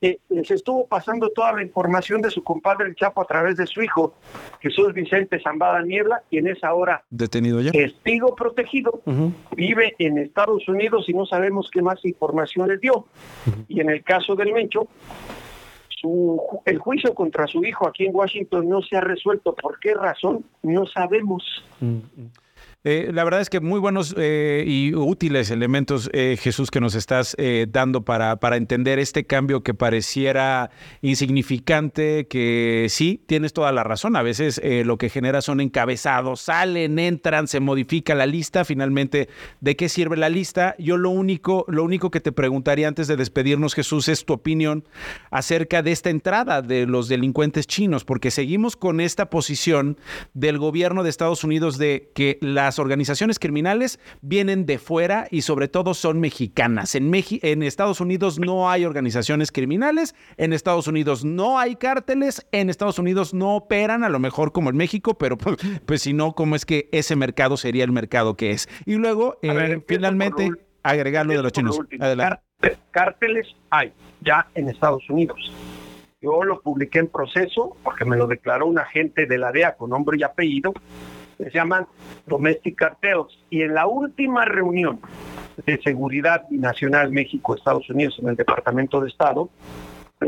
eh, 0.00 0.18
les 0.28 0.48
estuvo 0.52 0.86
pasando 0.86 1.30
toda 1.30 1.52
la 1.54 1.62
información 1.64 2.22
de 2.22 2.30
su 2.30 2.44
compadre 2.44 2.86
el 2.86 2.94
Chapo 2.94 3.20
a 3.20 3.24
través 3.24 3.56
de 3.56 3.66
su 3.66 3.82
hijo, 3.82 4.14
Jesús 4.60 4.94
Vicente 4.94 5.40
Zambada 5.42 5.82
Niebla, 5.82 6.22
quien 6.30 6.46
es 6.46 6.62
ahora 6.62 7.02
Detenido 7.10 7.60
ya. 7.60 7.72
testigo 7.72 8.36
protegido, 8.36 9.02
vive 9.56 9.96
en 9.98 10.18
Estados 10.18 10.68
Unidos 10.68 11.06
y 11.08 11.14
no 11.14 11.26
sabemos 11.26 11.68
qué 11.72 11.82
más 11.82 12.02
información 12.04 12.68
les 12.68 12.80
dio. 12.80 13.06
Y 13.66 13.80
en 13.80 13.90
el 13.90 14.04
caso 14.04 14.36
del 14.36 14.52
Mencho, 14.52 14.86
su, 16.00 16.40
el 16.64 16.78
juicio 16.78 17.14
contra 17.14 17.46
su 17.46 17.64
hijo 17.64 17.86
aquí 17.86 18.06
en 18.06 18.14
Washington 18.14 18.68
no 18.68 18.82
se 18.82 18.96
ha 18.96 19.00
resuelto. 19.00 19.54
¿Por 19.54 19.78
qué 19.78 19.94
razón? 19.94 20.44
No 20.62 20.86
sabemos. 20.86 21.42
Eh, 22.82 23.10
la 23.12 23.24
verdad 23.24 23.42
es 23.42 23.50
que 23.50 23.60
muy 23.60 23.78
buenos 23.78 24.14
eh, 24.16 24.64
y 24.66 24.94
útiles 24.94 25.50
elementos, 25.50 26.08
eh, 26.14 26.38
Jesús, 26.40 26.70
que 26.70 26.80
nos 26.80 26.94
estás 26.94 27.36
dando 27.68 28.04
para, 28.04 28.36
para 28.36 28.56
entender 28.56 28.98
este 28.98 29.24
cambio 29.24 29.62
que 29.62 29.74
pareciera 29.74 30.70
insignificante, 31.02 32.26
que 32.26 32.86
sí, 32.88 33.22
tienes 33.26 33.52
toda 33.52 33.72
la 33.72 33.84
razón. 33.84 34.16
A 34.16 34.22
veces 34.22 34.60
lo 34.84 34.98
que 34.98 35.08
genera 35.08 35.42
son 35.42 35.60
encabezados, 35.60 36.40
salen, 36.40 36.98
entran, 36.98 37.48
se 37.48 37.60
modifica 37.60 38.14
la 38.14 38.26
lista. 38.26 38.64
Finalmente, 38.64 39.28
¿de 39.60 39.76
qué 39.76 39.88
sirve 39.88 40.16
la 40.16 40.28
lista? 40.28 40.74
Yo 40.78 40.96
lo 40.96 41.10
único, 41.10 41.64
lo 41.68 41.84
único 41.84 42.10
que 42.10 42.20
te 42.20 42.32
preguntaría 42.32 42.88
antes 42.88 43.08
de 43.08 43.16
despedirnos, 43.16 43.74
Jesús, 43.74 44.08
es 44.08 44.24
tu 44.24 44.34
opinión 44.34 44.84
acerca 45.30 45.82
de 45.82 45.92
esta 45.92 46.10
entrada 46.10 46.62
de 46.62 46.86
los 46.86 47.08
delincuentes 47.08 47.66
chinos, 47.66 48.04
porque 48.04 48.30
seguimos 48.30 48.76
con 48.76 49.00
esta 49.00 49.30
posición 49.30 49.98
del 50.34 50.58
gobierno 50.58 51.02
de 51.02 51.10
Estados 51.10 51.44
Unidos 51.44 51.78
de 51.78 52.10
que 52.14 52.38
la 52.40 52.69
las 52.70 52.78
organizaciones 52.78 53.40
criminales 53.40 53.98
vienen 54.20 54.64
de 54.64 54.78
fuera 54.78 55.26
y 55.28 55.42
sobre 55.42 55.66
todo 55.66 55.92
son 55.92 56.20
mexicanas. 56.20 56.94
En, 56.94 57.10
en 57.12 57.62
Estados 57.64 58.00
Unidos 58.00 58.38
no 58.38 58.70
hay 58.70 58.84
organizaciones 58.84 59.50
criminales, 59.50 60.14
en 60.36 60.52
Estados 60.52 60.86
Unidos 60.86 61.24
no 61.24 61.58
hay 61.58 61.74
cárteles, 61.74 62.46
en 62.52 62.70
Estados 62.70 63.00
Unidos 63.00 63.34
no 63.34 63.56
operan, 63.56 64.04
a 64.04 64.08
lo 64.08 64.20
mejor 64.20 64.52
como 64.52 64.70
en 64.70 64.76
México, 64.76 65.18
pero 65.18 65.36
pues, 65.36 65.56
pues 65.84 66.02
si 66.02 66.12
no, 66.12 66.34
¿cómo 66.34 66.54
es 66.54 66.64
que 66.64 66.88
ese 66.92 67.16
mercado 67.16 67.56
sería 67.56 67.82
el 67.82 67.90
mercado 67.90 68.36
que 68.36 68.52
es? 68.52 68.68
Y 68.86 68.94
luego, 68.94 69.36
eh, 69.42 69.82
finalmente, 69.88 70.52
agregar 70.84 71.26
lo 71.26 71.32
de 71.32 71.42
los 71.42 71.50
chinos. 71.50 71.80
Adelante. 71.98 72.40
Cárteles 72.92 73.48
hay 73.70 73.92
ya 74.20 74.46
en 74.54 74.68
Estados 74.68 75.10
Unidos. 75.10 75.52
Yo 76.20 76.44
lo 76.44 76.60
publiqué 76.60 77.00
en 77.00 77.08
proceso 77.08 77.76
porque 77.82 78.04
me 78.04 78.16
lo 78.16 78.28
declaró 78.28 78.66
un 78.66 78.78
agente 78.78 79.26
de 79.26 79.38
la 79.38 79.50
DEA 79.50 79.74
con 79.74 79.90
nombre 79.90 80.16
y 80.20 80.22
apellido 80.22 80.72
se 81.44 81.50
llaman 81.50 81.86
Domestic 82.26 82.76
Cartels. 82.76 83.38
Y 83.48 83.62
en 83.62 83.74
la 83.74 83.86
última 83.86 84.44
reunión 84.44 85.00
de 85.64 85.80
Seguridad 85.82 86.48
Nacional 86.50 87.10
México-Estados 87.10 87.88
Unidos 87.90 88.18
en 88.20 88.28
el 88.28 88.36
Departamento 88.36 89.00
de 89.00 89.08
Estado, 89.08 89.50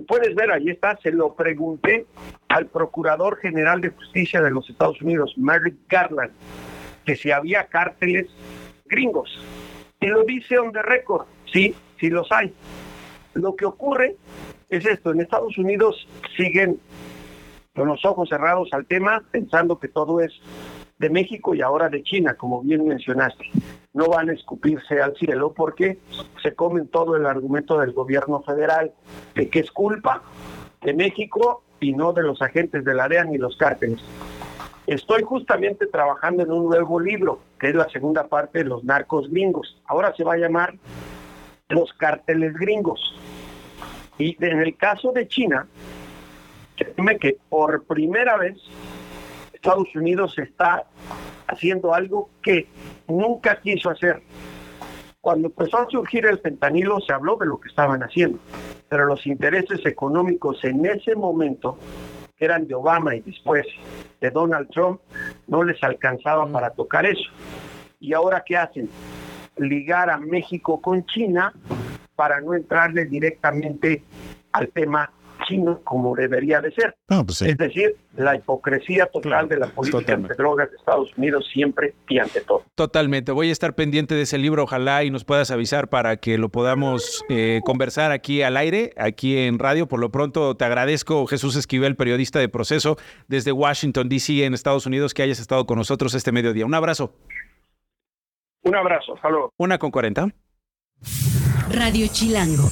puedes 0.07 0.35
ver, 0.35 0.51
ahí 0.51 0.71
está, 0.71 0.99
se 1.03 1.11
lo 1.11 1.35
pregunté 1.35 2.07
al 2.49 2.67
Procurador 2.67 3.39
General 3.39 3.81
de 3.81 3.91
Justicia 3.91 4.41
de 4.41 4.51
los 4.51 4.69
Estados 4.69 5.01
Unidos, 5.03 5.35
Merrick 5.37 5.77
Garland, 5.89 6.33
que 7.05 7.17
si 7.17 7.31
había 7.31 7.65
cárteles 7.67 8.27
gringos. 8.87 9.31
Y 10.01 10.07
lo 10.07 10.25
dice 10.25 10.59
on 10.59 10.73
the 10.73 10.83
record, 10.83 11.27
sí, 11.53 11.75
sí 12.01 12.11
los 12.11 12.31
hay. 12.33 12.53
Lo 13.35 13.55
que 13.57 13.65
ocurre 13.65 14.17
es 14.69 14.85
esto, 14.87 15.13
en 15.13 15.21
Estados 15.21 15.57
Unidos 15.59 16.07
siguen 16.37 16.79
con 17.75 17.89
los 17.89 18.05
ojos 18.05 18.29
cerrados 18.29 18.69
al 18.73 18.87
tema, 18.87 19.23
pensando 19.31 19.79
que 19.79 19.89
todo 19.89 20.21
es 20.21 20.33
de 21.03 21.11
México 21.11 21.53
y 21.53 21.61
ahora 21.61 21.89
de 21.89 22.05
China, 22.05 22.35
como 22.35 22.63
bien 22.63 22.87
mencionaste. 22.87 23.45
No 23.93 24.07
van 24.07 24.31
a 24.31 24.35
escupirse 24.35 25.03
al 25.03 25.17
cielo 25.17 25.53
porque 25.53 25.99
se 26.41 26.55
comen 26.55 26.87
todo 26.87 27.17
el 27.17 27.27
argumento 27.27 27.81
del 27.81 27.93
gobierno 27.93 28.41
federal 28.43 28.93
de 29.35 29.51
que 29.51 29.59
es 29.59 29.71
culpa 29.73 30.23
de 30.81 30.95
México 30.95 31.65
y 31.81 31.93
no 31.93 32.13
de 32.13 32.23
los 32.23 32.41
agentes 32.41 32.85
de 32.85 32.95
la 32.95 33.09
DEA 33.09 33.25
ni 33.25 33.37
los 33.37 33.57
cárteles. 33.57 33.99
Estoy 34.87 35.23
justamente 35.25 35.89
trabajando 35.89 36.45
en 36.45 36.53
un 36.53 36.67
nuevo 36.67 37.01
libro, 37.01 37.41
que 37.59 37.71
es 37.71 37.75
la 37.75 37.89
segunda 37.89 38.29
parte 38.29 38.61
de 38.61 38.67
los 38.67 38.85
narcos 38.85 39.29
gringos. 39.29 39.83
Ahora 39.87 40.15
se 40.17 40.23
va 40.23 40.35
a 40.35 40.39
llamar 40.39 40.75
Los 41.69 41.93
cárteles 41.95 42.55
gringos. 42.55 43.01
Y 44.19 44.37
en 44.45 44.61
el 44.61 44.77
caso 44.77 45.11
de 45.11 45.27
China, 45.27 45.67
que 46.77 47.39
por 47.49 47.83
primera 47.85 48.37
vez 48.37 48.57
Estados 49.63 49.95
Unidos 49.95 50.37
está 50.39 50.85
haciendo 51.53 51.95
algo 51.95 52.31
que 52.43 52.67
nunca 53.09 53.61
quiso 53.61 53.91
hacer. 53.91 54.23
Cuando 55.21 55.49
empezó 55.49 55.79
a 55.79 55.89
surgir 55.89 56.27
el 56.27 56.41
fentanilo 56.41 57.01
se 57.01 57.13
habló 57.13 57.37
de 57.37 57.47
lo 57.47 57.61
que 57.61 57.69
estaban 57.69 58.03
haciendo, 58.03 58.39
pero 58.89 59.07
los 59.07 59.25
intereses 59.27 59.85
económicos 59.87 60.65
en 60.65 60.85
ese 60.85 61.15
momento, 61.15 61.79
que 62.37 62.45
eran 62.45 62.67
de 62.67 62.75
Obama 62.75 63.15
y 63.15 63.21
después 63.21 63.65
de 64.21 64.31
Donald 64.31 64.69
Trump, 64.71 65.01
no 65.47 65.63
les 65.63 65.81
alcanzaba 65.83 66.47
para 66.47 66.71
tocar 66.71 67.07
eso. 67.07 67.31
¿Y 68.01 68.15
ahora 68.15 68.43
qué 68.45 68.57
hacen? 68.57 68.91
Ligar 69.59 70.11
a 70.11 70.19
México 70.19 70.81
con 70.81 71.07
China 71.07 71.53
para 72.17 72.41
no 72.41 72.55
entrarle 72.55 73.05
directamente 73.05 74.03
al 74.51 74.69
tema 74.69 75.13
chino 75.53 75.81
como 75.85 76.15
debería 76.15 76.61
de 76.61 76.73
ser. 76.73 76.95
Pues 77.07 77.43
es 77.43 77.57
decir, 77.57 77.97
la 78.17 78.37
hipocresía 78.37 79.07
total 79.07 79.49
de 79.49 79.59
la 79.59 79.67
política 79.69 80.17
de 80.17 80.35
drogas 80.35 80.71
de 80.71 80.77
Estados 80.77 81.11
Unidos 81.17 81.47
siempre 81.53 81.95
y 82.09 82.19
ante 82.19 82.41
todo. 82.41 82.65
Totalmente. 82.75 83.33
Voy 83.33 83.49
a 83.49 83.53
estar 83.53 83.75
pendiente 83.75 84.15
de 84.15 84.23
ese 84.23 84.39
libro, 84.39 84.65
ojalá 84.65 85.05
y 85.05 85.11
nos 85.11 85.25
puedas 85.25 85.51
avisar 85.51 85.89
para 85.89 86.17
que 86.17 86.39
lo 86.39 86.49
podamos 86.49 87.25
eh, 87.29 87.61
conversar 87.65 88.13
aquí 88.13 88.43
al 88.43 88.57
aire, 88.57 88.93
aquí 88.97 89.39
en 89.39 89.59
radio. 89.59 89.87
Por 89.87 90.01
lo 90.01 90.11
pronto, 90.11 90.57
te 90.57 90.65
agradezco, 90.65 91.27
Jesús 91.27 91.57
Esquivel, 91.57 91.97
periodista 91.97 92.39
de 92.39 92.49
proceso 92.49 92.97
desde 93.29 93.53
Washington, 93.53 94.09
D.C., 94.09 94.45
en 94.45 94.55
Estados 94.55 94.87
Unidos, 94.87 95.15
que 95.15 95.23
hayas 95.23 95.41
estado 95.41 95.67
con 95.67 95.79
nosotros 95.79 96.15
este 96.15 96.33
mediodía. 96.33 96.67
Un 96.67 96.75
abrazo. 96.75 97.15
Un 98.63 98.77
abrazo, 98.77 99.17
saludos. 99.21 99.51
Una 99.57 99.79
con 99.79 99.91
cuarenta. 99.91 100.29
Radio 101.71 102.07
Chilango. 102.13 102.71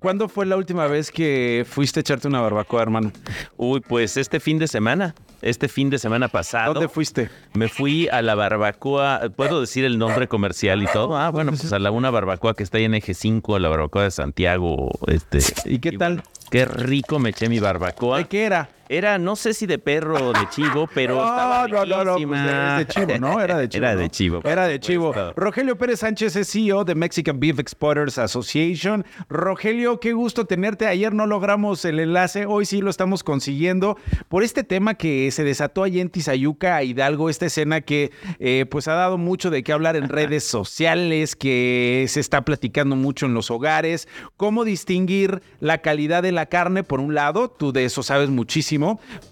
¿Cuándo 0.00 0.30
fue 0.30 0.46
la 0.46 0.56
última 0.56 0.86
vez 0.86 1.10
que 1.10 1.66
fuiste 1.68 2.00
a 2.00 2.02
echarte 2.02 2.26
una 2.26 2.40
barbacoa, 2.40 2.80
hermano? 2.80 3.12
Uy, 3.58 3.80
pues 3.80 4.16
este 4.16 4.40
fin 4.40 4.58
de 4.58 4.66
semana. 4.66 5.14
Este 5.42 5.68
fin 5.68 5.90
de 5.90 5.98
semana 5.98 6.28
pasado. 6.28 6.72
¿Dónde 6.72 6.88
fuiste? 6.88 7.28
Me 7.52 7.68
fui 7.68 8.08
a 8.08 8.22
la 8.22 8.34
barbacoa. 8.34 9.20
¿Puedo 9.36 9.60
decir 9.60 9.84
el 9.84 9.98
nombre 9.98 10.26
comercial 10.26 10.82
y 10.82 10.86
todo? 10.86 11.18
Ah, 11.18 11.28
bueno, 11.30 11.50
pues 11.52 11.70
a 11.74 11.78
la 11.78 11.90
una 11.90 12.10
barbacoa 12.10 12.54
que 12.54 12.62
está 12.62 12.78
ahí 12.78 12.84
en 12.84 12.94
Eje 12.94 13.12
5, 13.12 13.58
la 13.58 13.68
barbacoa 13.68 14.04
de 14.04 14.10
Santiago. 14.10 14.90
Este. 15.06 15.40
¿Y 15.66 15.80
qué 15.80 15.92
tal? 15.92 16.22
Qué 16.50 16.64
rico 16.64 17.18
me 17.18 17.30
eché 17.30 17.50
mi 17.50 17.60
barbacoa. 17.60 18.18
¿De 18.18 18.24
qué 18.24 18.44
era? 18.44 18.70
Era, 18.92 19.18
no 19.18 19.36
sé 19.36 19.54
si 19.54 19.66
de 19.66 19.78
perro 19.78 20.16
o 20.16 20.32
de 20.32 20.48
chivo, 20.48 20.88
pero 20.92 21.14
no, 21.14 21.20
estaba 21.24 21.68
no, 21.68 21.86
no, 21.86 22.04
no, 22.04 22.26
pues 22.26 22.40
era 22.40 22.78
de 22.78 22.86
chivo, 22.88 23.18
¿no? 23.20 23.40
Era 23.40 23.56
de 23.56 23.68
chivo. 23.68 23.84
Era 23.84 23.94
de 23.94 24.10
chivo. 24.10 24.40
Era 24.42 24.66
de 24.66 24.80
chivo. 24.80 25.14
Rogelio 25.36 25.78
Pérez 25.78 26.00
Sánchez 26.00 26.34
es 26.34 26.50
CEO 26.50 26.84
de 26.84 26.96
Mexican 26.96 27.38
Beef 27.38 27.60
Exporters 27.60 28.18
Association. 28.18 29.06
Rogelio, 29.28 30.00
qué 30.00 30.12
gusto 30.12 30.44
tenerte. 30.46 30.88
Ayer 30.88 31.14
no 31.14 31.28
logramos 31.28 31.84
el 31.84 32.00
enlace, 32.00 32.46
hoy 32.46 32.66
sí 32.66 32.80
lo 32.80 32.90
estamos 32.90 33.22
consiguiendo 33.22 33.96
por 34.26 34.42
este 34.42 34.64
tema 34.64 34.94
que 34.94 35.30
se 35.30 35.44
desató 35.44 35.84
allí 35.84 36.00
en 36.00 36.10
Tizayuca, 36.10 36.82
Hidalgo, 36.82 37.30
esta 37.30 37.46
escena 37.46 37.82
que 37.82 38.10
eh, 38.40 38.66
pues 38.68 38.88
ha 38.88 38.94
dado 38.94 39.18
mucho 39.18 39.50
de 39.50 39.62
qué 39.62 39.72
hablar 39.72 39.94
en 39.94 40.08
redes 40.08 40.42
sociales, 40.42 41.36
que 41.36 42.06
se 42.08 42.18
está 42.18 42.44
platicando 42.44 42.96
mucho 42.96 43.26
en 43.26 43.34
los 43.34 43.52
hogares. 43.52 44.08
¿Cómo 44.36 44.64
distinguir 44.64 45.42
la 45.60 45.78
calidad 45.78 46.24
de 46.24 46.32
la 46.32 46.46
carne, 46.46 46.82
por 46.82 46.98
un 46.98 47.14
lado? 47.14 47.50
Tú 47.50 47.72
de 47.72 47.84
eso 47.84 48.02
sabes 48.02 48.30
muchísimo 48.30 48.79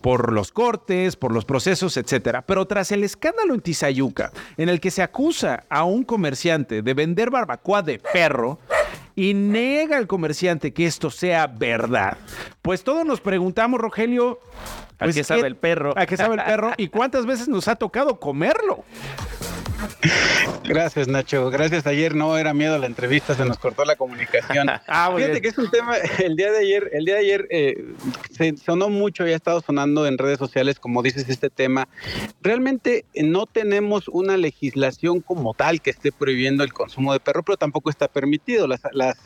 por 0.01 0.32
los 0.32 0.53
cortes, 0.53 1.16
por 1.16 1.32
los 1.32 1.44
procesos, 1.44 1.96
etcétera. 1.96 2.42
Pero 2.42 2.66
tras 2.66 2.92
el 2.92 3.05
escándalo 3.05 3.55
en 3.55 3.61
Tizayuca, 3.61 4.32
en 4.57 4.68
el 4.68 4.80
que 4.80 4.90
se 4.90 5.03
acusa 5.03 5.64
a 5.68 5.84
un 5.84 6.05
comerciante 6.05 6.82
de 6.82 6.94
vender 6.94 7.30
barbacoa 7.30 7.82
de 7.82 7.99
perro, 7.99 8.59
y 9.18 9.34
nega 9.34 9.99
el 9.99 10.07
comerciante 10.07 10.72
que 10.72 10.86
esto 10.86 11.11
sea 11.11 11.49
verdad. 11.49 12.16
Pues 12.62 12.84
todos 12.84 13.05
nos 13.05 13.20
preguntamos, 13.20 13.80
Rogelio, 13.80 14.38
¿a 15.01 15.07
qué 15.07 15.12
pues, 15.12 15.26
sabe 15.26 15.49
el 15.49 15.57
perro? 15.57 15.92
¿A 15.96 16.07
qué 16.07 16.16
sabe 16.16 16.36
el 16.36 16.44
perro? 16.44 16.72
¿Y 16.76 16.86
cuántas 16.86 17.26
veces 17.26 17.49
nos 17.49 17.66
ha 17.66 17.74
tocado 17.74 18.20
comerlo? 18.20 18.84
Gracias, 20.64 21.09
Nacho. 21.09 21.51
Gracias. 21.51 21.87
Ayer 21.87 22.14
no 22.14 22.37
era 22.37 22.53
miedo 22.53 22.79
la 22.79 22.87
entrevista, 22.87 23.35
se 23.35 23.45
nos 23.45 23.59
cortó 23.59 23.85
la 23.85 23.97
comunicación. 23.97 24.68
ah, 24.87 25.12
Fíjate 25.16 25.41
que 25.41 25.49
es 25.49 25.59
un 25.59 25.70
tema, 25.70 25.97
el 26.18 26.37
día 26.37 26.53
de 26.53 26.59
ayer, 26.59 26.91
el 26.93 27.05
día 27.05 27.14
de 27.14 27.20
ayer 27.20 27.49
eh, 27.51 27.85
se 28.31 28.57
sonó 28.57 28.89
mucho 28.89 29.26
y 29.26 29.33
ha 29.33 29.37
estado 29.37 29.61
sonando 29.61 30.07
en 30.07 30.18
redes 30.18 30.39
sociales, 30.39 30.79
como 30.79 31.03
dices, 31.03 31.29
este 31.29 31.49
tema. 31.51 31.89
Realmente 32.43 33.05
no 33.14 33.47
tenemos 33.47 34.09
una 34.09 34.37
legislación 34.37 35.20
como 35.20 35.55
tal 35.55 35.81
que 35.81 35.91
esté 35.91 36.12
prohibiendo 36.12 36.64
el 36.64 36.72
consumo 36.72 37.12
de 37.12 37.20
perro, 37.20 37.43
pero 37.43 37.57
tampoco 37.57 37.91
está 37.91 38.09
permitido. 38.09 38.66
Las, 38.66 38.83
las, 38.93 39.16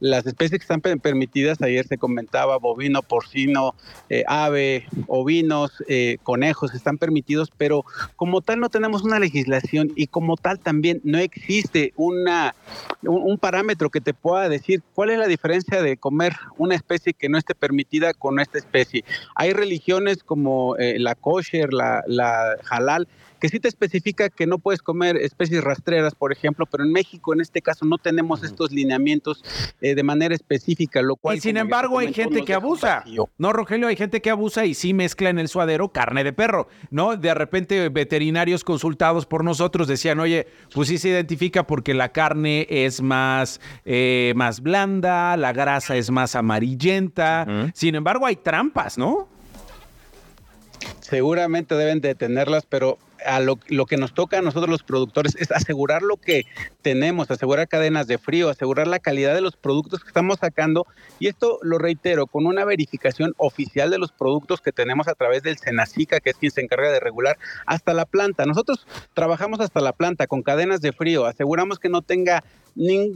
las 0.00 0.26
especies 0.26 0.58
que 0.58 0.74
están 0.74 0.80
permitidas, 0.80 1.60
ayer 1.62 1.86
se 1.86 1.98
comentaba 1.98 2.58
bovino, 2.58 3.02
porcino, 3.02 3.74
eh, 4.08 4.24
ave, 4.26 4.86
ovinos, 5.06 5.82
eh, 5.88 6.18
conejos, 6.22 6.74
están 6.74 6.98
permitidos, 6.98 7.50
pero 7.56 7.84
como 8.16 8.40
tal 8.42 8.60
no 8.60 8.68
tenemos 8.68 9.02
una 9.02 9.18
legislación 9.18 9.91
y 9.96 10.06
como 10.06 10.36
tal 10.36 10.58
también 10.58 11.00
no 11.04 11.18
existe 11.18 11.92
una, 11.96 12.54
un, 13.02 13.38
parámetro 13.38 13.90
que 13.90 14.00
te 14.00 14.14
pueda 14.14 14.48
decir 14.48 14.82
cuál 14.94 15.10
es 15.10 15.18
la 15.18 15.26
diferencia 15.26 15.82
de 15.82 15.96
comer 15.96 16.34
una 16.58 16.74
especie 16.74 17.12
que 17.12 17.28
no 17.28 17.38
esté 17.38 17.54
permitida 17.54 18.14
con 18.14 18.40
esta 18.40 18.58
especie. 18.58 19.04
Hay 19.34 19.52
religiones 19.52 20.22
como 20.22 20.76
eh, 20.76 20.98
la 20.98 21.14
kosher, 21.14 21.72
la, 21.72 22.02
la 22.06 22.56
halal, 22.70 23.08
que 23.42 23.48
sí 23.48 23.58
te 23.58 23.66
especifica 23.66 24.30
que 24.30 24.46
no 24.46 24.60
puedes 24.60 24.82
comer 24.82 25.16
especies 25.16 25.64
rastreras, 25.64 26.14
por 26.14 26.30
ejemplo, 26.30 26.64
pero 26.64 26.84
en 26.84 26.92
México 26.92 27.34
en 27.34 27.40
este 27.40 27.60
caso 27.60 27.84
no 27.84 27.98
tenemos 27.98 28.44
estos 28.44 28.70
lineamientos 28.70 29.42
eh, 29.80 29.96
de 29.96 30.02
manera 30.04 30.32
específica, 30.32 31.02
lo 31.02 31.16
cual... 31.16 31.38
Y 31.38 31.40
sin 31.40 31.56
embargo 31.56 31.98
hay 31.98 32.14
gente 32.14 32.44
que 32.44 32.54
abusa. 32.54 33.02
No, 33.38 33.52
Rogelio, 33.52 33.88
hay 33.88 33.96
gente 33.96 34.22
que 34.22 34.30
abusa 34.30 34.64
y 34.64 34.74
sí 34.74 34.94
mezcla 34.94 35.28
en 35.28 35.40
el 35.40 35.48
suadero 35.48 35.88
carne 35.88 36.22
de 36.22 36.32
perro, 36.32 36.68
¿no? 36.90 37.16
De 37.16 37.34
repente 37.34 37.88
veterinarios 37.88 38.62
consultados 38.62 39.26
por 39.26 39.42
nosotros 39.42 39.88
decían, 39.88 40.20
oye, 40.20 40.46
pues 40.72 40.86
sí 40.86 40.98
se 40.98 41.08
identifica 41.08 41.66
porque 41.66 41.94
la 41.94 42.12
carne 42.12 42.68
es 42.70 43.02
más, 43.02 43.60
eh, 43.84 44.34
más 44.36 44.60
blanda, 44.60 45.36
la 45.36 45.52
grasa 45.52 45.96
es 45.96 46.12
más 46.12 46.36
amarillenta. 46.36 47.72
Sin 47.74 47.96
embargo, 47.96 48.24
hay 48.24 48.36
trampas, 48.36 48.98
¿no? 48.98 49.26
Seguramente 51.00 51.74
deben 51.74 52.00
de 52.00 52.14
tenerlas, 52.14 52.66
pero 52.66 52.98
a 53.24 53.40
lo, 53.40 53.56
que 53.56 53.96
nos 53.96 54.14
toca 54.14 54.38
a 54.38 54.42
nosotros 54.42 54.70
los 54.70 54.82
productores 54.82 55.36
es 55.36 55.50
asegurar 55.52 56.02
lo 56.02 56.16
que 56.16 56.44
tenemos, 56.82 57.30
asegurar 57.30 57.68
cadenas 57.68 58.06
de 58.06 58.18
frío, 58.18 58.48
asegurar 58.48 58.86
la 58.86 58.98
calidad 58.98 59.34
de 59.34 59.40
los 59.40 59.56
productos 59.56 60.00
que 60.00 60.08
estamos 60.08 60.38
sacando. 60.40 60.86
Y 61.18 61.28
esto 61.28 61.58
lo 61.62 61.78
reitero, 61.78 62.26
con 62.26 62.46
una 62.46 62.64
verificación 62.64 63.34
oficial 63.36 63.90
de 63.90 63.98
los 63.98 64.12
productos 64.12 64.60
que 64.60 64.72
tenemos 64.72 65.08
a 65.08 65.14
través 65.14 65.42
del 65.42 65.58
Senacica, 65.58 66.20
que 66.20 66.30
es 66.30 66.36
quien 66.36 66.52
se 66.52 66.60
encarga 66.60 66.90
de 66.90 67.00
regular, 67.00 67.38
hasta 67.66 67.94
la 67.94 68.04
planta. 68.04 68.46
Nosotros 68.46 68.86
trabajamos 69.14 69.60
hasta 69.60 69.80
la 69.80 69.92
planta 69.92 70.26
con 70.26 70.42
cadenas 70.42 70.80
de 70.80 70.92
frío, 70.92 71.26
aseguramos 71.26 71.78
que 71.78 71.88
no 71.88 72.02
tenga 72.02 72.42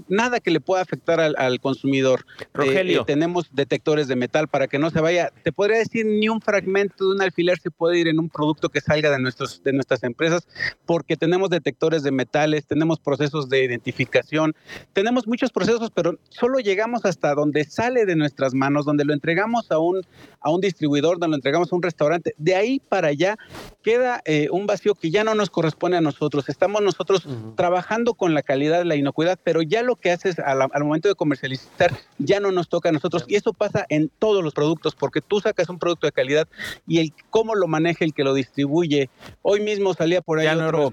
nada 0.08 0.40
que 0.40 0.50
le 0.50 0.60
pueda 0.60 0.82
afectar 0.82 1.20
al, 1.20 1.60
consumidor. 1.60 2.26
Rogelio. 2.52 3.00
Eh, 3.00 3.02
eh, 3.02 3.06
tenemos 3.06 3.48
detectores 3.52 4.08
de 4.08 4.16
metal 4.16 4.48
para 4.48 4.68
que 4.68 4.78
no 4.78 4.90
se 4.90 5.00
vaya. 5.00 5.32
Te 5.42 5.52
podría 5.52 5.78
decir, 5.78 6.06
ni 6.06 6.28
un 6.28 6.40
fragmento 6.40 7.08
de 7.08 7.14
un 7.14 7.22
alfiler 7.22 7.58
se 7.58 7.70
puede 7.70 7.98
ir 7.98 8.08
en 8.08 8.18
un 8.18 8.28
producto 8.28 8.68
que 8.68 8.80
salga 8.80 9.10
de, 9.10 9.18
nuestros, 9.18 9.62
de 9.62 9.72
nuestras 9.72 9.95
empresas, 10.04 10.46
porque 10.84 11.16
tenemos 11.16 11.50
detectores 11.50 12.02
de 12.02 12.12
metales, 12.12 12.66
tenemos 12.66 12.98
procesos 12.98 13.48
de 13.48 13.64
identificación, 13.64 14.54
tenemos 14.92 15.26
muchos 15.26 15.50
procesos, 15.50 15.90
pero 15.94 16.18
solo 16.28 16.58
llegamos 16.58 17.04
hasta 17.04 17.34
donde 17.34 17.64
sale 17.64 18.06
de 18.06 18.16
nuestras 18.16 18.54
manos, 18.54 18.84
donde 18.84 19.04
lo 19.04 19.12
entregamos 19.12 19.70
a 19.70 19.78
un, 19.78 20.02
a 20.40 20.50
un 20.50 20.60
distribuidor, 20.60 21.18
donde 21.18 21.28
lo 21.28 21.36
entregamos 21.36 21.72
a 21.72 21.76
un 21.76 21.82
restaurante. 21.82 22.34
De 22.38 22.54
ahí 22.54 22.80
para 22.80 23.08
allá 23.08 23.36
queda 23.82 24.22
eh, 24.24 24.48
un 24.50 24.66
vacío 24.66 24.94
que 24.94 25.10
ya 25.10 25.24
no 25.24 25.34
nos 25.34 25.50
corresponde 25.50 25.96
a 25.96 26.00
nosotros. 26.00 26.48
Estamos 26.48 26.82
nosotros 26.82 27.26
trabajando 27.56 28.14
con 28.14 28.34
la 28.34 28.42
calidad 28.42 28.78
de 28.78 28.84
la 28.84 28.96
inocuidad 28.96 29.16
pero 29.42 29.62
ya 29.62 29.82
lo 29.82 29.96
que 29.96 30.10
haces 30.10 30.38
al, 30.38 30.68
momento 30.84 31.08
de 31.08 31.14
comercializar 31.14 31.96
ya 32.18 32.40
no 32.40 32.52
nos 32.52 32.68
toca 32.68 32.90
a 32.90 32.92
nosotros. 32.92 33.24
Y 33.28 33.36
eso 33.36 33.52
pasa 33.52 33.86
en 33.88 34.10
todos 34.18 34.44
los 34.44 34.54
productos, 34.54 34.94
porque 34.94 35.20
tú 35.20 35.40
sacas 35.40 35.68
un 35.68 35.78
producto 35.78 36.06
de 36.06 36.12
calidad 36.12 36.48
y 36.86 36.98
el 36.98 37.12
cómo 37.30 37.54
lo 37.54 37.66
maneja 37.66 38.04
el 38.04 38.12
que 38.12 38.24
lo 38.24 38.34
distribuye. 38.34 39.10
Hoy 39.42 39.60
mismo 39.60 39.85
salía 39.94 40.20
por 40.20 40.38
ahí 40.38 40.48
otro, 40.48 40.92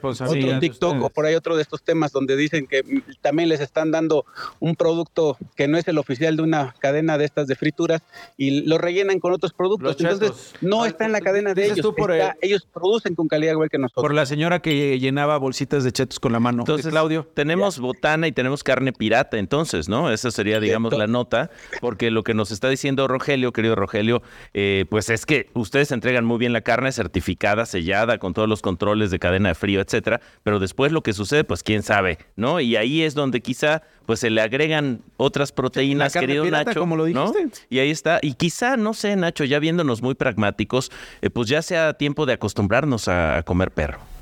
TikTok 0.60 1.04
o 1.04 1.10
por 1.10 1.26
ahí 1.26 1.36
otro 1.36 1.56
de 1.56 1.64
estos 1.64 1.84
temas 1.84 2.12
donde 2.12 2.36
dicen 2.36 2.68
que 2.68 2.84
también 3.22 3.50
les 3.50 3.60
están 3.60 3.92
dando 3.92 4.26
un 4.60 4.76
producto 4.76 5.38
que 5.56 5.68
no 5.68 5.78
es 5.78 5.88
el 5.88 5.98
oficial 5.98 6.38
de 6.38 6.44
una 6.44 6.76
cadena 6.80 7.18
de 7.18 7.26
estas 7.26 7.48
de 7.48 7.56
frituras 7.56 8.02
y 8.38 8.62
lo 8.62 8.78
rellenan 8.78 9.20
con 9.20 9.34
otros 9.34 9.54
productos. 9.54 9.98
Entonces 10.00 10.54
no 10.62 10.86
está 10.86 11.06
en 11.06 11.12
la 11.12 11.22
cadena 11.22 11.54
de 11.54 11.66
ellos. 11.66 11.94
ellos 12.42 12.68
producen 12.72 13.16
con 13.16 13.28
calidad 13.28 13.54
igual 13.54 13.70
que 13.70 13.80
nosotros. 13.80 14.04
Por 14.04 14.14
la 14.14 14.26
señora 14.26 14.60
que 14.60 15.00
llenaba 15.00 15.38
bolsitas 15.38 15.84
de 15.84 15.92
chetos 15.92 16.20
con 16.20 16.32
la 16.32 16.40
mano. 16.40 16.62
Entonces, 16.62 16.92
Claudio, 16.92 17.28
tenemos 17.34 17.80
botana 17.80 18.28
y 18.28 18.32
tenemos 18.32 18.44
tenemos 18.44 18.62
carne 18.62 18.92
pirata 18.92 19.38
entonces, 19.38 19.88
¿no? 19.88 20.12
Esa 20.12 20.30
sería, 20.30 20.60
digamos, 20.60 20.92
la 20.92 21.08
nota, 21.08 21.50
porque 21.80 22.12
lo 22.12 22.24
que 22.24 22.34
nos 22.34 22.52
está 22.52 22.68
diciendo 22.68 23.08
Rogelio, 23.08 23.54
querido 23.54 23.74
Rogelio, 23.74 24.22
eh, 24.54 24.84
pues 24.90 25.10
es 25.10 25.26
que 25.26 25.50
ustedes 25.54 25.94
entregan 25.94 26.26
muy 26.26 26.38
bien 26.40 26.52
la 26.52 26.60
carne 26.60 26.92
certificada, 26.92 27.66
sellada, 27.66 28.18
con 28.18 28.34
todos 28.34 28.50
los 28.50 28.62
controles 28.62 28.83
de 28.84 29.20
cadena 29.20 29.50
de 29.50 29.56
frío, 29.56 29.82
etcétera, 29.82 30.22
pero 30.44 30.60
después 30.60 30.92
lo 30.92 31.02
que 31.02 31.14
sucede, 31.14 31.44
pues 31.44 31.64
quién 31.64 31.84
sabe, 31.84 32.18
¿no? 32.36 32.60
Y 32.60 32.76
ahí 32.76 33.02
es 33.02 33.14
donde 33.14 33.42
quizá 33.42 33.82
pues 34.06 34.20
se 34.20 34.30
le 34.30 34.42
agregan 34.42 35.02
otras 35.18 35.52
proteínas, 35.52 36.14
querido 36.14 36.46
Nacho. 36.46 36.80
Como 36.80 36.96
lo 36.96 37.06
dijiste. 37.06 37.66
Y 37.70 37.80
ahí 37.80 37.90
está. 37.90 38.20
Y 38.22 38.34
quizá, 38.34 38.78
no 38.78 38.94
sé, 38.94 39.16
Nacho, 39.16 39.46
ya 39.46 39.60
viéndonos 39.60 40.02
muy 40.02 40.16
pragmáticos, 40.16 40.92
eh, 41.22 41.30
pues 41.30 41.48
ya 41.48 41.62
sea 41.62 41.94
tiempo 41.94 42.26
de 42.26 42.34
acostumbrarnos 42.34 43.08
a 43.08 43.44
comer 43.44 43.72
perro. 43.72 44.13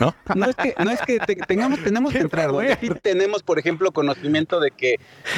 ¿No? 0.00 0.14
No 0.34 0.46
es 0.46 0.56
que, 0.56 0.74
no 0.82 0.90
es 0.90 1.00
que 1.02 1.18
tengamos, 1.46 1.80
tenemos 1.84 2.12
que 2.12 2.20
entrar. 2.20 2.50
tenemos, 3.02 3.42
por 3.42 3.58
ejemplo, 3.58 3.92
conocimiento 3.92 4.60
de 4.60 4.70
que 4.70 4.96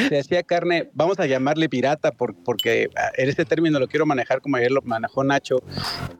se 0.09 0.19
hacía 0.19 0.43
carne, 0.43 0.91
vamos 0.93 1.19
a 1.19 1.27
llamarle 1.27 1.69
pirata, 1.69 2.13
porque 2.13 2.91
ah, 2.97 3.11
en 3.17 3.29
este 3.29 3.45
término 3.45 3.79
lo 3.79 3.89
quiero 3.89 4.07
manejar 4.07 4.41
como 4.41 4.57
ayer 4.57 4.71
lo 4.71 4.83
manejó 4.83 5.25
Nacho. 5.25 5.63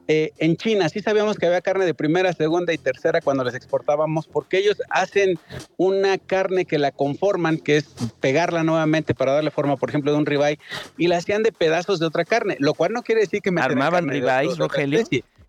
Eh, 0.09 0.33
en 0.39 0.57
China 0.57 0.89
sí 0.89 1.01
sabíamos 1.01 1.37
que 1.37 1.47
había 1.47 1.61
carne 1.61 1.85
de 1.85 1.95
primera, 1.95 2.33
segunda 2.33 2.73
y 2.73 2.79
tercera 2.79 3.21
cuando 3.21 3.45
les 3.45 3.55
exportábamos, 3.55 4.27
porque 4.27 4.59
ellos 4.59 4.83
hacen 4.91 5.39
una 5.77 6.19
carne 6.19 6.65
que 6.65 6.79
la 6.79 6.91
conforman, 6.91 7.59
que 7.59 7.77
es 7.77 7.95
pegarla 8.21 8.65
nuevamente 8.65 9.15
para 9.15 9.33
darle 9.33 9.51
forma, 9.51 9.77
por 9.77 9.91
ejemplo, 9.91 10.13
de 10.13 10.19
un 10.19 10.27
ribeye, 10.27 10.59
y 10.97 11.09
la 11.09 11.19
hacían 11.19 11.43
de 11.43 11.53
pedazos 11.53 12.01
de 12.01 12.07
otra 12.07 12.25
carne, 12.25 12.57
lo 12.59 12.75
cual 12.75 12.93
no 12.93 13.03
quiere 13.03 13.21
decir 13.21 13.43
que 13.43 13.51
me 13.51 13.61
armaban 13.61 14.09
ribeye, 14.09 14.55
Rogelio 14.57 15.05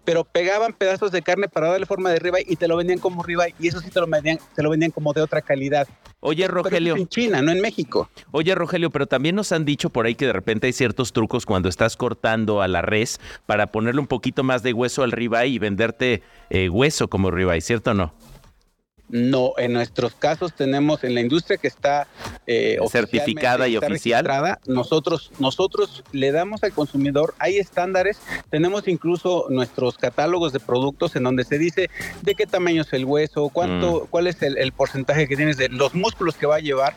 pero 0.05 0.23
pegaban 0.23 0.73
pedazos 0.73 1.11
de 1.11 1.21
carne 1.21 1.47
para 1.47 1.69
darle 1.69 1.85
forma 1.85 2.09
de 2.11 2.19
ribeye 2.19 2.45
y 2.47 2.55
te 2.55 2.67
lo 2.67 2.77
vendían 2.77 2.99
como 2.99 3.23
ribeye 3.23 3.55
y 3.59 3.67
eso 3.67 3.79
sí 3.79 3.89
te 3.89 3.99
lo 3.99 4.07
vendían, 4.07 4.39
te 4.55 4.63
lo 4.63 4.69
vendían 4.69 4.91
como 4.91 5.13
de 5.13 5.21
otra 5.21 5.41
calidad. 5.41 5.87
Oye, 6.19 6.47
Rogelio. 6.47 6.95
en 6.95 7.07
China, 7.07 7.41
no 7.41 7.51
en 7.51 7.59
México. 7.59 8.09
Oye, 8.31 8.55
Rogelio, 8.55 8.89
pero 8.91 9.07
también 9.07 9.35
nos 9.35 9.51
han 9.51 9.65
dicho 9.65 9.89
por 9.89 10.05
ahí 10.05 10.15
que 10.15 10.25
de 10.25 10.33
repente 10.33 10.67
hay 10.67 10.73
ciertos 10.73 11.11
trucos 11.11 11.45
cuando 11.45 11.67
estás 11.67 11.97
cortando 11.97 12.61
a 12.61 12.67
la 12.69 12.81
res 12.81 13.19
para 13.45 13.67
ponerle 13.67 13.99
un 13.99 14.07
poquito 14.07 14.43
más 14.43 14.63
de 14.63 14.71
hueso 14.71 15.03
al 15.03 15.11
ribeye 15.11 15.47
y 15.47 15.59
venderte 15.59 16.23
eh, 16.49 16.69
hueso 16.69 17.09
como 17.09 17.29
ribeye, 17.29 17.61
¿cierto 17.61 17.91
o 17.91 17.93
no? 17.93 18.13
No, 19.13 19.53
en 19.57 19.73
nuestros 19.73 20.15
casos 20.15 20.55
tenemos 20.55 21.03
en 21.03 21.13
la 21.13 21.21
industria 21.21 21.57
que 21.57 21.67
está 21.67 22.07
eh, 22.47 22.79
certificada 22.89 23.67
y 23.67 23.77
oficial. 23.77 24.27
Nosotros, 24.65 25.29
nosotros 25.37 26.03
le 26.11 26.31
damos 26.31 26.63
al 26.63 26.73
consumidor, 26.73 27.35
hay 27.37 27.57
estándares, 27.57 28.19
tenemos 28.49 28.87
incluso 28.87 29.45
nuestros 29.51 29.99
catálogos 29.99 30.51
de 30.51 30.59
productos 30.59 31.15
en 31.15 31.21
donde 31.21 31.43
se 31.43 31.59
dice 31.59 31.91
de 32.23 32.33
qué 32.33 32.47
tamaño 32.47 32.81
es 32.81 32.91
el 32.93 33.05
hueso, 33.05 33.49
cuánto, 33.49 34.05
mm. 34.05 34.07
cuál 34.09 34.25
es 34.25 34.41
el, 34.41 34.71
porcentaje 34.71 35.27
que 35.27 35.35
tienes 35.35 35.57
de 35.57 35.69
los 35.69 35.93
músculos 35.93 36.33
que 36.33 36.47
va 36.47 36.55
a 36.55 36.59
llevar, 36.59 36.95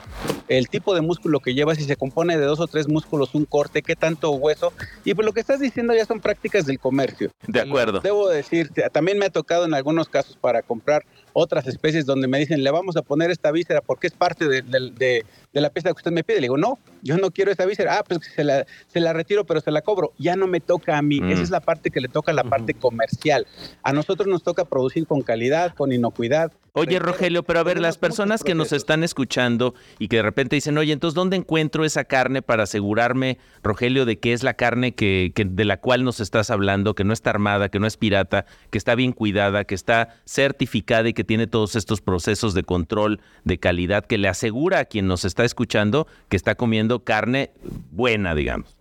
el 0.48 0.68
tipo 0.68 0.94
de 0.94 1.00
músculo 1.00 1.40
que 1.40 1.54
lleva, 1.54 1.74
si 1.74 1.84
se 1.84 1.96
compone 1.96 2.38
de 2.38 2.44
dos 2.44 2.60
o 2.60 2.66
tres 2.66 2.88
músculos, 2.88 3.34
un 3.34 3.44
corte, 3.44 3.82
qué 3.82 3.96
tanto 3.96 4.30
hueso. 4.32 4.72
Y 5.04 5.14
pues 5.14 5.24
lo 5.24 5.32
que 5.32 5.40
estás 5.40 5.60
diciendo 5.60 5.94
ya 5.94 6.04
son 6.04 6.20
prácticas 6.20 6.66
del 6.66 6.78
comercio. 6.78 7.30
De 7.46 7.60
acuerdo. 7.60 8.00
Debo 8.00 8.28
decir, 8.28 8.70
también 8.92 9.18
me 9.18 9.26
ha 9.26 9.30
tocado 9.30 9.64
en 9.64 9.74
algunos 9.74 10.08
casos 10.08 10.36
para 10.36 10.62
comprar 10.62 11.04
otras 11.32 11.66
especies 11.66 12.06
donde 12.06 12.28
me 12.28 12.38
dicen, 12.38 12.62
le 12.64 12.70
vamos 12.70 12.96
a 12.96 13.02
poner 13.02 13.30
esta 13.30 13.50
víscera 13.50 13.80
porque 13.82 14.06
es 14.06 14.14
parte 14.14 14.46
de, 14.48 15.24
la 15.60 15.70
pieza 15.70 15.90
que 15.90 15.96
usted 15.96 16.12
me 16.12 16.24
pide. 16.24 16.36
Le 16.36 16.42
digo, 16.42 16.58
no, 16.58 16.78
yo 17.02 17.16
no 17.16 17.30
quiero 17.30 17.50
esta 17.50 17.66
víscera. 17.66 17.98
Ah, 17.98 18.04
pues 18.04 18.20
se 18.34 18.44
la, 18.44 18.66
se 18.88 19.00
la 19.00 19.12
retiro, 19.12 19.44
pero 19.44 19.60
se 19.60 19.70
la 19.70 19.82
cobro. 19.82 20.12
Ya 20.18 20.36
no 20.36 20.46
me 20.46 20.60
toca 20.60 20.98
a 20.98 21.02
mí. 21.02 21.20
Esa 21.30 21.42
es 21.42 21.50
mm. 21.50 21.52
la 21.52 21.60
parte 21.60 21.90
que 21.90 22.00
le 22.00 22.08
toca 22.08 22.32
a 22.32 22.34
la 22.34 22.44
parte 22.44 22.74
comercial. 22.74 23.46
A 23.82 23.92
nosotros 23.92 24.28
nos 24.28 24.42
toca 24.42 24.64
producir 24.64 25.06
con 25.06 25.22
calidad, 25.22 25.74
con 25.74 25.92
inocuidad, 25.92 26.52
Oye, 26.78 26.98
Rogelio, 26.98 27.42
pero 27.42 27.60
a 27.60 27.62
ver, 27.62 27.80
las 27.80 27.96
personas 27.96 28.44
que 28.44 28.54
nos 28.54 28.70
están 28.70 29.02
escuchando 29.02 29.72
y 29.98 30.08
que 30.08 30.16
de 30.16 30.22
repente 30.22 30.56
dicen, 30.56 30.76
oye, 30.76 30.92
entonces, 30.92 31.14
¿dónde 31.14 31.38
encuentro 31.38 31.86
esa 31.86 32.04
carne 32.04 32.42
para 32.42 32.64
asegurarme, 32.64 33.38
Rogelio, 33.62 34.04
de 34.04 34.18
que 34.18 34.34
es 34.34 34.42
la 34.42 34.52
carne 34.52 34.94
que, 34.94 35.32
que, 35.34 35.46
de 35.46 35.64
la 35.64 35.80
cual 35.80 36.04
nos 36.04 36.20
estás 36.20 36.50
hablando, 36.50 36.94
que 36.94 37.02
no 37.02 37.14
está 37.14 37.30
armada, 37.30 37.70
que 37.70 37.78
no 37.78 37.86
es 37.86 37.96
pirata, 37.96 38.44
que 38.68 38.76
está 38.76 38.94
bien 38.94 39.12
cuidada, 39.12 39.64
que 39.64 39.74
está 39.74 40.16
certificada 40.26 41.08
y 41.08 41.14
que 41.14 41.24
tiene 41.24 41.46
todos 41.46 41.76
estos 41.76 42.02
procesos 42.02 42.52
de 42.52 42.62
control 42.62 43.20
de 43.44 43.58
calidad 43.58 44.04
que 44.04 44.18
le 44.18 44.28
asegura 44.28 44.80
a 44.80 44.84
quien 44.84 45.06
nos 45.06 45.24
está 45.24 45.45
escuchando 45.46 46.06
que 46.28 46.36
está 46.36 46.54
comiendo 46.54 47.04
carne 47.04 47.50
buena, 47.90 48.34
digamos? 48.34 48.75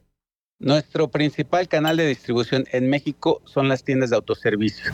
Nuestro 0.60 1.10
principal 1.10 1.68
canal 1.68 1.98
de 1.98 2.08
distribución 2.08 2.64
en 2.72 2.90
México 2.90 3.42
son 3.44 3.68
las 3.68 3.84
tiendas 3.84 4.10
de 4.10 4.16
autoservicio. 4.16 4.90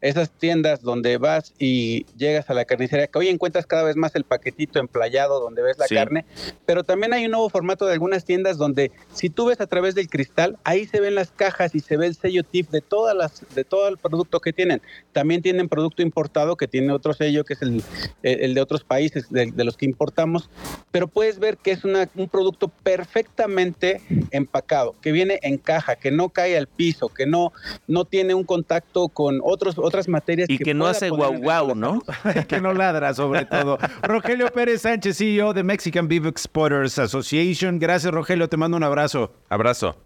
Esas 0.00 0.30
tiendas 0.30 0.80
donde 0.80 1.18
vas 1.18 1.52
y 1.58 2.06
llegas 2.16 2.48
a 2.48 2.54
la 2.54 2.64
carnicería, 2.64 3.06
que 3.08 3.18
hoy 3.18 3.28
encuentras 3.28 3.66
cada 3.66 3.82
vez 3.82 3.96
más 3.96 4.14
el 4.14 4.24
paquetito 4.24 4.78
emplayado 4.78 5.40
donde 5.40 5.60
ves 5.60 5.76
la 5.76 5.88
carne, 5.88 6.24
pero 6.64 6.84
también 6.84 7.12
hay 7.12 7.26
un 7.26 7.32
nuevo 7.32 7.50
formato 7.50 7.84
de 7.84 7.92
algunas 7.92 8.24
tiendas 8.24 8.56
donde 8.56 8.92
si 9.12 9.28
tú 9.28 9.44
ves 9.44 9.60
a 9.60 9.66
través 9.66 9.94
del 9.94 10.08
cristal, 10.08 10.56
ahí 10.64 10.86
se 10.86 11.00
ven 11.00 11.16
las 11.16 11.30
cajas 11.30 11.74
y 11.74 11.80
se 11.80 11.98
ve 11.98 12.06
el 12.06 12.14
sello 12.14 12.42
TIF 12.42 12.70
de 12.70 12.80
todas 12.80 13.14
las 13.14 13.44
de 13.54 13.64
todo 13.64 13.88
el 13.88 13.98
producto 13.98 14.40
que 14.40 14.54
tienen. 14.54 14.80
También 15.12 15.42
tienen 15.42 15.68
producto 15.68 16.00
importado 16.00 16.56
que 16.56 16.66
tiene 16.66 16.94
otro 16.94 17.12
sello 17.12 17.44
que 17.44 17.52
es 17.52 17.60
el, 17.60 17.82
el 18.22 18.54
de 18.54 18.60
otros 18.62 18.84
países 18.84 19.30
de, 19.30 19.52
los 19.64 19.76
que 19.76 19.84
importamos, 19.84 20.48
pero 20.90 21.08
puedes 21.08 21.38
ver 21.38 21.58
que 21.58 21.72
es 21.72 21.84
una, 21.84 22.08
un 22.14 22.30
producto 22.30 22.68
perfectamente 22.68 24.00
empacado 24.30 24.93
que 25.00 25.12
viene 25.12 25.38
en 25.42 25.58
caja, 25.58 25.96
que 25.96 26.10
no 26.10 26.28
cae 26.28 26.56
al 26.56 26.66
piso, 26.66 27.08
que 27.08 27.26
no, 27.26 27.52
no 27.86 28.04
tiene 28.04 28.34
un 28.34 28.44
contacto 28.44 29.08
con 29.08 29.40
otros, 29.42 29.78
otras 29.78 30.08
materias. 30.08 30.48
Y 30.50 30.58
que, 30.58 30.74
no 30.74 30.86
hace 30.86 31.10
guau 31.10 31.38
guau, 31.38 31.74
¿no? 31.74 32.02
que 32.48 32.60
no 32.60 32.72
ladra 32.72 33.14
sobre 33.14 33.44
todo. 33.46 33.78
Rogelio 34.02 34.48
Pérez 34.48 34.82
Sánchez, 34.82 35.18
CEO 35.18 35.52
de 35.52 35.62
Mexican 35.62 36.08
Beef 36.08 36.26
Exporters 36.26 36.98
Association. 36.98 37.78
Gracias, 37.78 38.12
Rogelio, 38.12 38.48
te 38.48 38.56
mando 38.56 38.76
un 38.76 38.84
abrazo. 38.84 39.32
Abrazo. 39.48 39.96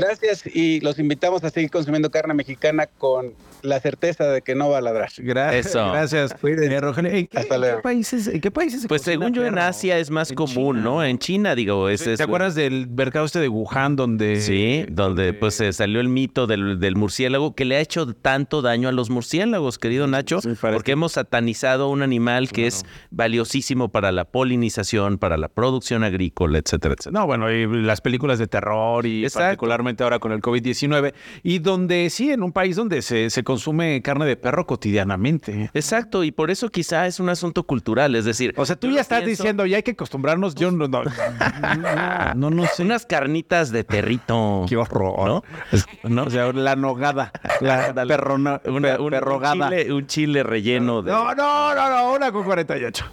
Gracias 0.00 0.44
y 0.46 0.80
los 0.80 0.98
invitamos 0.98 1.44
a 1.44 1.50
seguir 1.50 1.70
consumiendo 1.70 2.10
carne 2.10 2.34
mexicana 2.34 2.86
con 2.86 3.32
la 3.62 3.80
certeza 3.80 4.24
de 4.28 4.40
que 4.42 4.54
no 4.54 4.68
va 4.70 4.78
a 4.78 4.80
ladrar. 4.80 5.10
Gracias. 5.18 5.66
Eso. 5.66 5.90
Gracias, 5.90 6.32
eh, 6.44 6.80
Rogelio. 6.80 7.10
¿En 7.10 7.26
qué, 7.26 7.38
Hasta 7.38 7.54
qué 7.56 7.60
luego. 7.60 7.82
países, 7.82 8.28
en 8.28 8.40
qué 8.40 8.50
países 8.52 8.82
se 8.82 8.88
Pues 8.88 9.02
según 9.02 9.32
yo 9.34 9.44
en 9.44 9.54
perro? 9.54 9.66
Asia 9.66 9.98
es 9.98 10.10
más 10.10 10.30
En 10.30 10.36
común, 10.36 10.76
China. 10.76 10.84
¿no? 10.84 11.02
En 11.04 11.18
China, 11.18 11.54
digo, 11.56 11.88
es... 11.88 12.04
¿Te 12.04 12.12
es- 12.12 12.20
acuerdas 12.20 12.54
del 12.54 12.88
mercado 12.88 13.26
este 13.26 13.40
de 13.40 13.48
Wuhan 13.48 13.96
donde... 13.96 14.40
Sí, 14.40 14.84
donde 14.90 15.32
pues 15.32 15.54
se 15.54 15.72
salió 15.72 16.00
el 16.00 16.08
mito 16.08 16.46
del, 16.46 16.78
del 16.78 16.94
murciélago 16.94 17.54
que 17.56 17.64
le 17.64 17.76
ha 17.76 17.80
hecho 17.80 18.06
tanto 18.14 18.62
daño 18.62 18.88
a 18.88 18.92
los 18.92 19.10
murciélagos, 19.10 19.78
querido 19.78 20.06
Nacho, 20.06 20.38
porque 20.60 20.92
hemos 20.92 21.12
satanizado 21.12 21.88
un 21.88 22.02
animal 22.02 22.50
que 22.50 22.68
es 22.68 22.84
valiosísimo 23.10 23.88
para 23.90 24.12
la 24.12 24.24
polinización, 24.24 25.18
para 25.18 25.36
la 25.36 25.48
producción 25.48 26.04
agrícola, 26.04 26.58
etcétera, 26.58 26.94
etcétera. 26.96 27.20
No, 27.20 27.26
bueno, 27.26 27.50
y 27.52 27.66
las 27.82 28.00
películas 28.00 28.38
de 28.38 28.46
terror 28.46 29.04
y 29.04 29.24
Exacto. 29.24 29.58
Particularmente 29.88 30.02
ahora 30.04 30.18
con 30.18 30.32
el 30.32 30.40
COVID-19 30.40 31.14
y 31.42 31.58
donde 31.58 32.10
sí, 32.10 32.30
en 32.30 32.42
un 32.42 32.52
país 32.52 32.76
donde 32.76 33.02
se, 33.02 33.30
se 33.30 33.42
consume 33.42 34.00
carne 34.02 34.26
de 34.26 34.36
perro 34.36 34.66
cotidianamente. 34.66 35.70
Exacto, 35.74 36.24
y 36.24 36.30
por 36.32 36.50
eso 36.50 36.68
quizá 36.70 37.06
es 37.06 37.20
un 37.20 37.28
asunto 37.28 37.62
cultural, 37.64 38.14
es 38.14 38.24
decir... 38.24 38.52
O 38.56 38.66
sea, 38.66 38.76
tú 38.76 38.90
ya 38.90 39.00
estás 39.00 39.22
pienso- 39.22 39.42
diciendo, 39.42 39.66
ya 39.66 39.76
hay 39.76 39.82
que 39.82 39.92
acostumbrarnos, 39.92 40.54
yo 40.54 40.70
no, 40.70 40.88
no, 40.88 41.02
no, 41.04 42.34
no, 42.34 42.50
no 42.50 42.66
sé. 42.66 42.82
Unas 42.82 43.06
carnitas 43.06 43.70
de 43.70 43.84
perrito. 43.84 44.64
Qué 44.68 44.76
horror. 44.76 45.08
¿No? 45.28 45.42
Es- 45.72 45.86
O 46.26 46.30
sea, 46.30 46.52
la 46.52 46.76
nogada, 46.76 47.32
la 47.60 47.92
perrona, 48.08 48.60
Una- 48.66 48.88
per- 48.88 49.00
un, 49.00 49.04
un 49.06 49.10
perrogada. 49.10 49.68
chile, 49.70 49.92
un 49.92 50.06
chile 50.06 50.42
relleno 50.42 51.02
de... 51.02 51.10
No, 51.10 51.34
no, 51.34 51.74
no, 51.74 51.88
no, 51.90 52.12
una 52.14 52.32
con 52.32 52.44
48. 52.44 53.04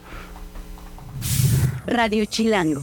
Radio 1.88 2.26
Chilango. 2.26 2.82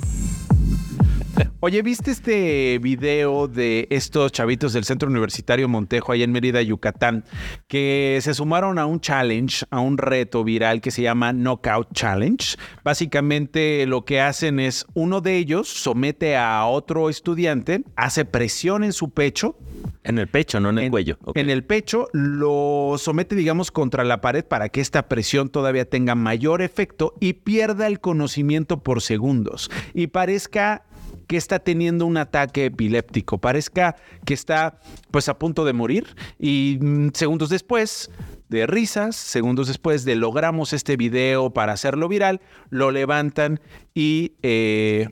Oye, 1.61 1.83
¿viste 1.83 2.11
este 2.11 2.79
video 2.81 3.49
de 3.49 3.87
estos 3.91 4.33
chavitos 4.33 4.73
del 4.73 4.85
Centro 4.85 5.09
Universitario 5.09 5.69
Montejo, 5.69 6.13
allá 6.13 6.25
en 6.25 6.33
Mérida, 6.33 6.61
Yucatán, 6.61 7.25
que 7.69 8.19
se 8.21 8.35
sumaron 8.35 8.79
a 8.79 8.87
un 8.87 9.01
challenge, 9.01 9.65
a 9.71 9.81
un 9.81 9.97
reto 9.97 10.45
viral 10.45 10.81
que 10.81 10.91
se 10.91 11.03
llama 11.03 11.33
Knockout 11.33 11.93
Challenge? 11.93 12.57
Básicamente 12.83 13.87
lo 13.87 14.05
que 14.05 14.21
hacen 14.21 14.61
es, 14.61 14.87
uno 14.95 15.21
de 15.21 15.37
ellos 15.37 15.69
somete 15.69 16.37
a 16.37 16.67
otro 16.67 17.09
estudiante, 17.09 17.85
hace 17.97 18.25
presión 18.25 18.85
en 18.85 18.93
su 18.93 19.11
pecho, 19.11 19.57
En 20.05 20.19
el 20.19 20.27
pecho, 20.27 20.59
no 20.59 20.71
en 20.71 20.79
el 20.79 20.91
cuello. 20.91 21.17
En 21.35 21.49
el 21.49 21.63
pecho, 21.63 22.09
lo 22.13 22.97
somete, 22.99 23.37
digamos, 23.37 23.71
contra 23.71 24.03
la 24.03 24.21
pared 24.21 24.45
para 24.45 24.69
que 24.69 24.81
esta 24.81 25.09
presión 25.09 25.49
todavía 25.49 25.85
tenga 25.85 26.17
mayor 26.17 26.61
efecto 26.61 27.15
y 27.21 27.35
pierda 27.35 27.87
el 27.87 28.01
conocimiento 28.01 28.83
por 28.83 29.01
segundos 29.01 29.71
y 29.95 30.09
parezca 30.09 30.85
que 31.33 31.39
está 31.39 31.61
teniendo 31.61 32.05
un 32.05 32.19
ataque 32.19 32.67
epiléptico, 32.67 33.39
parezca 33.39 33.97
que 34.27 34.35
está 34.35 34.79
pues 35.11 35.31
a 35.31 35.39
punto 35.39 35.65
de 35.65 35.73
morir 35.73 36.15
y 36.39 36.77
mm, 36.79 37.13
segundos 37.15 37.49
después 37.49 38.11
de 38.51 38.67
risas, 38.67 39.17
segundos 39.17 39.69
después 39.69 40.05
de 40.05 40.15
logramos 40.15 40.75
este 40.75 40.99
video 40.99 41.49
para 41.49 41.73
hacerlo 41.73 42.07
viral, 42.07 42.43
lo 42.69 42.91
levantan 42.91 43.63
y 43.95 44.35
eh, 44.43 45.09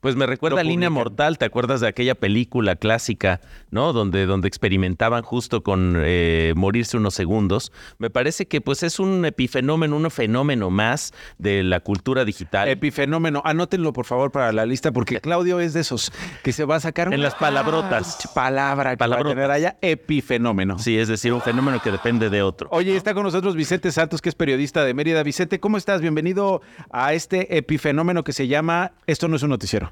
Pues 0.00 0.16
me 0.16 0.24
recuerda 0.24 0.60
a 0.62 0.64
Línea. 0.64 0.88
Mortal, 0.88 1.36
¿te 1.36 1.44
acuerdas 1.44 1.82
de 1.82 1.88
aquella 1.88 2.14
película 2.14 2.76
clásica, 2.76 3.42
¿no? 3.70 3.92
Donde, 3.92 4.24
donde 4.24 4.48
experimentaban 4.48 5.22
justo 5.22 5.62
con 5.62 5.94
eh, 5.98 6.54
morirse 6.56 6.96
unos 6.96 7.12
segundos. 7.12 7.70
Me 7.98 8.08
parece 8.08 8.48
que 8.48 8.62
pues 8.62 8.82
es 8.82 8.98
un 8.98 9.26
epifenómeno, 9.26 9.96
un 9.98 10.10
fenómeno 10.10 10.70
más 10.70 11.12
de 11.36 11.62
la 11.62 11.80
cultura 11.80 12.24
digital. 12.24 12.66
epifenómeno, 12.70 13.42
anótenlo 13.44 13.92
por 13.92 14.06
favor 14.06 14.32
para 14.32 14.52
la 14.52 14.64
lista 14.64 14.90
porque 14.90 15.20
Claudio 15.20 15.60
es 15.60 15.74
de 15.74 15.80
esos 15.80 16.12
que 16.42 16.52
se 16.52 16.64
va 16.64 16.76
a 16.76 16.80
sacar 16.80 17.12
En 17.12 17.20
las 17.22 17.34
palabrotas. 17.34 18.26
palabra 18.34 18.96
que 18.96 19.00
va 19.00 19.04
a 19.04 19.08
Palabrotas. 19.10 19.34
tener 19.34 19.50
allá 19.50 19.76
epifenómeno. 19.82 20.78
Sí, 20.78 20.96
es 20.98 21.08
decir, 21.08 21.34
un 21.34 21.42
fenómeno 21.42 21.78
que 21.82 21.90
depende 21.90 22.30
de 22.30 22.40
otro. 22.40 22.68
Oye, 22.72 22.96
está 22.96 23.12
con 23.12 23.24
nosotros 23.24 23.54
Vicente 23.54 23.92
Santos, 23.92 24.22
que 24.22 24.30
es 24.30 24.34
periodista 24.34 24.82
de 24.82 24.94
Mérida. 24.94 25.22
Vicente, 25.22 25.60
¿cómo 25.60 25.76
estás? 25.76 26.00
Bienvenido 26.00 26.62
a 26.90 27.12
este 27.12 27.58
epifenómeno 27.58 28.24
que 28.24 28.32
se 28.32 28.48
llama 28.48 28.92
Esto 29.06 29.28
no 29.28 29.36
es 29.36 29.42
un 29.42 29.50
noticiero. 29.50 29.89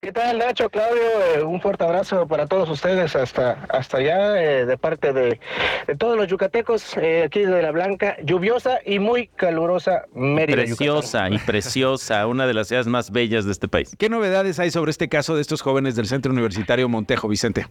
¿Qué 0.00 0.12
tal, 0.12 0.38
Nacho, 0.38 0.70
Claudio? 0.70 1.02
Eh, 1.34 1.42
un 1.42 1.60
fuerte 1.60 1.82
abrazo 1.82 2.28
para 2.28 2.46
todos 2.46 2.70
ustedes 2.70 3.16
hasta, 3.16 3.64
hasta 3.68 3.96
allá, 3.96 4.40
eh, 4.40 4.64
de 4.64 4.78
parte 4.78 5.12
de, 5.12 5.40
de 5.88 5.96
todos 5.96 6.16
los 6.16 6.28
yucatecos, 6.28 6.96
eh, 6.96 7.24
aquí 7.26 7.40
de 7.40 7.60
La 7.60 7.72
Blanca, 7.72 8.16
lluviosa 8.22 8.78
y 8.86 9.00
muy 9.00 9.26
calurosa 9.26 10.04
Mérida, 10.14 10.62
Yucatán. 10.62 10.76
Preciosa 10.76 11.30
y 11.30 11.38
preciosa, 11.38 12.26
una 12.28 12.46
de 12.46 12.54
las 12.54 12.68
ciudades 12.68 12.86
más 12.86 13.10
bellas 13.10 13.44
de 13.44 13.50
este 13.50 13.66
país. 13.66 13.96
¿Qué 13.98 14.08
novedades 14.08 14.60
hay 14.60 14.70
sobre 14.70 14.92
este 14.92 15.08
caso 15.08 15.34
de 15.34 15.40
estos 15.42 15.62
jóvenes 15.62 15.96
del 15.96 16.06
Centro 16.06 16.30
Universitario 16.30 16.88
Montejo, 16.88 17.26
Vicente? 17.26 17.66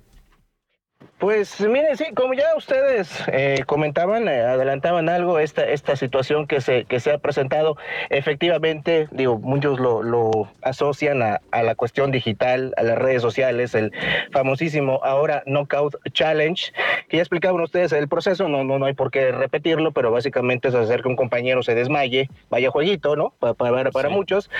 Pues 1.20 1.59
miren, 1.61 1.97
sí, 1.97 2.05
como 2.13 2.36
ya 2.36 2.55
ustedes 2.55 3.24
eh, 3.32 3.63
comentaban, 3.65 4.28
eh, 4.28 4.41
adelantaban 4.41 5.09
algo, 5.09 5.39
esta, 5.39 5.68
esta 5.68 5.95
situación 5.95 6.45
que 6.45 6.61
se, 6.61 6.86
que 6.86 6.99
se 6.99 7.11
ha 7.11 7.18
presentado, 7.18 7.76
efectivamente, 8.11 9.07
digo, 9.09 9.39
muchos 9.39 9.80
lo, 9.80 10.03
lo 10.03 10.51
asocian 10.61 11.24
a, 11.24 11.41
a 11.49 11.63
la 11.63 11.74
cuestión 11.74 12.11
digital, 12.11 12.72
a 12.78 12.84
las 12.84 12.99
redes 12.99 13.24
sociales, 13.24 13.74
el 13.74 13.91
famosísimo 14.32 14.99
ahora 15.03 15.41
Knockout 15.47 15.95
Challenge, 16.11 16.72
que 17.09 17.18
ya 17.18 17.24
explicaban 17.24 17.61
ustedes 17.61 17.93
el 17.93 18.07
proceso, 18.07 18.47
no, 18.47 18.63
no, 18.63 18.78
no 18.78 18.86
hay 18.86 18.93
por 18.93 19.09
qué 19.09 19.32
repetirlo, 19.32 19.93
pero 19.93 20.11
básicamente 20.11 20.68
es 20.68 20.76
hacer 20.76 21.01
que 21.01 21.07
un 21.07 21.15
compañero 21.15 21.63
se 21.63 21.74
desmaye, 21.74 22.30
vaya 22.51 22.70
jueguito, 22.70 23.15
¿no? 23.15 23.34
Para, 23.39 23.55
para, 23.55 23.89
para 23.89 24.09
muchos. 24.09 24.51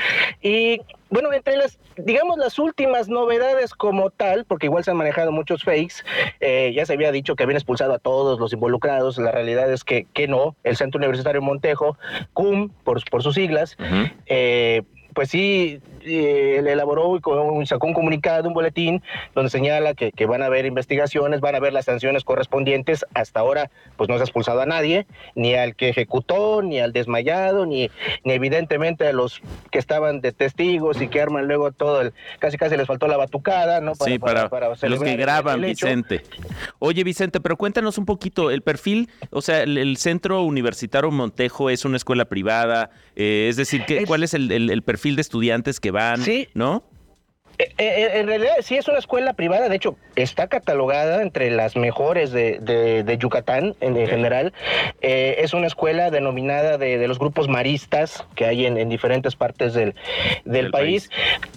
Y 0.42 0.82
bueno, 1.10 1.32
entre 1.32 1.56
las, 1.58 1.80
digamos, 1.98 2.38
las 2.38 2.60
últimas 2.60 3.08
novedades 3.08 3.74
como 3.74 4.10
tal, 4.10 4.46
porque 4.46 4.68
igual 4.68 4.84
se 4.84 4.92
han 4.92 4.98
manejado 4.98 5.32
muchos 5.32 5.64
fakes, 5.64 6.04
eh, 6.40 6.72
ya 6.76 6.86
se 6.86 6.94
había 6.94 7.12
dicho 7.12 7.36
que 7.36 7.44
habían 7.44 7.58
expulsado 7.58 7.94
a 7.94 8.00
todos 8.00 8.40
los 8.40 8.54
involucrados, 8.54 9.18
la 9.18 9.32
realidad 9.32 9.72
es 9.72 9.84
que, 9.84 10.06
que 10.14 10.28
no, 10.28 10.56
el 10.64 10.76
Centro 10.76 11.00
Universitario 11.00 11.42
Montejo, 11.42 11.98
CUM, 12.34 12.70
por, 12.84 13.04
por 13.10 13.24
sus 13.24 13.36
siglas, 13.36 13.78
eh, 14.26 14.84
pues 15.14 15.30
sí, 15.30 15.82
eh, 16.08 16.58
elaboró 16.60 17.16
y 17.18 17.20
con- 17.22 17.66
sacó 17.66 17.88
un 17.88 17.94
comunicado, 17.94 18.48
un 18.48 18.54
boletín, 18.54 19.02
donde 19.36 19.50
señala 19.50 19.94
que, 19.94 20.12
que 20.12 20.26
van 20.26 20.42
a 20.42 20.48
haber 20.48 20.66
investigaciones, 20.66 21.42
van 21.42 21.56
a 21.56 21.58
haber 21.58 21.74
las 21.74 21.86
sanciones 21.86 22.24
correspondientes. 22.24 23.06
Hasta 23.14 23.40
ahora, 23.42 23.70
pues 23.98 24.10
no 24.10 24.16
se 24.16 24.22
ha 24.22 24.26
expulsado 24.26 24.62
a 24.62 24.66
nadie, 24.66 25.06
ni 25.36 25.54
al 25.56 25.76
que 25.76 25.90
ejecutó, 25.90 26.62
ni 26.62 26.80
al 26.80 26.94
desmayado, 26.94 27.66
ni, 27.66 27.90
ni 28.24 28.34
evidentemente 28.34 29.08
a 29.08 29.14
los 29.14 29.42
que 29.72 29.80
estaban 29.80 30.22
de 30.22 30.32
testigos 30.32 31.02
y 31.02 31.08
que 31.08 31.22
arman 31.22 31.48
luego 31.48 31.72
todo 31.72 32.02
el. 32.02 32.14
Casi 32.40 32.58
casi 32.58 32.78
les 32.78 32.88
faltó 32.88 33.08
la 33.08 33.18
batucada, 33.18 33.82
¿no? 33.82 33.94
sí, 33.96 34.20
para, 34.20 34.50
los 34.70 34.80
celebrar 34.80 35.10
que 35.10 35.16
graban. 35.18 35.62
Vicente. 35.62 36.22
Oye, 36.80 37.04
Vicente, 37.04 37.40
pero 37.40 37.58
cuéntanos 37.58 37.98
un 37.98 38.06
poquito, 38.06 38.52
el 38.52 38.62
perfil, 38.62 39.10
o 39.32 39.42
sea, 39.42 39.64
el, 39.64 39.78
el 39.78 39.98
Centro 39.98 40.44
Universitario 40.44 41.12
Montejo 41.12 41.70
es 41.70 41.86
una 41.86 41.98
escuela 41.98 42.26
privada, 42.26 42.90
eh, 43.16 43.48
es 43.50 43.56
decir, 43.58 43.84
¿qué, 43.86 44.06
¿cuál 44.06 44.24
es 44.24 44.34
el, 44.34 44.52
el- 44.52 44.70
el 44.70 44.82
perfil 44.84 45.16
de 45.16 45.22
estudiantes 45.22 45.80
que 45.80 45.92
van? 45.98 46.22
Sí. 46.22 46.48
¿No? 46.54 46.84
Eh, 47.60 47.74
eh, 47.80 48.12
en 48.20 48.28
realidad 48.28 48.54
sí 48.62 48.78
es 48.78 48.88
una 48.88 49.00
escuela 49.00 49.34
privada, 49.34 49.68
de 49.68 49.76
hecho 49.76 49.96
está 50.16 50.48
catalogada 50.48 51.24
entre 51.24 51.50
las 51.50 51.76
mejores 51.76 52.32
de, 52.32 52.60
de- 52.60 53.04
de 53.04 53.18
Yucatán 53.18 53.76
en, 53.82 53.98
en 53.98 54.08
general. 54.08 54.54
Eh, 55.02 55.38
es 55.40 55.54
una 55.56 55.66
escuela 55.66 56.12
denominada 56.12 56.78
de, 56.78 57.00
de 57.00 57.08
los 57.08 57.18
grupos 57.18 57.48
maristas 57.48 58.26
que 58.36 58.46
hay 58.46 58.68
en, 58.68 58.78
en 58.78 58.90
diferentes 58.90 59.36
partes 59.36 59.74
del, 59.74 59.96
del 60.46 60.70
país. 60.70 61.10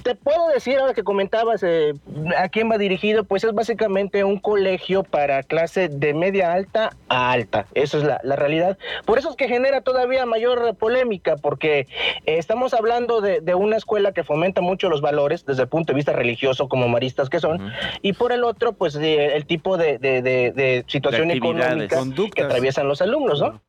Te 0.03 0.15
puedo 0.15 0.49
decir, 0.49 0.79
ahora 0.79 0.95
que 0.95 1.03
comentabas 1.05 1.63
eh, 1.63 1.93
a 2.37 2.49
quién 2.49 2.71
va 2.71 2.79
dirigido, 2.79 3.25
pues 3.25 3.45
es 3.45 3.53
básicamente 3.53 4.25
un 4.25 4.39
colegio 4.41 5.03
para 5.03 5.43
clase 5.43 5.89
de 5.89 6.15
media 6.15 6.53
alta 6.53 6.97
a 7.11 7.31
alta. 7.33 7.67
Esa 7.75 7.99
es 7.99 8.05
la, 8.05 8.21
la 8.23 8.37
realidad. 8.37 8.79
Por 9.05 9.19
eso 9.19 9.29
es 9.31 9.37
que 9.37 9.49
genera 9.49 9.83
todavía 9.83 10.25
mayor 10.25 10.75
polémica, 10.77 11.37
porque 11.37 11.81
eh, 11.81 11.87
estamos 12.39 12.73
hablando 12.73 13.21
de, 13.21 13.41
de 13.41 13.55
una 13.55 13.77
escuela 13.77 14.13
que 14.13 14.25
fomenta 14.25 14.63
mucho 14.63 14.89
los 14.89 15.03
valores 15.03 15.45
desde 15.45 15.63
el 15.63 15.69
punto 15.69 15.90
de 15.91 15.97
vista 15.97 16.13
religioso, 16.13 16.69
como 16.69 16.89
maristas 16.89 17.29
que 17.29 17.41
son, 17.41 17.73
y 18.03 18.13
por 18.13 18.33
el 18.33 18.45
otro, 18.45 18.73
pues 18.73 18.95
el 18.95 19.47
tipo 19.47 19.77
de, 19.77 19.99
de- 19.99 20.23
de- 20.23 20.53
de 20.53 20.85
situación 20.87 21.29
económica 21.69 21.97
que 22.35 22.43
atraviesan 22.47 22.89
los 22.89 23.03
alumnos, 23.03 23.41
¿no? 23.41 23.61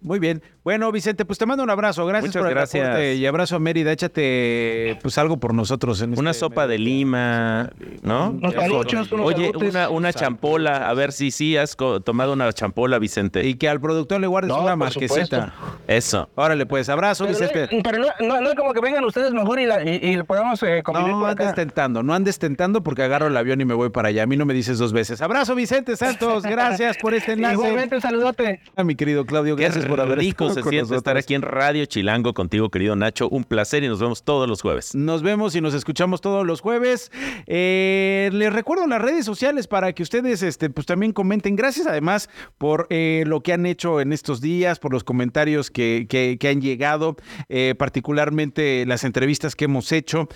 Muy 0.00 0.18
bien. 0.18 0.42
Bueno, 0.64 0.92
Vicente, 0.92 1.24
pues 1.24 1.38
te 1.38 1.46
mando 1.46 1.62
un 1.64 1.70
abrazo. 1.70 2.04
Gracias 2.06 2.28
Muchas 2.30 2.40
por 2.42 2.48
el 2.48 2.54
gracias. 2.54 2.84
reporte 2.86 3.14
y 3.14 3.26
abrazo 3.26 3.56
a 3.56 3.58
Mérida. 3.58 3.90
Échate 3.92 4.98
pues 5.02 5.16
algo 5.18 5.38
por 5.38 5.54
nosotros. 5.54 6.00
En 6.02 6.18
Una 6.18 6.30
este 6.30 6.40
sopa 6.40 6.66
de 6.66 6.78
lima, 6.78 7.70
¿no? 8.02 8.30
Unos 8.30 8.54
Oye, 8.54 9.46
elotes. 9.46 9.70
una, 9.70 9.88
una 9.88 10.12
champola, 10.12 10.88
a 10.88 10.94
ver 10.94 11.12
si 11.12 11.30
sí 11.30 11.56
has 11.56 11.76
tomado 12.04 12.32
una 12.34 12.52
champola, 12.52 12.98
Vicente. 12.98 13.46
Y 13.46 13.54
que 13.54 13.68
al 13.68 13.80
productor 13.80 14.20
le 14.20 14.26
guardes 14.26 14.48
No, 14.50 14.60
una 14.62 14.70
por 14.72 14.76
marquesita. 14.78 15.54
Eso. 15.86 16.28
Órale, 16.34 16.66
pues, 16.66 16.88
abrazo, 16.88 17.24
Pero, 17.26 17.38
Vicente. 17.38 17.76
no, 17.76 17.82
pero 17.82 17.98
no, 17.98 18.06
no- 18.20 18.40
no 18.40 18.48
es 18.50 18.54
como 18.54 18.72
que 18.74 18.80
vengan 18.80 19.04
ustedes 19.04 19.32
mejor 19.32 19.58
y, 19.60 19.66
la, 19.66 19.82
y, 19.82 20.00
y 20.02 20.22
podamos 20.22 20.62
eh, 20.62 20.82
convivir 20.84 21.12
No 21.12 21.20
por 21.20 21.30
andes 21.30 21.46
acá. 21.46 21.54
tentando, 21.56 22.02
no 22.02 22.14
andes 22.14 22.38
tentando 22.38 22.82
porque 22.82 23.02
agarro 23.02 23.26
el 23.28 23.36
avión 23.36 23.60
y 23.60 23.64
me 23.64 23.74
voy 23.74 23.88
para 23.90 24.08
allá. 24.08 24.22
A 24.24 24.26
mí 24.26 24.36
no 24.36 24.44
me 24.44 24.54
dices 24.54 24.78
dos 24.78 24.92
veces. 24.92 25.22
Abrazo, 25.22 25.54
Vicente 25.54 25.96
Santos. 25.96 26.42
Gracias 26.44 26.98
por 26.98 27.14
este 27.14 27.32
enlace. 27.32 27.54
Igualmente, 27.54 27.94
un 27.96 28.00
saludote. 28.02 28.60
A 28.76 28.84
mi 28.84 28.94
querido 28.94 29.24
Claudio, 29.26 29.56
gracias 29.56 29.86
por 29.88 30.00
haber 30.00 30.18
Rico 30.18 30.46
estado 30.48 30.54
se 30.54 30.60
siente 30.70 30.76
nosotros. 30.82 30.98
estar 30.98 31.16
aquí 31.16 31.34
en 31.34 31.42
Radio 31.42 31.84
Chilango 31.86 32.34
contigo, 32.34 32.70
querido 32.70 32.94
Nacho. 32.96 33.28
Un 33.28 33.44
placer 33.44 33.82
y 33.84 33.88
nos 33.88 34.00
vemos 34.00 34.22
todos 34.22 34.48
los 34.48 34.62
jueves. 34.62 34.94
Nos 34.94 35.22
vemos 35.22 35.54
y 35.56 35.60
nos 35.60 35.74
escuchamos 35.74 36.20
todos 36.20 36.46
los 36.46 36.60
jueves. 36.60 37.10
Eh, 37.46 38.30
les 38.32 38.52
recuerdo 38.52 38.86
las 38.86 39.00
redes 39.02 39.24
sociales 39.24 39.66
para 39.66 39.92
que 39.92 40.02
ustedes 40.02 40.42
este, 40.42 40.70
pues, 40.70 40.86
también 40.86 41.12
comenten. 41.12 41.56
Gracias 41.56 41.86
además 41.86 42.28
por 42.58 42.86
eh, 42.90 43.24
lo 43.26 43.40
que 43.42 43.52
han 43.52 43.66
hecho 43.66 44.00
en 44.00 44.12
estos 44.12 44.40
días, 44.40 44.78
por 44.78 44.92
los 44.92 45.04
comentarios 45.04 45.70
que, 45.70 46.06
que- 46.08 46.36
que 46.38 46.48
han 46.48 46.60
llegado, 46.60 47.16
eh, 47.48 47.74
particularmente 47.78 48.84
las 48.86 49.04
entrevistas 49.04 49.56
que 49.56 49.64
hemos 49.64 49.92
hecho. 49.92 50.28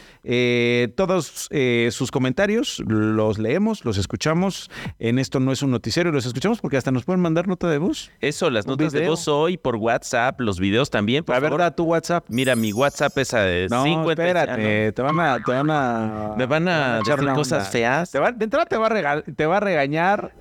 Todos 0.97 1.49
sus 1.91 2.11
comentarios 2.11 2.83
los 2.87 3.39
leemos, 3.39 3.85
los 3.85 3.99
escuchamos. 3.99 4.71
En 4.99 5.19
esto 5.19 5.41
no 5.41 5.53
es 5.53 5.63
un 5.63 5.71
noticiero, 5.71 6.11
los 6.13 6.27
escuchamos 6.27 6.61
porque 6.61 6.77
hasta 6.77 6.91
nos 6.91 7.05
pueden 7.05 7.21
mandar 7.21 7.49
nota 7.49 7.69
de 7.69 7.79
voz. 7.79 8.11
Eso, 8.21 8.51
las 8.51 8.67
notas 8.67 8.93
de 8.93 9.07
voz 9.07 9.21
hoy 9.43 9.57
por 9.59 9.77
WhatsApp, 9.77 10.41
los 10.41 10.59
videos 10.59 10.91
también. 10.91 11.25
Por 11.25 11.35
A 11.37 11.41
ver, 11.41 11.51
favor. 11.51 11.61
da 11.61 11.71
tu 11.71 11.85
WhatsApp. 11.85 12.25
Mira, 12.29 12.57
mi 12.57 12.73
WhatsApp 12.73 13.17
es 13.19 13.35
a 13.35 13.45
No, 13.71 13.85
50. 13.85 14.11
espérate, 14.25 14.93
te 14.93 15.03
van 15.03 15.21
a, 15.21 15.39
te 15.45 15.51
van 15.53 15.71
a, 15.71 16.35
Me 16.37 16.47
van 16.47 16.69
a 16.69 16.99
echar 17.01 17.25
cosas 17.35 17.69
feas. 17.69 18.11
Te 18.11 18.19
va- 18.19 18.33
de 18.33 18.45
entrada 18.45 18.67
te 18.67 18.77
va, 18.77 18.87
a 18.87 18.91
rega- 18.91 19.23
te 19.23 19.47
va 19.47 19.59
a 19.59 19.61
regañar 19.61 20.33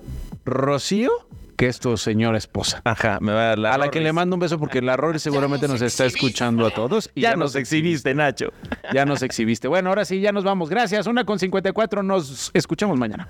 Rocío, 0.44 1.10
que 1.56 1.68
es 1.68 1.78
tu 1.78 1.96
señora 1.96 2.36
esposa. 2.38 2.80
Ajá, 2.84 3.18
me 3.20 3.32
va 3.32 3.40
a 3.40 3.44
dar 3.48 3.58
la 3.58 3.74
A 3.74 3.78
la 3.78 3.88
que 3.90 4.00
le 4.00 4.12
mando 4.12 4.34
un 4.34 4.40
beso 4.40 4.58
porque 4.58 4.82
la 4.82 4.96
Rory 4.96 5.18
seguramente 5.20 5.68
nos 5.68 5.80
está 5.82 6.04
escuchando 6.06 6.66
a 6.66 6.70
todos. 6.70 7.10
y 7.14 7.20
Ya 7.20 7.36
nos 7.36 7.54
exhibiste, 7.54 8.14
Nacho. 8.14 8.52
Ya 8.92 9.04
nos 9.04 9.22
exhibiste. 9.22 9.68
Bueno, 9.68 9.90
ahora 9.90 10.04
sí, 10.04 10.20
ya 10.20 10.32
nos 10.32 10.42
vamos. 10.42 10.68
Gracias. 10.70 11.06
Una 11.06 11.24
con 11.24 11.38
54. 11.38 12.02
Nos 12.02 12.50
escuchamos 12.54 12.98
mañana. 12.98 13.28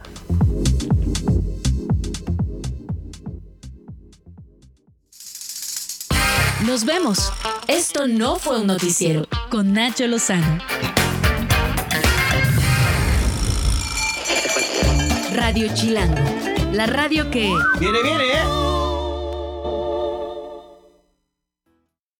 Nos 6.66 6.84
vemos. 6.84 7.32
Esto 7.66 8.06
no 8.06 8.36
fue 8.36 8.60
un 8.60 8.68
noticiero 8.68 9.26
con 9.50 9.72
Nacho 9.72 10.06
Lozano. 10.06 10.58
Radio 15.32 15.74
Chilango, 15.74 16.22
la 16.72 16.86
radio 16.86 17.30
que... 17.30 17.52
Viene, 17.80 18.02
viene, 18.02 18.24
¿eh? 18.24 18.81